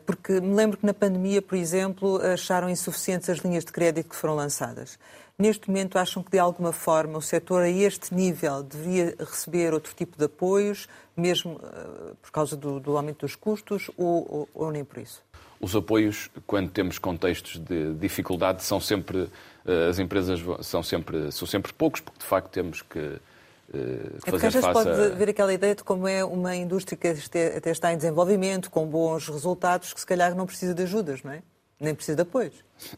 porque 0.05 0.40
me 0.40 0.55
lembro 0.55 0.79
que 0.79 0.87
na 0.87 0.94
pandemia, 0.94 1.40
por 1.40 1.57
exemplo, 1.57 2.20
acharam 2.22 2.68
insuficientes 2.68 3.29
as 3.29 3.38
linhas 3.38 3.64
de 3.64 3.72
crédito 3.72 4.09
que 4.09 4.16
foram 4.16 4.35
lançadas. 4.35 4.99
Neste 5.38 5.68
momento, 5.68 5.99
acham 5.99 6.22
que, 6.22 6.31
de 6.31 6.38
alguma 6.38 6.72
forma, 6.72 7.18
o 7.18 7.22
setor 7.22 7.62
a 7.62 7.68
este 7.68 8.14
nível 8.14 8.62
devia 8.62 9.14
receber 9.18 9.75
outro 9.75 9.94
tipo 9.94 10.16
de 10.16 10.25
apoios, 10.25 10.88
mesmo 11.14 11.57
uh, 11.57 12.16
por 12.22 12.31
causa 12.33 12.57
do, 12.57 12.81
do, 12.81 12.96
aumento 12.96 13.27
dos 13.27 13.37
custos, 13.37 13.90
ou, 13.96 14.27
ou, 14.29 14.49
ou 14.55 14.70
nem 14.72 14.83
por 14.83 14.99
isso? 14.99 15.22
Os 15.61 15.77
apoios, 15.77 16.31
quando 16.46 16.70
temos 16.70 16.99
contextos 16.99 17.59
de 17.59 17.94
dificuldade, 17.94 18.64
são 18.64 18.81
sempre 18.81 19.29
eh, 19.66 19.88
as 19.88 19.99
empresas 19.99 20.40
são 20.61 20.83
sempre 20.83 21.33
são 21.33 21.46
sempre 21.46 21.72
poucos, 21.72 22.01
porque 22.01 22.20
de 22.20 22.25
facto 22.25 22.51
temos 22.51 22.83
que 22.83 23.18
uh, 23.76 24.16
é 24.26 24.30
porque 24.30 24.46
às 24.46 24.54
vezes 24.54 24.68
pode 24.68 24.88
haver 24.88 25.28
aquela 25.28 25.52
ideia 25.52 25.74
de 25.74 25.84
como 25.84 26.08
é 26.08 26.24
uma 26.24 26.54
indústria 26.54 26.96
que 26.96 27.08
até 27.08 27.70
está 27.70 27.92
em 27.92 27.96
desenvolvimento, 27.96 28.70
com 28.70 28.86
bons 28.86 29.28
resultados, 29.28 29.92
que 29.92 30.00
se 30.00 30.06
calhar 30.06 30.34
não 30.34 30.46
precisa 30.46 30.74
de 30.74 30.82
ajudas, 30.82 31.22
não 31.22 31.32
é? 31.32 31.42
Nem 31.78 31.94
precisa 31.94 32.16
de 32.16 32.22
apoios. 32.22 32.54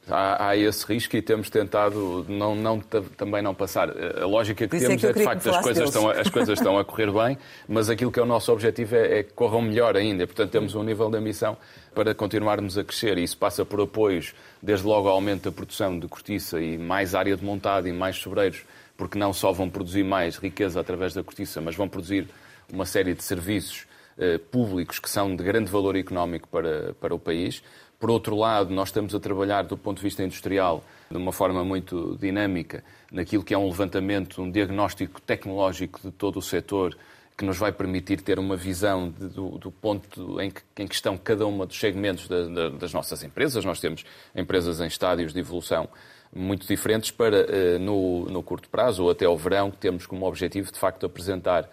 Há, 0.08 0.48
há, 0.48 0.56
esse 0.56 0.84
risco 0.86 1.16
e 1.16 1.22
temos 1.22 1.50
tentado 1.50 2.24
não, 2.28 2.54
não, 2.54 2.80
também 2.80 3.42
não 3.42 3.54
passar. 3.54 3.90
A 3.90 4.26
lógica 4.26 4.66
que 4.66 4.76
é 4.76 4.78
temos 4.80 5.02
é, 5.02 5.12
que 5.12 5.18
é 5.18 5.20
de 5.20 5.24
facto 5.24 5.50
as 5.50 5.62
coisas, 5.62 5.84
estão, 5.88 6.10
as 6.10 6.28
coisas 6.28 6.58
estão 6.58 6.78
a 6.78 6.84
correr 6.84 7.10
bem, 7.12 7.38
mas 7.68 7.88
aquilo 7.88 8.10
que 8.10 8.18
é 8.18 8.22
o 8.22 8.26
nosso 8.26 8.52
objetivo 8.52 8.96
é, 8.96 9.18
é 9.18 9.22
que 9.22 9.32
corram 9.32 9.62
melhor 9.62 9.96
ainda. 9.96 10.26
Portanto, 10.26 10.50
temos 10.50 10.74
um 10.74 10.82
nível 10.82 11.10
de 11.10 11.16
ambição 11.16 11.56
para 11.94 12.14
continuarmos 12.14 12.78
a 12.78 12.84
crescer 12.84 13.18
e 13.18 13.24
isso 13.24 13.36
passa 13.36 13.64
por 13.64 13.80
apoios, 13.80 14.34
desde 14.62 14.86
logo 14.86 15.08
ao 15.08 15.14
aumento 15.14 15.44
da 15.44 15.52
produção 15.52 15.98
de 15.98 16.06
cortiça 16.08 16.60
e 16.60 16.78
mais 16.78 17.14
área 17.14 17.36
de 17.36 17.44
montado 17.44 17.88
e 17.88 17.92
mais 17.92 18.16
sobreiros, 18.16 18.64
porque 18.98 19.16
não 19.16 19.32
só 19.32 19.52
vão 19.52 19.70
produzir 19.70 20.02
mais 20.02 20.37
riqueza 20.37 20.80
através 20.80 21.14
da 21.14 21.22
cortiça, 21.22 21.61
mas 21.61 21.76
vão 21.76 21.88
produzir 21.88 22.28
uma 22.70 22.84
série 22.84 23.14
de 23.14 23.22
serviços 23.22 23.87
eh, 24.18 24.37
públicos 24.37 24.98
que 24.98 25.08
são 25.08 25.34
de 25.37 25.44
grande 25.44 25.70
valor 25.70 25.94
económico 25.94 26.48
para, 26.48 26.92
para 26.94 27.14
o 27.14 27.18
país. 27.18 27.62
Por 28.00 28.11
outro 28.11 28.34
lado, 28.34 28.74
nós 28.74 28.88
estamos 28.88 29.14
a 29.14 29.20
trabalhar 29.20 29.62
do 29.62 29.78
ponto 29.78 29.98
de 29.98 30.02
vista 30.02 30.24
industrial 30.24 30.82
de 31.08 31.16
uma 31.16 31.32
forma 31.32 31.64
muito 31.64 32.18
dinâmica 32.20 32.82
naquilo 33.12 33.44
que 33.44 33.54
é 33.54 33.58
um 33.58 33.68
levantamento, 33.68 34.42
um 34.42 34.50
diagnóstico 34.50 35.20
tecnológico 35.20 36.00
de 36.02 36.11
todo 36.11 36.40
o 36.40 36.42
setor 36.42 36.98
que 37.37 37.44
nos 37.44 37.56
vai 37.56 37.70
permitir 37.70 38.20
ter 38.20 38.37
uma 38.40 38.57
visão 38.57 39.09
de, 39.09 39.28
do, 39.28 39.51
do, 39.59 39.70
ponto 39.70 40.40
em 40.40 40.51
que, 40.51 40.61
em 40.76 40.88
que, 40.88 40.94
estão 40.96 41.16
cada 41.16 41.46
uma 41.46 41.64
dos 41.64 41.78
segmentos 41.78 42.26
da, 42.26 42.49
da, 42.49 42.68
das 42.70 42.92
nossas 42.92 43.22
empresas. 43.22 43.64
Nós 43.64 43.78
temos 43.78 44.05
empresas 44.34 44.80
em 44.80 44.88
estádios 44.88 45.32
de 45.32 45.38
evolução 45.38 45.88
muito 46.35 46.66
diferentes 46.66 47.11
para, 47.11 47.47
uh, 47.47 47.79
no, 47.79 48.26
no 48.26 48.43
curto 48.43 48.68
prazo 48.68 49.05
ou 49.05 49.11
até 49.11 49.24
ao 49.24 49.37
verão, 49.37 49.70
que 49.70 49.79
temos 49.79 50.07
como 50.07 50.26
objetivo, 50.26 50.72
de 50.72 50.79
facto, 50.79 51.07
apresentar 51.07 51.68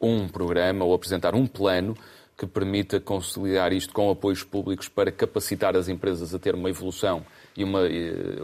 um 0.00 0.28
programa 0.28 0.84
ou 0.84 0.94
apresentar 0.94 1.34
um 1.34 1.46
plano 1.46 1.96
que 2.36 2.46
permita 2.46 3.00
conciliar 3.00 3.72
isto 3.72 3.92
com 3.92 4.10
apoios 4.10 4.44
públicos 4.44 4.88
para 4.88 5.10
capacitar 5.10 5.76
as 5.76 5.88
empresas 5.88 6.32
a 6.34 6.38
ter 6.38 6.54
uma 6.54 6.70
evolução 6.70 7.26
e 7.56 7.64
uma, 7.64 7.80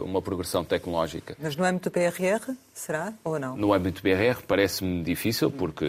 uma 0.03 0.21
progressão 0.21 0.63
tecnológica. 0.63 1.35
Mas 1.39 1.55
no 1.55 1.63
âmbito 1.63 1.89
do 1.89 1.93
PRR, 1.93 2.53
será 2.73 3.13
ou 3.23 3.39
não? 3.39 3.55
No 3.55 3.73
âmbito 3.73 4.01
do 4.01 4.03
PRR 4.03 4.41
parece-me 4.45 5.03
difícil, 5.03 5.49
porque 5.49 5.85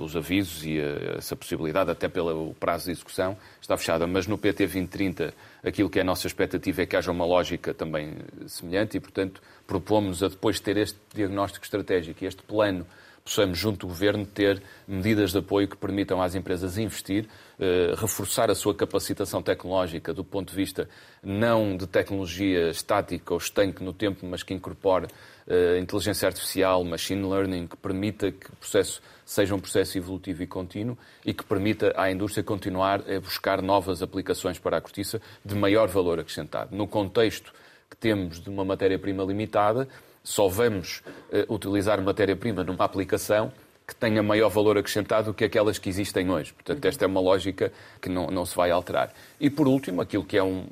os 0.00 0.16
avisos 0.16 0.64
e 0.64 0.78
essa 1.16 1.36
possibilidade, 1.36 1.90
até 1.90 2.08
pelo 2.08 2.54
prazo 2.54 2.86
de 2.86 2.92
execução, 2.92 3.36
está 3.60 3.76
fechada. 3.76 4.06
Mas 4.06 4.26
no 4.26 4.38
PT 4.38 4.64
2030, 4.64 5.34
aquilo 5.62 5.90
que 5.90 5.98
é 5.98 6.02
a 6.02 6.04
nossa 6.04 6.26
expectativa 6.26 6.82
é 6.82 6.86
que 6.86 6.96
haja 6.96 7.10
uma 7.10 7.24
lógica 7.24 7.74
também 7.74 8.16
semelhante 8.46 8.96
e, 8.96 9.00
portanto, 9.00 9.42
propomos 9.66 10.22
a 10.22 10.28
depois 10.28 10.56
de 10.56 10.62
ter 10.62 10.76
este 10.76 10.98
diagnóstico 11.14 11.64
estratégico 11.64 12.24
e 12.24 12.26
este 12.26 12.42
plano 12.42 12.86
possamos, 13.30 13.56
junto 13.56 13.86
do 13.86 13.86
Governo, 13.86 14.26
ter 14.26 14.60
medidas 14.88 15.30
de 15.30 15.38
apoio 15.38 15.68
que 15.68 15.76
permitam 15.76 16.20
às 16.20 16.34
empresas 16.34 16.76
investir, 16.76 17.28
eh, 17.60 17.94
reforçar 17.96 18.50
a 18.50 18.56
sua 18.56 18.74
capacitação 18.74 19.40
tecnológica 19.40 20.12
do 20.12 20.24
ponto 20.24 20.50
de 20.50 20.56
vista 20.56 20.88
não 21.22 21.76
de 21.76 21.86
tecnologia 21.86 22.70
estática 22.70 23.32
ou 23.32 23.38
estanque 23.38 23.84
no 23.84 23.92
tempo, 23.92 24.26
mas 24.26 24.42
que 24.42 24.52
incorpore 24.52 25.06
eh, 25.46 25.78
inteligência 25.78 26.26
artificial, 26.26 26.82
machine 26.82 27.22
learning, 27.22 27.68
que 27.68 27.76
permita 27.76 28.32
que 28.32 28.48
o 28.48 28.56
processo 28.56 29.00
seja 29.24 29.54
um 29.54 29.60
processo 29.60 29.96
evolutivo 29.96 30.42
e 30.42 30.46
contínuo 30.48 30.98
e 31.24 31.32
que 31.32 31.44
permita 31.44 31.92
à 31.96 32.10
indústria 32.10 32.42
continuar 32.42 33.08
a 33.08 33.20
buscar 33.20 33.62
novas 33.62 34.02
aplicações 34.02 34.58
para 34.58 34.78
a 34.78 34.80
cortiça 34.80 35.22
de 35.44 35.54
maior 35.54 35.86
valor 35.86 36.18
acrescentado. 36.18 36.74
No 36.74 36.88
contexto 36.88 37.52
que 37.88 37.96
temos 37.96 38.40
de 38.40 38.50
uma 38.50 38.64
matéria-prima 38.64 39.22
limitada, 39.22 39.88
só 40.22 40.48
vamos 40.48 41.02
uh, 41.32 41.52
utilizar 41.52 42.00
matéria-prima 42.02 42.64
numa 42.64 42.84
aplicação 42.84 43.52
que 43.90 43.94
tenha 43.96 44.22
maior 44.22 44.48
valor 44.48 44.78
acrescentado 44.78 45.32
do 45.32 45.34
que 45.34 45.44
aquelas 45.44 45.76
que 45.76 45.88
existem 45.88 46.30
hoje. 46.30 46.52
Portanto, 46.52 46.84
esta 46.84 47.04
é 47.04 47.08
uma 47.08 47.20
lógica 47.20 47.72
que 48.00 48.08
não, 48.08 48.28
não 48.28 48.46
se 48.46 48.54
vai 48.54 48.70
alterar. 48.70 49.12
E, 49.40 49.50
por 49.50 49.66
último, 49.66 50.00
aquilo 50.00 50.24
que 50.24 50.38
é 50.38 50.42
um, 50.42 50.64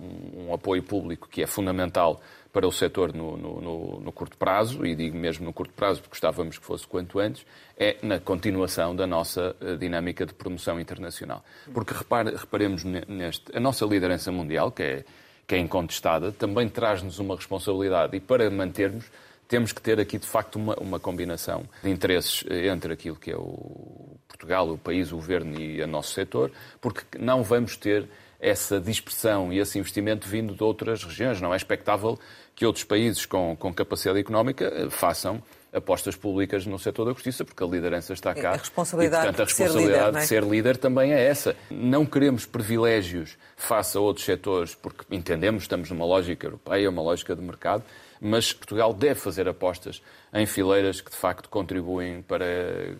um 0.46 0.54
apoio 0.54 0.84
público 0.84 1.28
que 1.28 1.42
é 1.42 1.46
fundamental 1.46 2.20
para 2.52 2.66
o 2.66 2.72
setor 2.72 3.12
no, 3.12 3.36
no, 3.36 4.00
no, 4.00 4.12
curto 4.12 4.36
prazo, 4.36 4.86
e 4.86 4.94
digo 4.94 5.16
mesmo 5.16 5.44
no 5.44 5.52
curto 5.52 5.72
prazo 5.74 6.00
porque 6.00 6.14
gostávamos 6.14 6.58
que 6.58 6.64
fosse 6.64 6.86
quanto 6.86 7.18
antes, 7.18 7.44
é 7.76 7.96
na 8.02 8.18
continuação 8.18 8.96
da 8.96 9.06
nossa 9.06 9.54
eh, 9.60 9.76
dinâmica 9.76 10.24
de 10.24 10.32
promoção 10.32 10.80
internacional. 10.80 11.44
Porque 11.74 11.92
repare, 11.92 12.34
reparemos 12.34 12.84
neste, 12.84 13.56
a 13.56 13.60
nossa 13.60 13.84
liderança 13.84 14.32
mundial, 14.32 14.72
que 14.72 14.82
é, 14.82 15.04
que 15.46 15.54
é 15.54 15.58
incontestada, 15.58 16.32
também 16.32 16.68
traz-nos 16.68 17.18
uma 17.18 17.36
responsabilidade 17.36 18.16
e 18.16 18.20
para 18.20 18.50
mantermos 18.50 19.10
temos 19.48 19.72
que 19.72 19.80
ter 19.80 19.98
aqui, 19.98 20.18
de 20.18 20.26
facto, 20.26 20.56
uma, 20.56 20.74
uma 20.76 21.00
combinação 21.00 21.64
de 21.82 21.90
interesses 21.90 22.44
eh, 22.48 22.68
entre 22.68 22.92
aquilo 22.92 23.16
que 23.16 23.30
é 23.30 23.36
o 23.36 24.16
Portugal, 24.28 24.70
o 24.70 24.78
país, 24.78 25.10
o 25.10 25.16
governo 25.16 25.58
e 25.58 25.82
o 25.82 25.86
nosso 25.86 26.12
setor, 26.12 26.52
porque 26.80 27.18
não 27.18 27.42
vamos 27.42 27.76
ter 27.76 28.06
essa 28.38 28.78
dispersão 28.78 29.52
e 29.52 29.58
esse 29.58 29.78
investimento 29.78 30.28
vindo 30.28 30.54
de 30.54 30.62
outras 30.62 31.02
regiões. 31.02 31.40
Não 31.40 31.52
é 31.52 31.56
expectável 31.56 32.18
que 32.54 32.64
outros 32.66 32.84
países 32.84 33.24
com, 33.24 33.56
com 33.56 33.72
capacidade 33.72 34.20
económica 34.20 34.64
eh, 34.66 34.90
façam 34.90 35.42
apostas 35.72 36.16
públicas 36.16 36.66
no 36.66 36.78
setor 36.78 37.06
da 37.06 37.12
justiça, 37.12 37.44
porque 37.44 37.62
a 37.62 37.66
liderança 37.66 38.12
está 38.12 38.34
cá. 38.34 38.52
A 38.52 38.56
responsabilidade, 38.56 39.22
e, 39.22 39.26
portanto, 39.26 39.40
a 39.40 39.44
responsabilidade 39.44 40.16
de, 40.16 40.26
ser 40.26 40.42
líder, 40.42 40.44
é? 40.44 40.50
de 40.52 40.58
ser 40.58 40.76
líder 40.76 40.76
também 40.76 41.12
é 41.12 41.26
essa. 41.26 41.56
Não 41.70 42.06
queremos 42.06 42.46
privilégios 42.46 43.36
face 43.56 43.96
a 43.96 44.00
outros 44.00 44.24
setores, 44.24 44.74
porque 44.74 45.04
entendemos, 45.10 45.64
estamos 45.64 45.90
numa 45.90 46.06
lógica 46.06 46.46
europeia, 46.46 46.88
uma 46.88 47.02
lógica 47.02 47.34
de 47.34 47.42
mercado, 47.42 47.84
mas 48.20 48.52
Portugal 48.52 48.92
deve 48.92 49.20
fazer 49.20 49.48
apostas 49.48 50.02
em 50.32 50.46
fileiras 50.46 51.00
que 51.00 51.10
de 51.10 51.16
facto 51.16 51.48
contribuem 51.48 52.22
para. 52.22 52.96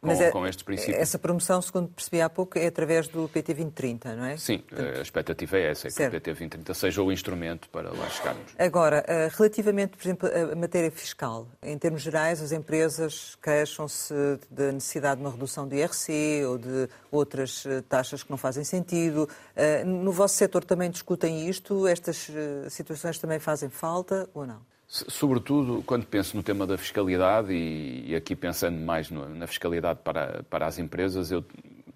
Com, 0.00 0.12
é, 0.12 0.30
com, 0.30 0.46
estes 0.46 0.62
princípios. 0.62 0.96
Essa 0.96 1.18
promoção, 1.18 1.60
segundo 1.60 1.88
percebi 1.88 2.20
há 2.20 2.30
pouco, 2.30 2.56
é 2.56 2.68
através 2.68 3.08
do 3.08 3.28
PT 3.28 3.52
2030, 3.54 4.14
não 4.14 4.24
é? 4.26 4.36
Sim, 4.36 4.58
Portanto, 4.58 4.96
a 4.96 5.02
expectativa 5.02 5.58
é 5.58 5.70
essa, 5.70 5.88
é 5.88 5.90
certo. 5.90 6.10
que 6.12 6.16
o 6.16 6.20
PT 6.20 6.30
2030 6.30 6.74
seja 6.74 7.02
o 7.02 7.10
instrumento 7.10 7.68
para 7.68 7.92
lá 7.92 8.08
chegarmos. 8.08 8.54
Agora, 8.56 9.04
eh, 9.08 9.28
relativamente, 9.36 9.96
por 9.96 10.06
exemplo, 10.06 10.28
à 10.28 10.54
matéria 10.54 10.90
fiscal, 10.92 11.48
em 11.60 11.76
termos 11.76 12.02
gerais, 12.02 12.40
as 12.40 12.52
empresas 12.52 13.36
queixam-se 13.42 14.14
da 14.48 14.70
necessidade 14.70 15.20
de 15.20 15.26
uma 15.26 15.32
redução 15.32 15.66
do 15.66 15.74
IRC 15.74 16.44
ou 16.46 16.58
de 16.58 16.88
outras 17.10 17.66
eh, 17.66 17.82
taxas 17.88 18.22
que 18.22 18.30
não 18.30 18.38
fazem 18.38 18.62
sentido. 18.62 19.28
Eh, 19.56 19.82
no 19.82 20.12
vosso 20.12 20.36
setor 20.36 20.62
também 20.62 20.90
discutem 20.90 21.48
isto? 21.48 21.88
Estas 21.88 22.30
situações 22.68 23.18
também 23.18 23.40
fazem 23.40 23.68
falta 23.68 24.30
ou 24.32 24.46
não? 24.46 24.60
Sobretudo 24.90 25.82
quando 25.84 26.06
penso 26.06 26.34
no 26.34 26.42
tema 26.42 26.66
da 26.66 26.78
fiscalidade 26.78 27.52
e, 27.52 28.16
aqui 28.16 28.34
pensando 28.34 28.80
mais 28.80 29.10
na 29.10 29.46
fiscalidade 29.46 30.00
para, 30.02 30.42
para 30.48 30.66
as 30.66 30.78
empresas, 30.78 31.30
eu 31.30 31.44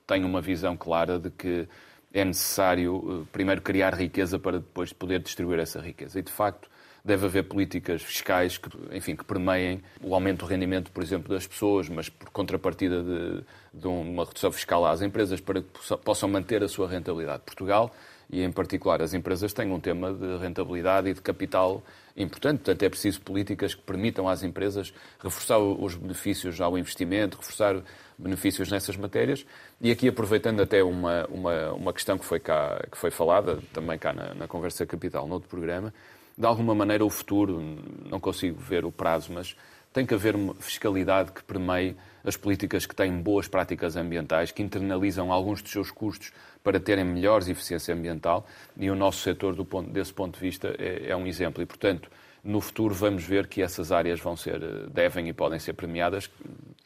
tenho 0.07 0.27
uma 0.27 0.43
visão 0.43 0.77
clara 0.77 1.19
de 1.19 1.31
que 1.31 1.67
é 2.13 2.23
necessário 2.23 3.23
eh, 3.23 3.29
primeiro 3.33 3.63
criar 3.63 3.95
riqueza 3.95 4.39
para 4.39 4.59
depois 4.59 4.93
poder 4.93 5.21
distribuir 5.21 5.59
essa 5.59 5.81
riqueza. 5.81 6.19
E 6.19 6.23
de 6.23 6.31
facto 6.31 6.69
deve 7.03 7.25
haver 7.25 7.45
políticas 7.45 8.03
fiscais 8.03 8.59
que, 8.59 8.69
enfim, 8.95 9.17
que 9.17 9.25
permeiem 9.25 9.83
o 10.03 10.15
aumento 10.15 10.41
do 10.41 10.47
rendimento, 10.47 10.91
por 10.93 11.03
exemplo, 11.03 11.33
das 11.33 11.47
pessoas, 11.47 11.89
mas 11.89 12.11
por 12.11 12.29
contrapartida 12.29 13.03
de, 13.03 13.43
de 13.73 13.87
uma 13.87 14.27
redução 14.27 14.53
fiscal 14.53 14.85
às 14.85 15.01
empresas 15.01 15.41
para 15.41 15.63
que 15.63 15.97
possam 16.05 16.29
manter 16.29 16.63
a 16.63 16.69
sua 16.69 16.87
rentabilidade. 16.87 17.43
Portugal 17.47 17.91
e, 18.33 18.43
em 18.43 18.51
particular, 18.51 19.03
as 19.03 19.13
empresas 19.13 19.53
têm 19.53 19.71
um 19.71 19.79
tema 19.79 20.11
de 20.11 20.39
rentabilidade 20.39 21.11
e 21.11 21.13
de 21.13 21.21
capital 21.21 21.83
importante. 22.17 22.61
Portanto, 22.61 22.83
é 22.83 22.89
preciso 22.89 23.21
políticas 23.21 23.75
que 23.75 23.83
permitam 23.83 24.27
às 24.27 24.43
empresas 24.43 24.93
reforçar 25.23 25.59
os 25.59 25.95
benefícios 25.95 26.59
ao 26.59 26.79
investimento, 26.79 27.37
reforçar 27.37 27.83
benefícios 28.19 28.71
nessas 28.71 28.97
matérias. 28.97 29.45
E 29.83 29.91
aqui, 29.91 30.09
aproveitando 30.09 30.63
até 30.63 30.83
uma, 30.83 31.27
uma, 31.27 31.73
uma 31.73 31.93
questão 31.93 32.17
que 32.17 32.25
foi, 32.25 32.41
cá, 32.41 32.83
que 32.91 32.97
foi 32.97 33.11
falada 33.11 33.59
também 33.71 33.99
cá 33.99 34.15
na, 34.15 34.33
na 34.33 34.49
Conversa 34.49 34.87
Capital, 34.87 35.27
no 35.29 35.35
outro 35.35 35.51
programa, 35.51 35.93
de 36.37 36.47
alguma 36.47 36.75
maneira 36.75 37.05
o 37.05 37.11
futuro, 37.11 37.61
não 38.09 38.19
consigo 38.19 38.59
ver 38.59 38.87
o 38.87 38.91
prazo, 38.91 39.31
mas 39.31 39.55
tem 39.93 40.07
que 40.07 40.15
haver 40.15 40.35
uma 40.35 40.55
fiscalidade 40.55 41.33
que 41.33 41.43
permeie 41.43 41.97
as 42.25 42.37
políticas 42.37 42.87
que 42.87 42.95
têm 42.95 43.13
boas 43.21 43.49
práticas 43.49 43.97
ambientais, 43.97 44.53
que 44.53 44.63
internalizam 44.63 45.33
alguns 45.33 45.61
dos 45.61 45.73
seus 45.73 45.91
custos 45.91 46.33
para 46.63 46.79
terem 46.79 47.05
melhores 47.05 47.49
eficiência 47.49 47.95
ambiental 47.95 48.47
e 48.77 48.91
o 48.91 48.95
nosso 48.95 49.21
setor, 49.21 49.55
do 49.55 49.65
ponto, 49.65 49.91
desse 49.91 50.13
ponto 50.13 50.35
de 50.35 50.41
vista, 50.41 50.75
é, 50.79 51.11
é 51.11 51.17
um 51.17 51.27
exemplo. 51.27 51.63
E, 51.63 51.67
portanto, 51.67 52.09
no 52.45 52.61
futuro 52.61 52.95
vamos 52.95 53.25
ver 53.25 53.47
que 53.47 53.61
essas 53.61 53.93
áreas 53.93 54.21
vão 54.21 54.37
ser, 54.37 54.61
devem 54.89 55.29
e 55.29 55.33
podem 55.33 55.59
ser 55.59 55.73
premiadas, 55.75 56.31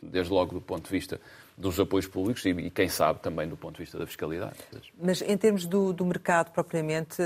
desde 0.02 0.32
logo 0.32 0.54
do 0.54 0.60
ponto 0.60 0.84
de 0.84 0.90
vista 0.90 1.20
dos 1.56 1.80
apoios 1.80 2.06
públicos 2.06 2.44
e, 2.44 2.50
e, 2.50 2.70
quem 2.70 2.88
sabe, 2.88 3.20
também 3.20 3.48
do 3.48 3.56
ponto 3.56 3.76
de 3.76 3.82
vista 3.82 3.98
da 3.98 4.06
fiscalidade. 4.06 4.56
Mas 5.00 5.22
em 5.22 5.36
termos 5.36 5.64
do, 5.64 5.92
do 5.92 6.04
mercado 6.04 6.50
propriamente, 6.50 7.22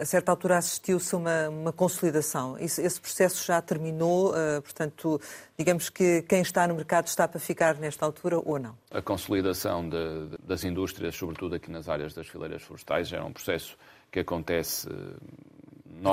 a 0.00 0.04
certa 0.06 0.32
altura 0.32 0.56
assistiu-se 0.56 1.14
a 1.14 1.18
uma, 1.18 1.48
uma 1.48 1.72
consolidação. 1.72 2.58
Esse, 2.58 2.80
esse, 2.82 3.00
processo 3.00 3.44
já 3.46 3.60
terminou, 3.60 4.30
uh, 4.30 4.62
portanto, 4.62 5.20
digamos 5.58 5.90
que 5.90 6.22
quem 6.22 6.40
está 6.40 6.66
no 6.66 6.74
mercado 6.74 7.08
está 7.08 7.28
para 7.28 7.38
ficar 7.38 7.74
nesta 7.76 8.06
altura 8.06 8.38
ou 8.38 8.58
não? 8.58 8.76
A 8.90 9.02
consolidação 9.02 9.86
de, 9.86 10.28
de, 10.28 10.38
das 10.42 10.64
indústrias, 10.64 11.14
sobretudo 11.14 11.54
aqui 11.54 11.70
nas 11.70 11.88
áreas 11.88 12.14
das 12.14 12.26
fileiras 12.26 12.62
florestais, 12.62 13.12
é 13.12 13.20
um 13.20 13.32
processo 13.32 13.76
que 14.10 14.20
acontece 14.20 14.88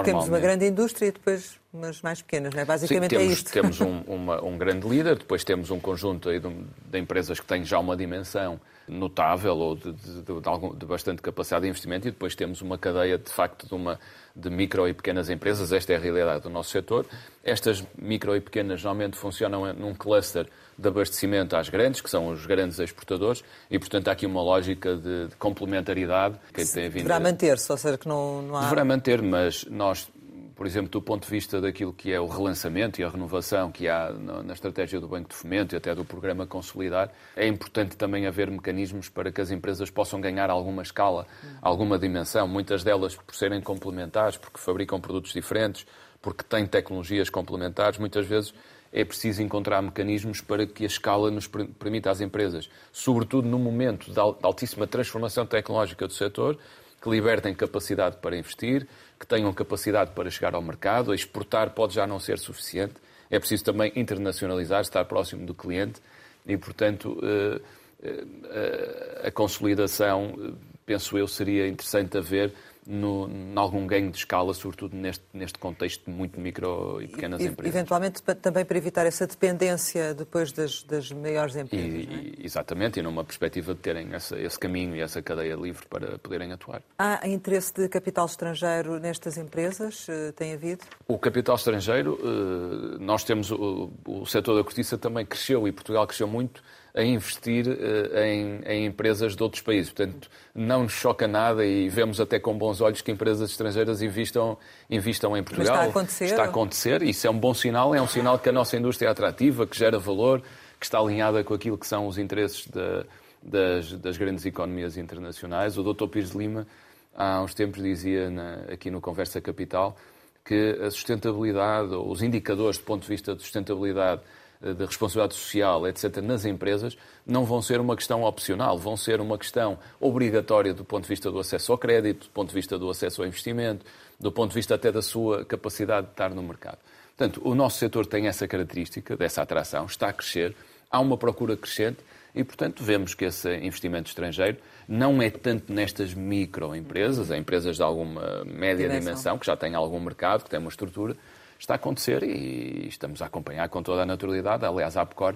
temos 0.04 0.28
uma 0.28 0.40
grande 0.40 0.66
indústria 0.66 1.08
e 1.08 1.12
depois 1.12 1.60
umas 1.74 2.02
mais 2.02 2.22
pequenas, 2.22 2.54
não 2.54 2.62
é? 2.62 2.66
Basicamente 2.66 3.12
Sim, 3.12 3.18
temos, 3.18 3.30
é 3.30 3.34
isto. 3.34 3.52
Temos 3.52 3.82
um, 3.82 4.02
uma, 4.08 4.44
um 4.44 4.58
grande 4.58 4.88
líder, 4.88 5.18
depois 5.18 5.44
temos 5.44 5.72
um 5.72 5.80
conjunto 5.80 6.30
de, 6.30 6.40
de, 6.40 7.00
empresas 7.00 7.40
que 7.40 7.46
têm 7.46 7.64
já 7.64 7.80
uma 7.80 7.96
dimensão 7.96 8.60
notável 8.88 9.56
ou 9.58 9.76
de, 9.76 9.94
de, 9.94 10.22
de, 10.22 10.76
de, 10.76 10.86
bastante 10.86 11.22
capacidade 11.22 11.64
de 11.64 11.70
investimento 11.70 12.08
e 12.08 12.12
depois 12.12 12.36
temos 12.36 12.62
uma 12.62 12.78
cadeia, 12.78 13.18
de 13.18 13.32
facto, 13.32 13.68
de, 13.68 13.74
uma, 13.74 14.00
de 14.36 14.50
micro 14.50 14.88
e 14.88 14.94
pequenas 14.94 15.30
empresas. 15.30 15.72
Esta 15.72 15.94
é 15.94 15.96
a 15.96 16.00
realidade 16.00 16.44
do 16.44 16.50
nosso 16.50 16.72
setor. 16.72 17.06
Estas 17.44 17.84
micro 17.98 18.36
e 18.36 18.42
pequenas 18.42 18.84
normalmente 18.84 19.18
funcionam 19.18 19.74
num 19.74 19.94
cluster 19.94 20.48
de 20.82 20.88
abastecimento 20.88 21.56
às 21.56 21.70
grandes, 21.70 22.02
que 22.02 22.10
são 22.10 22.30
os 22.30 22.46
grandes 22.46 22.80
exportadores, 22.80 23.44
e, 23.70 23.78
portanto, 23.78 24.08
há 24.08 24.12
aqui 24.12 24.26
uma 24.26 24.42
lógica 24.42 24.96
de, 24.96 25.28
de 25.28 25.36
complementaridade 25.38 26.38
que 26.54 26.66
tem 26.66 26.90
vindo... 26.90 27.04
Deverá 27.04 27.20
manter-se, 27.20 27.72
ou 27.72 27.78
seja, 27.78 27.98
que 27.98 28.08
não, 28.08 28.42
não 28.42 28.56
há... 28.58 28.62
Deverá 28.62 28.84
manter, 28.84 29.22
mas 29.22 29.66
nós, 29.66 30.12
por 30.56 30.66
exemplo, 30.66 30.90
do 30.90 31.02
ponto 31.02 31.26
de 31.26 31.30
vista 31.30 31.62
daquilo 31.62 31.94
que 31.94 32.12
é 32.12 32.20
o 32.20 32.28
relançamento 32.28 33.00
e 33.00 33.04
a 33.04 33.10
renovação 33.10 33.72
que 33.72 33.88
há 33.88 34.12
na 34.12 34.54
estratégia 34.54 35.00
do 35.00 35.08
Banco 35.08 35.30
de 35.30 35.36
Fomento 35.36 35.76
e 35.76 35.78
até 35.78 35.94
do 35.94 36.04
programa 36.04 36.46
Consolidar, 36.48 37.12
é 37.36 37.48
importante 37.48 37.96
também 37.96 38.26
haver 38.26 38.50
mecanismos 38.50 39.08
para 39.08 39.32
que 39.32 39.40
as 39.40 39.52
empresas 39.52 39.90
possam 39.90 40.20
ganhar 40.20 40.50
alguma 40.50 40.82
escala, 40.82 41.28
alguma 41.62 41.98
dimensão, 41.98 42.48
muitas 42.48 42.84
delas 42.84 43.16
por 43.16 43.36
serem 43.36 43.62
complementares, 43.62 44.38
porque 44.38 44.60
fabricam 44.60 45.00
produtos 45.00 45.32
diferentes, 45.32 45.86
porque 46.22 46.44
têm 46.44 46.68
tecnologias 46.68 47.30
complementares, 47.30 47.98
muitas 47.98 48.26
vezes 48.28 48.54
é 48.92 49.06
preciso 49.06 49.42
encontrar 49.42 49.82
mecanismos 49.82 50.42
para 50.42 50.66
que 50.66 50.84
a 50.84 50.88
escala 50.88 51.32
nos 51.32 51.48
permita 51.48 52.12
às 52.12 52.20
empresas, 52.20 52.70
sobretudo 52.92 53.48
no 53.48 53.58
momento 53.58 54.12
de 54.12 54.20
altíssima 54.20 54.86
transformação 54.86 55.46
tecnológica 55.46 56.08
do 56.08 56.14
setor, 56.14 56.58
que 57.02 57.10
libertem 57.10 57.54
capacidade 57.54 58.18
para 58.18 58.38
investir, 58.38 58.88
que 59.20 59.26
tenham 59.26 59.52
capacidade 59.54 60.12
para 60.12 60.30
chegar 60.30 60.54
ao 60.54 60.62
mercado. 60.62 61.14
Exportar 61.14 61.72
pode 61.72 61.96
já 61.96 62.06
não 62.06 62.20
ser 62.20 62.38
suficiente. 62.38 62.94
É 63.30 63.40
preciso 63.40 63.64
também 63.64 63.92
internacionalizar, 63.96 64.82
estar 64.82 65.04
próximo 65.06 65.46
do 65.46 65.54
cliente 65.54 66.00
e, 66.46 66.56
portanto, 66.58 67.18
eh, 67.24 67.62
eh, 68.04 69.28
a 69.28 69.32
consolidação, 69.32 70.36
eh, 70.38 70.52
penso 70.86 71.18
eu, 71.18 71.28
seria 71.28 71.68
interessante 71.68 72.18
a 72.18 72.22
ver 72.22 72.54
no, 72.86 73.30
em 73.30 73.54
algum 73.56 73.86
ganho 73.86 74.10
de 74.10 74.18
escala, 74.18 74.54
sobretudo 74.54 74.96
neste, 74.96 75.24
neste 75.34 75.60
contexto 75.60 76.06
de 76.06 76.12
muito 76.12 76.40
micro 76.40 77.02
e 77.02 77.08
pequenas 77.08 77.42
e, 77.42 77.48
empresas. 77.48 77.76
Eventualmente 77.76 78.22
também 78.42 78.66
para 78.66 78.78
evitar 78.78 79.06
essa 79.06 79.28
dependência 79.28 80.14
depois 80.14 80.52
das, 80.52 80.84
das 80.84 81.12
maiores 81.12 81.56
empresas. 81.56 82.06
E, 82.10 82.36
é? 82.42 82.46
Exatamente, 82.46 83.00
e 83.00 83.04
numa 83.04 83.24
perspectiva 83.24 83.74
de 83.74 83.80
terem 83.80 84.14
essa, 84.14 84.40
esse 84.40 84.58
caminho 84.58 84.96
e 84.96 85.02
essa 85.02 85.22
cadeia 85.22 85.56
livre 85.56 85.86
para 85.88 86.18
poderem 86.18 86.52
atuar. 86.52 86.82
Há 86.98 87.28
interesse 87.28 87.74
de 87.74 87.88
capital 87.88 88.26
estrangeiro 88.26 89.00
nestas 89.00 89.38
empresas? 89.38 90.08
Eh, 90.10 90.32
tem 90.32 90.54
havido? 90.54 90.84
O 91.08 91.20
capital 91.20 91.56
estrangeiro, 91.56 92.18
eh, 92.22 92.98
nós 93.00 93.24
temos 93.24 93.52
o, 93.52 93.92
o 94.06 94.26
setor 94.26 94.56
da 94.56 94.64
cortiça 94.64 94.98
também 94.98 95.26
cresceu 95.26 95.68
e 95.68 95.72
Portugal 95.72 96.08
cresceu 96.08 96.28
muito 96.28 96.64
a 96.94 97.04
investir 97.04 97.66
eh, 97.68 98.28
em, 98.28 98.62
em, 98.66 98.86
empresas 98.86 99.36
de 99.36 99.42
outros 99.42 99.62
países. 99.62 99.92
Portanto, 99.92 100.30
não 100.54 100.84
nos 100.84 100.94
choca 100.94 101.28
nada 101.28 101.66
e 101.66 101.88
vemos 101.88 102.20
até 102.20 102.40
com 102.40 102.58
bons 102.58 102.82
olhos 102.82 103.02
que 103.02 103.12
empresas 103.12 103.50
estrangeiras 103.50 104.02
investam, 104.02 104.58
investam 104.90 105.36
em 105.38 105.44
Portugal. 105.44 105.76
Mas 105.76 105.88
está 105.88 105.88
a 105.88 106.02
acontecer? 106.02 106.26
Está 106.26 106.42
a 106.44 106.46
acontecer. 106.46 107.02
Isso 107.04 107.28
é 107.28 107.30
um 107.30 107.40
bom 107.40 107.54
sinal. 107.54 107.96
É 107.96 108.02
um 108.02 108.08
sinal 108.08 108.38
que 108.38 108.50
a 108.50 108.52
nossa 108.52 108.76
indústria 108.76 109.08
é 109.08 109.12
atrativa, 109.12 109.66
que 109.66 109.78
gera 109.78 109.98
valor, 109.98 110.42
que 110.80 110.86
está 110.86 111.00
alinhada 111.00 111.44
com 111.44 111.54
aquilo 111.54 111.78
que 111.78 111.88
são 111.88 112.08
os 112.08 112.18
interesses 112.18 112.68
de, 112.68 113.06
das, 113.42 113.94
das, 113.94 114.18
grandes 114.18 114.46
economias 114.46 114.98
internacionais. 114.98 115.78
O 115.78 115.84
Dr. 115.84 116.08
Pires 116.08 116.32
de 116.32 116.38
Lima, 116.38 116.68
há 117.16 117.42
uns 117.42 117.54
tempos, 117.54 117.82
dizia 117.82 118.30
na, 118.30 118.56
aqui 118.72 118.92
no 118.92 119.00
Conversa 119.00 119.40
Capital 119.40 119.96
que 120.44 120.78
a 120.82 120.90
sustentabilidade, 120.90 121.94
ou 121.94 122.12
os 122.12 122.22
indicadores 122.22 122.80
do 122.80 122.84
ponto 122.84 123.04
de 123.04 123.08
vista 123.08 123.36
de 123.36 123.42
sustentabilidade 123.44 124.22
de 124.62 124.86
responsabilidade 124.86 125.34
social, 125.34 125.88
etc., 125.88 126.18
nas 126.18 126.46
empresas, 126.46 126.96
não 127.26 127.46
vão 127.46 127.62
ser 127.62 127.80
uma 127.80 127.96
questão 127.96 128.24
opcional, 128.24 128.78
vão 128.78 128.96
ser 128.96 129.20
uma 129.20 129.38
questão 129.38 129.80
obrigatória 130.00 130.74
do 130.74 130.86
ponto 130.86 131.04
de 131.04 131.10
vista 131.10 131.32
do 131.32 131.40
acesso 131.40 131.72
ao 131.72 131.78
crédito, 131.78 132.28
do 132.28 132.32
ponto 132.32 132.50
de 132.50 132.56
vista 132.56 132.78
do 132.78 132.90
acesso 132.90 133.22
ao 133.22 133.28
investimento, 133.28 133.86
do 134.20 134.32
ponto 134.32 134.50
de 134.50 134.56
vista 134.56 134.76
até 134.76 134.92
da 134.92 135.02
sua 135.02 135.44
capacidade 135.44 136.08
de 136.08 136.14
estar 136.14 136.30
no 136.30 136.44
mercado. 136.44 136.78
Portanto, 137.18 137.42
o 137.44 137.56
nosso 137.56 137.80
setor 137.80 138.06
tem 138.06 138.28
essa 138.28 138.48
característica, 138.48 139.18
dessa 139.18 139.42
atração, 139.42 139.86
está 139.86 140.10
a 140.10 140.14
crescer, 140.14 140.56
há 140.90 141.00
uma 141.00 141.18
procura 141.18 141.58
crescente 141.58 142.00
e, 142.34 142.44
portanto, 142.44 142.84
vemos 142.84 143.14
que 143.14 143.26
esse 143.26 143.54
investimento 143.58 144.10
estrangeiro 144.10 144.58
não 144.88 145.22
é 145.22 145.30
tanto 145.30 145.74
nestas 145.74 146.14
microempresas, 146.14 147.32
é 147.32 147.38
empresas 147.38 147.78
de 147.78 147.84
alguma 147.84 148.44
média 148.46 148.88
dimensão. 148.88 149.00
dimensão, 149.00 149.38
que 149.38 149.46
já 149.46 149.56
têm 149.56 149.76
algum 149.76 150.00
mercado, 150.00 150.44
que 150.44 150.50
têm 150.50 150.60
uma 150.60 150.70
estrutura, 150.70 151.16
está 151.62 151.76
a 151.76 151.78
acontecer 151.78 152.24
e 152.24 152.88
estamos 152.88 153.22
a 153.22 153.28
acompanhar 153.28 153.70
com 153.70 153.84
toda 153.84 154.02
a 154.02 154.06
naturalidade. 154.06 154.66
Aliás, 154.66 154.98
a 154.98 155.02
APCOR 155.02 155.36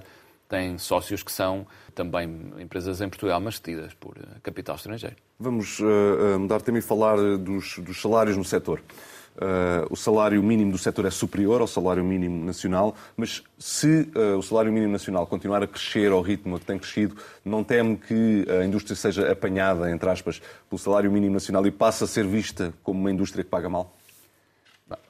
tem 0.50 0.78
sócios 0.78 1.22
que 1.22 1.32
são 1.32 1.66
também 1.94 2.52
empresas 2.60 3.00
em 3.00 3.08
Portugal, 3.08 3.40
mas 3.40 3.60
tidas 3.60 3.94
por 3.94 4.18
eh, 4.18 4.40
capital 4.42 4.76
estrangeiro. 4.76 5.16
Vamos 5.40 5.80
uh, 5.80 6.40
mudar 6.40 6.62
também 6.62 6.80
e 6.80 6.82
falar 6.82 7.18
dos, 7.38 7.78
dos 7.80 8.02
salários 8.02 8.38
no 8.38 8.44
setor. 8.44 8.82
Uh, 9.36 9.86
o 9.90 9.96
salário 9.98 10.42
mínimo 10.42 10.72
do 10.72 10.78
setor 10.78 11.06
é 11.06 11.12
superior 11.12 11.62
ao 11.62 11.68
salário 11.68 12.04
mínimo 12.04 12.46
nacional, 12.46 12.96
mas 13.18 13.44
se 13.60 14.10
uh, 14.16 14.38
o 14.38 14.42
salário 14.42 14.72
mínimo 14.72 14.94
nacional 14.94 15.28
continuar 15.28 15.62
a 15.62 15.68
crescer 15.68 16.12
ao 16.12 16.22
ritmo 16.22 16.58
que 16.58 16.66
tem 16.66 16.80
crescido, 16.80 17.18
não 17.44 17.64
teme 17.64 17.98
que 17.98 18.46
a 18.50 18.66
indústria 18.66 18.96
seja 18.96 19.32
apanhada, 19.32 19.92
entre 19.92 20.10
aspas, 20.10 20.42
pelo 20.70 20.80
salário 20.80 21.12
mínimo 21.12 21.34
nacional 21.34 21.66
e 21.68 21.72
passe 21.72 22.04
a 22.04 22.08
ser 22.08 22.26
vista 22.26 22.74
como 22.82 23.00
uma 23.00 23.12
indústria 23.12 23.44
que 23.44 23.50
paga 23.50 23.68
mal? 23.68 23.94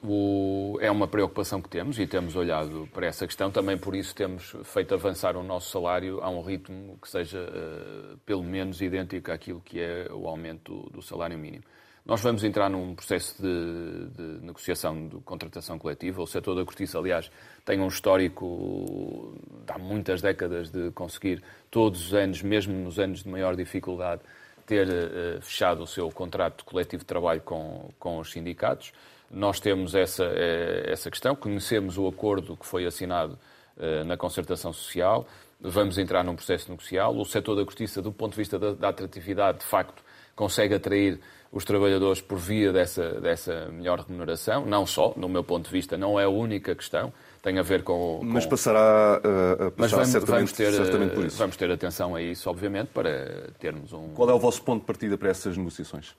O, 0.02 0.78
é 0.80 0.90
uma 0.90 1.06
preocupação 1.06 1.60
que 1.60 1.68
temos 1.68 1.98
e 1.98 2.06
temos 2.06 2.34
olhado 2.34 2.88
para 2.94 3.06
essa 3.06 3.26
questão. 3.26 3.50
Também 3.50 3.76
por 3.76 3.94
isso 3.94 4.14
temos 4.14 4.56
feito 4.64 4.94
avançar 4.94 5.36
o 5.36 5.42
nosso 5.42 5.70
salário 5.70 6.22
a 6.22 6.30
um 6.30 6.40
ritmo 6.40 6.98
que 7.00 7.08
seja 7.08 7.40
uh, 7.40 8.16
pelo 8.24 8.42
menos 8.42 8.80
idêntico 8.80 9.30
àquilo 9.30 9.60
que 9.60 9.78
é 9.78 10.08
o 10.10 10.26
aumento 10.26 10.88
do, 10.90 11.02
salário 11.02 11.38
mínimo. 11.38 11.62
Nós 12.06 12.22
vamos 12.22 12.42
entrar 12.42 12.70
num 12.70 12.94
processo 12.94 13.42
de, 13.42 14.06
de, 14.16 14.46
negociação 14.46 15.08
de 15.08 15.16
contratação 15.16 15.78
coletiva. 15.78 16.22
O 16.22 16.26
setor 16.26 16.54
da 16.54 16.64
cortiça, 16.64 16.98
aliás, 16.98 17.30
tem 17.64 17.78
um 17.78 17.88
histórico 17.88 19.34
de 19.66 19.72
há 19.72 19.76
muitas 19.76 20.22
décadas 20.22 20.70
de 20.70 20.90
conseguir 20.92 21.42
todos 21.70 22.06
os 22.06 22.14
anos, 22.14 22.40
mesmo 22.40 22.72
nos 22.72 22.98
anos 22.98 23.24
de 23.24 23.28
maior 23.28 23.54
dificuldade, 23.54 24.22
ter 24.64 24.88
uh, 24.88 25.42
fechado 25.42 25.82
o 25.82 25.86
seu 25.86 26.10
contrato 26.10 26.64
coletivo 26.64 27.02
de 27.02 27.06
trabalho 27.06 27.42
com, 27.42 27.90
com 27.98 28.18
os 28.18 28.30
sindicatos. 28.30 28.92
Nós 29.30 29.60
temos 29.60 29.94
essa, 29.94 30.24
eh, 30.24 30.90
essa 30.92 31.10
questão, 31.10 31.34
conhecemos 31.34 31.98
o 31.98 32.06
acordo 32.06 32.56
que 32.56 32.66
foi 32.66 32.86
assinado 32.86 33.38
eh, 33.78 34.04
na 34.04 34.16
concertação 34.16 34.72
social, 34.72 35.26
vamos 35.60 35.98
entrar 35.98 36.24
num 36.24 36.36
processo 36.36 36.70
negocial. 36.70 37.16
O 37.16 37.24
setor 37.24 37.56
da 37.56 37.64
cortiça, 37.64 38.00
do 38.00 38.12
ponto 38.12 38.32
de 38.32 38.38
vista 38.38 38.58
da, 38.58 38.72
da 38.72 38.88
atratividade, 38.88 39.58
de 39.58 39.64
facto, 39.64 40.02
consegue 40.34 40.74
atrair 40.74 41.20
os 41.50 41.64
trabalhadores 41.64 42.20
por 42.20 42.38
via 42.38 42.72
dessa, 42.72 43.20
dessa 43.20 43.68
melhor 43.70 44.00
remuneração. 44.00 44.66
Não 44.66 44.86
só, 44.86 45.14
no 45.16 45.28
meu 45.28 45.42
ponto 45.42 45.66
de 45.66 45.72
vista, 45.72 45.96
não 45.96 46.18
é 46.20 46.24
a 46.24 46.28
única 46.28 46.74
questão. 46.74 47.12
Tem 47.42 47.58
a 47.58 47.62
ver 47.62 47.82
com. 47.82 48.18
com... 48.18 48.24
Mas 48.24 48.44
passará, 48.44 49.20
uh, 49.24 49.66
a 49.66 49.70
passar 49.70 49.74
Mas 49.76 49.90
vamos, 49.90 50.08
certamente, 50.08 50.36
vamos 50.36 50.52
ter, 50.52 50.72
certamente 50.72 51.14
por 51.14 51.24
isso. 51.24 51.36
Vamos 51.38 51.56
ter 51.56 51.70
atenção 51.70 52.14
a 52.14 52.22
isso, 52.22 52.50
obviamente, 52.50 52.88
para 52.88 53.50
termos 53.58 53.92
um. 53.92 54.08
Qual 54.14 54.28
é 54.28 54.34
o 54.34 54.38
vosso 54.38 54.62
ponto 54.62 54.80
de 54.80 54.86
partida 54.86 55.16
para 55.16 55.30
essas 55.30 55.56
negociações? 55.56 56.14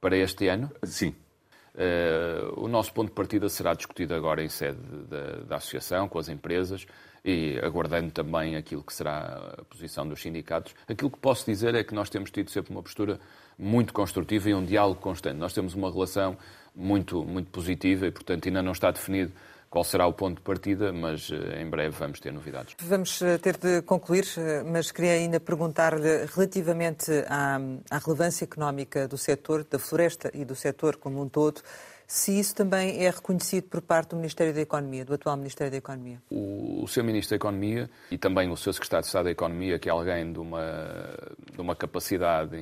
Para 0.00 0.16
este 0.16 0.48
ano? 0.48 0.70
Sim. 0.82 1.14
Uh, 1.74 2.64
o 2.64 2.68
nosso 2.68 2.92
ponto 2.92 3.08
de 3.08 3.14
partida 3.14 3.48
será 3.48 3.74
discutido 3.74 4.14
agora 4.14 4.42
em 4.42 4.48
sede 4.48 4.78
da, 5.08 5.44
da, 5.46 5.56
Associação, 5.56 6.08
com 6.08 6.18
as 6.18 6.28
empresas 6.28 6.84
e 7.24 7.60
aguardando 7.62 8.10
também 8.10 8.56
aquilo 8.56 8.82
que 8.82 8.92
será 8.92 9.54
a 9.58 9.64
posição 9.64 10.06
dos 10.08 10.20
sindicatos. 10.20 10.74
Aquilo 10.88 11.10
que 11.10 11.18
posso 11.18 11.46
dizer 11.46 11.74
é 11.74 11.84
que 11.84 11.94
nós 11.94 12.10
temos 12.10 12.30
tido 12.30 12.50
sempre 12.50 12.72
uma 12.72 12.82
postura 12.82 13.20
muito 13.58 13.92
construtiva 13.92 14.50
e 14.50 14.54
um 14.54 14.64
diálogo 14.64 15.00
constante. 15.00 15.36
Nós 15.36 15.52
temos 15.52 15.74
uma 15.74 15.90
relação 15.92 16.36
muito, 16.74 17.24
muito 17.24 17.50
positiva 17.50 18.06
e, 18.06 18.10
portanto, 18.10 18.46
ainda 18.46 18.62
não 18.62 18.72
está 18.72 18.90
definido 18.90 19.32
qual 19.70 19.84
será 19.84 20.04
o 20.04 20.12
ponto 20.12 20.38
de 20.38 20.42
partida, 20.42 20.92
mas 20.92 21.30
eh, 21.30 21.62
em 21.62 21.70
breve 21.70 21.94
vamos 21.96 22.18
ter 22.18 22.32
novidades. 22.32 22.74
Vamos 22.80 23.22
eh, 23.22 23.38
ter 23.38 23.56
de 23.56 23.80
concluir, 23.82 24.26
eh, 24.36 24.64
mas 24.64 24.90
queria 24.90 25.12
ainda 25.12 25.38
perguntar-lhe 25.38 26.26
relativamente 26.34 27.12
à, 27.28 27.60
à, 27.88 27.98
relevância 27.98 28.44
económica 28.44 29.06
do 29.06 29.16
setor, 29.16 29.62
da 29.62 29.78
floresta 29.78 30.28
e 30.34 30.44
do 30.44 30.56
setor 30.56 30.96
como 30.96 31.22
um 31.22 31.28
todo, 31.28 31.62
se 32.04 32.36
isso 32.36 32.56
também 32.56 33.04
é 33.04 33.10
reconhecido 33.10 33.68
por 33.68 33.80
parte 33.80 34.10
do 34.10 34.16
Ministério 34.16 34.52
da 34.52 34.60
Economia, 34.60 35.04
do 35.04 35.14
atual 35.14 35.36
Ministério 35.36 35.70
da 35.70 35.76
Economia. 35.76 36.20
O, 36.28 36.82
o 36.82 36.88
seu 36.88 37.04
Ministro 37.04 37.30
da 37.30 37.36
Economia 37.36 37.88
e 38.10 38.18
também 38.18 38.50
o 38.50 38.56
seu 38.56 38.72
Secretário 38.72 39.02
de 39.02 39.06
Estado 39.06 39.24
da 39.26 39.30
Economia, 39.30 39.78
que 39.78 39.88
é 39.88 39.92
alguém 39.92 40.32
de 40.32 40.40
uma, 40.40 40.64
de 41.54 41.60
uma 41.60 41.76
capacidade 41.76 42.56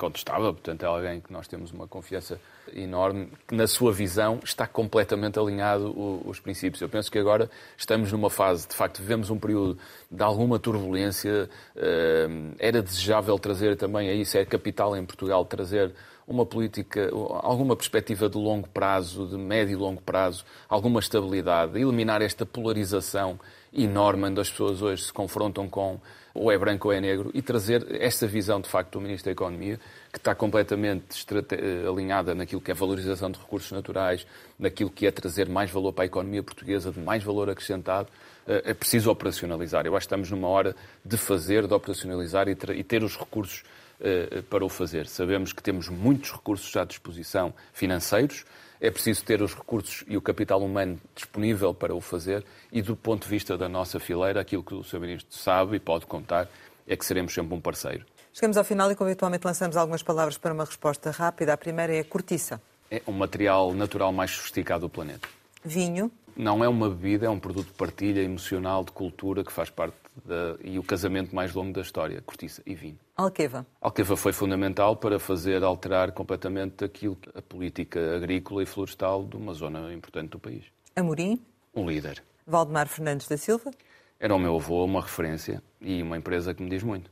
incontestável, 0.00 0.54
portanto 0.54 0.82
é 0.82 0.86
alguém 0.86 1.20
que 1.20 1.30
nós 1.30 1.46
temos 1.46 1.70
uma 1.70 1.86
confiança 1.86 2.40
enorme, 2.72 3.28
que 3.46 3.54
na 3.54 3.66
sua 3.66 3.92
visão 3.92 4.40
está 4.42 4.66
completamente 4.66 5.38
alinhado 5.38 5.94
os 6.26 6.40
princípios. 6.40 6.80
Eu 6.80 6.88
penso 6.88 7.10
que 7.10 7.18
agora 7.18 7.50
estamos 7.76 8.10
numa 8.10 8.30
fase, 8.30 8.66
de 8.66 8.74
facto, 8.74 9.00
vivemos 9.00 9.28
um 9.28 9.38
período 9.38 9.78
de 10.10 10.22
alguma 10.22 10.58
turbulência, 10.58 11.50
eh, 11.76 12.28
era 12.58 12.80
desejável 12.80 13.38
trazer 13.38 13.76
também, 13.76 14.08
a 14.08 14.14
isso 14.14 14.38
é 14.38 14.44
capital 14.44 14.96
em 14.96 15.04
Portugal, 15.04 15.44
trazer 15.44 15.92
uma 16.26 16.46
política, 16.46 17.10
alguma 17.42 17.74
perspectiva 17.74 18.28
de 18.28 18.38
longo 18.38 18.68
prazo, 18.68 19.26
de 19.26 19.36
médio 19.36 19.72
e 19.72 19.76
longo 19.76 20.00
prazo, 20.00 20.44
alguma 20.68 21.00
estabilidade, 21.00 21.76
eliminar 21.78 22.22
esta 22.22 22.46
polarização 22.46 23.38
enorme 23.72 24.24
onde 24.24 24.40
as 24.40 24.50
pessoas 24.50 24.82
hoje 24.82 25.04
se 25.04 25.12
confrontam 25.12 25.68
com 25.68 26.00
ou 26.34 26.50
é 26.50 26.58
branco 26.58 26.88
ou 26.88 26.94
é 26.94 27.00
negro, 27.00 27.30
e 27.34 27.42
trazer 27.42 27.86
esta 28.00 28.26
visão, 28.26 28.60
de 28.60 28.68
facto, 28.68 28.92
do 28.92 29.00
Ministro 29.00 29.26
da 29.26 29.32
Economia, 29.32 29.80
que 30.12 30.18
está 30.18 30.34
completamente 30.34 31.26
eh, 31.32 31.88
alinhada 31.88 32.34
naquilo 32.34 32.60
que 32.60 32.70
é 32.70 32.74
valorização 32.74 33.30
de 33.30 33.38
recursos 33.38 33.70
naturais, 33.72 34.26
naquilo 34.58 34.90
que 34.90 35.06
é 35.06 35.10
trazer 35.10 35.48
mais 35.48 35.70
valor 35.70 35.92
para 35.92 36.04
a 36.04 36.06
economia 36.06 36.42
portuguesa, 36.42 36.92
de 36.92 37.00
mais 37.00 37.24
valor 37.24 37.50
acrescentado, 37.50 38.08
eh, 38.46 38.62
é 38.66 38.74
preciso 38.74 39.10
operacionalizar. 39.10 39.86
Eu 39.86 39.96
acho 39.96 40.06
que 40.06 40.14
estamos 40.14 40.30
numa 40.30 40.48
hora 40.48 40.74
de 41.04 41.16
fazer, 41.16 41.66
de 41.66 41.74
operacionalizar 41.74 42.48
e, 42.48 42.84
ter 42.84 43.02
os 43.02 43.16
recursos 43.16 43.64
uh, 44.00 44.42
para 44.44 44.64
o 44.64 44.68
fazer. 44.68 45.06
Sabemos 45.06 45.52
que 45.52 45.62
temos 45.62 45.88
muitos 45.88 46.32
recursos 46.32 46.74
à 46.76 46.84
disposição 46.84 47.52
financeiros, 47.72 48.44
é 48.80 48.90
preciso 48.90 49.24
ter 49.24 49.42
os 49.42 49.54
recursos 49.54 50.04
e 50.08 50.16
o 50.16 50.22
capital 50.22 50.62
humano 50.62 50.98
disponível 51.14 51.74
para 51.74 51.94
o 51.94 52.00
fazer 52.00 52.44
e, 52.72 52.80
do 52.80 52.96
ponto 52.96 53.24
de 53.24 53.28
vista 53.28 53.58
da 53.58 53.68
nossa 53.68 54.00
fileira, 54.00 54.40
aquilo 54.40 54.62
que 54.62 54.74
o 54.74 54.82
Sr. 54.82 55.00
Ministro 55.00 55.36
sabe 55.36 55.76
e 55.76 55.80
pode 55.80 56.06
contar 56.06 56.48
é 56.86 56.96
que 56.96 57.04
seremos 57.04 57.32
sempre 57.34 57.54
um 57.54 57.60
parceiro. 57.60 58.04
Chegamos 58.32 58.56
ao 58.56 58.64
final 58.64 58.90
e, 58.90 58.94
como 58.94 59.10
habitualmente, 59.10 59.44
lançamos 59.44 59.76
algumas 59.76 60.02
palavras 60.02 60.38
para 60.38 60.54
uma 60.54 60.64
resposta 60.64 61.10
rápida. 61.10 61.52
A 61.52 61.56
primeira 61.56 61.94
é 61.94 62.00
a 62.00 62.04
cortiça. 62.04 62.60
É 62.90 63.02
o 63.06 63.12
material 63.12 63.74
natural 63.74 64.12
mais 64.12 64.30
sofisticado 64.30 64.82
do 64.82 64.88
planeta. 64.88 65.28
Vinho. 65.62 66.10
não 66.34 66.64
é 66.64 66.68
uma 66.68 66.88
bebida, 66.88 67.26
é 67.26 67.30
um 67.30 67.38
produto 67.38 67.66
de 67.66 67.74
partilha 67.74 68.22
emocional, 68.22 68.82
de 68.82 68.92
cultura, 68.92 69.44
que 69.44 69.52
faz 69.52 69.68
parte 69.68 69.94
da, 70.24 70.56
e 70.62 70.78
o 70.78 70.82
casamento 70.82 71.34
mais 71.34 71.54
longo 71.54 71.72
da 71.72 71.80
história, 71.80 72.20
cortiça 72.22 72.62
e 72.66 72.74
vinho. 72.74 72.98
Alqueva. 73.16 73.66
Alqueva 73.80 74.16
foi 74.16 74.32
fundamental 74.32 74.96
para 74.96 75.18
fazer 75.18 75.62
alterar 75.62 76.12
completamente 76.12 76.84
aquilo, 76.84 77.18
a 77.34 77.42
política 77.42 78.16
agrícola 78.16 78.62
e 78.62 78.66
florestal 78.66 79.24
de 79.24 79.36
uma 79.36 79.54
zona 79.54 79.92
importante 79.92 80.30
do 80.30 80.38
país. 80.38 80.64
Amorim. 80.96 81.40
Um 81.74 81.88
líder. 81.88 82.22
Valdemar 82.46 82.88
Fernandes 82.88 83.28
da 83.28 83.36
Silva. 83.36 83.70
Era 84.18 84.34
o 84.34 84.38
meu 84.38 84.56
avô, 84.56 84.84
uma 84.84 85.00
referência 85.00 85.62
e 85.80 86.02
uma 86.02 86.16
empresa 86.16 86.52
que 86.52 86.62
me 86.62 86.68
diz 86.68 86.82
muito. 86.82 87.10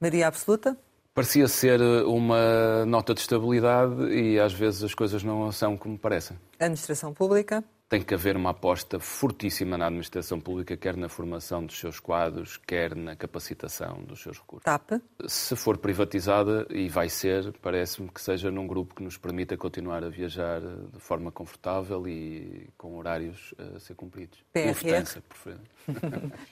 Maria 0.00 0.26
Absoluta. 0.26 0.76
Parecia 1.14 1.48
ser 1.48 1.80
uma 2.04 2.84
nota 2.84 3.14
de 3.14 3.20
estabilidade 3.20 4.12
e 4.12 4.38
às 4.38 4.52
vezes 4.52 4.84
as 4.84 4.92
coisas 4.92 5.22
não 5.22 5.50
são 5.50 5.74
como 5.74 5.98
parecem. 5.98 6.36
Administração 6.58 7.14
Pública. 7.14 7.64
Tem 7.88 8.02
que 8.02 8.14
haver 8.14 8.36
uma 8.36 8.50
aposta 8.50 8.98
fortíssima 8.98 9.78
na 9.78 9.86
administração 9.86 10.40
pública, 10.40 10.76
quer 10.76 10.96
na 10.96 11.08
formação 11.08 11.64
dos 11.64 11.78
seus 11.78 12.00
quadros, 12.00 12.56
quer 12.56 12.96
na 12.96 13.14
capacitação 13.14 14.02
dos 14.02 14.20
seus 14.20 14.38
recursos. 14.38 14.64
TAP. 14.64 15.00
Se 15.28 15.54
for 15.54 15.78
privatizada, 15.78 16.66
e 16.68 16.88
vai 16.88 17.08
ser, 17.08 17.52
parece-me 17.62 18.08
que 18.08 18.20
seja 18.20 18.50
num 18.50 18.66
grupo 18.66 18.92
que 18.94 19.04
nos 19.04 19.16
permita 19.16 19.56
continuar 19.56 20.02
a 20.02 20.08
viajar 20.08 20.60
de 20.60 20.98
forma 20.98 21.30
confortável 21.30 22.08
e 22.08 22.68
com 22.76 22.96
horários 22.98 23.54
a 23.76 23.78
ser 23.78 23.94
cumpridos. 23.94 24.42
PRR. 24.52 24.68
Lufthansa, 24.68 25.22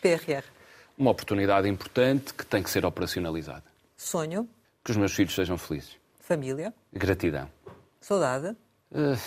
PRR. 0.01 0.45
Uma 0.97 1.11
oportunidade 1.11 1.69
importante 1.69 2.33
que 2.33 2.47
tem 2.47 2.63
que 2.63 2.71
ser 2.71 2.87
operacionalizada. 2.87 3.65
Sonho. 3.97 4.49
Que 4.85 4.93
os 4.93 4.97
meus 4.97 5.13
filhos 5.13 5.35
sejam 5.35 5.59
felizes. 5.59 5.97
Família. 6.21 6.73
Gratidão. 6.93 7.51
Saudade. 8.01 8.57
Uh, 8.93 9.19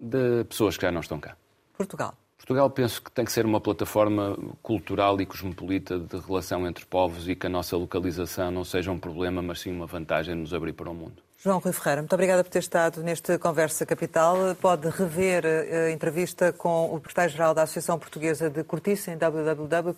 de 0.00 0.44
pessoas 0.44 0.76
que 0.76 0.82
já 0.82 0.92
não 0.92 1.00
estão 1.00 1.18
cá. 1.18 1.36
Portugal. 1.76 2.14
Portugal 2.36 2.70
penso 2.70 3.02
que 3.02 3.10
tem 3.10 3.24
que 3.24 3.32
ser 3.32 3.44
uma 3.44 3.60
plataforma 3.60 4.36
cultural 4.62 5.20
e 5.20 5.26
cosmopolita 5.26 5.98
de 5.98 6.18
relação 6.18 6.66
entre 6.66 6.86
povos 6.86 7.28
e 7.28 7.34
que 7.34 7.46
a 7.46 7.50
nossa 7.50 7.76
localização 7.76 8.50
não 8.50 8.62
seja 8.62 8.92
um 8.92 8.98
problema, 8.98 9.42
mas 9.42 9.60
sim 9.60 9.72
uma 9.72 9.86
vantagem 9.86 10.34
de 10.34 10.40
nos 10.42 10.54
abrir 10.54 10.72
para 10.72 10.88
o 10.90 10.94
mundo. 10.94 11.26
João 11.38 11.58
Rui 11.58 11.72
Ferreira, 11.72 12.02
muito 12.02 12.12
obrigada 12.12 12.42
por 12.42 12.50
ter 12.50 12.58
estado 12.60 13.02
neste 13.02 13.38
Conversa 13.38 13.84
Capital. 13.84 14.36
Pode 14.60 14.88
rever 14.88 15.44
a 15.46 15.90
entrevista 15.90 16.52
com 16.52 16.92
o 16.92 16.98
secretário-geral 16.98 17.54
da 17.54 17.62
Associação 17.62 17.98
Portuguesa 17.98 18.48
de 18.50 18.64
Cortiça 18.64 19.10
em 19.12 19.18
www.rtp.pt. 19.18 19.96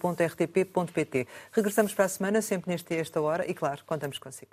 Regressamos 1.53 1.95
para 1.95 2.05
a 2.07 2.09
semana, 2.09 2.43
sempre 2.43 2.71
neste 2.71 2.95
esta 2.95 3.21
hora, 3.21 3.51
e 3.51 3.55
claro, 3.55 3.83
contamos 3.87 4.19
consigo. 4.19 4.51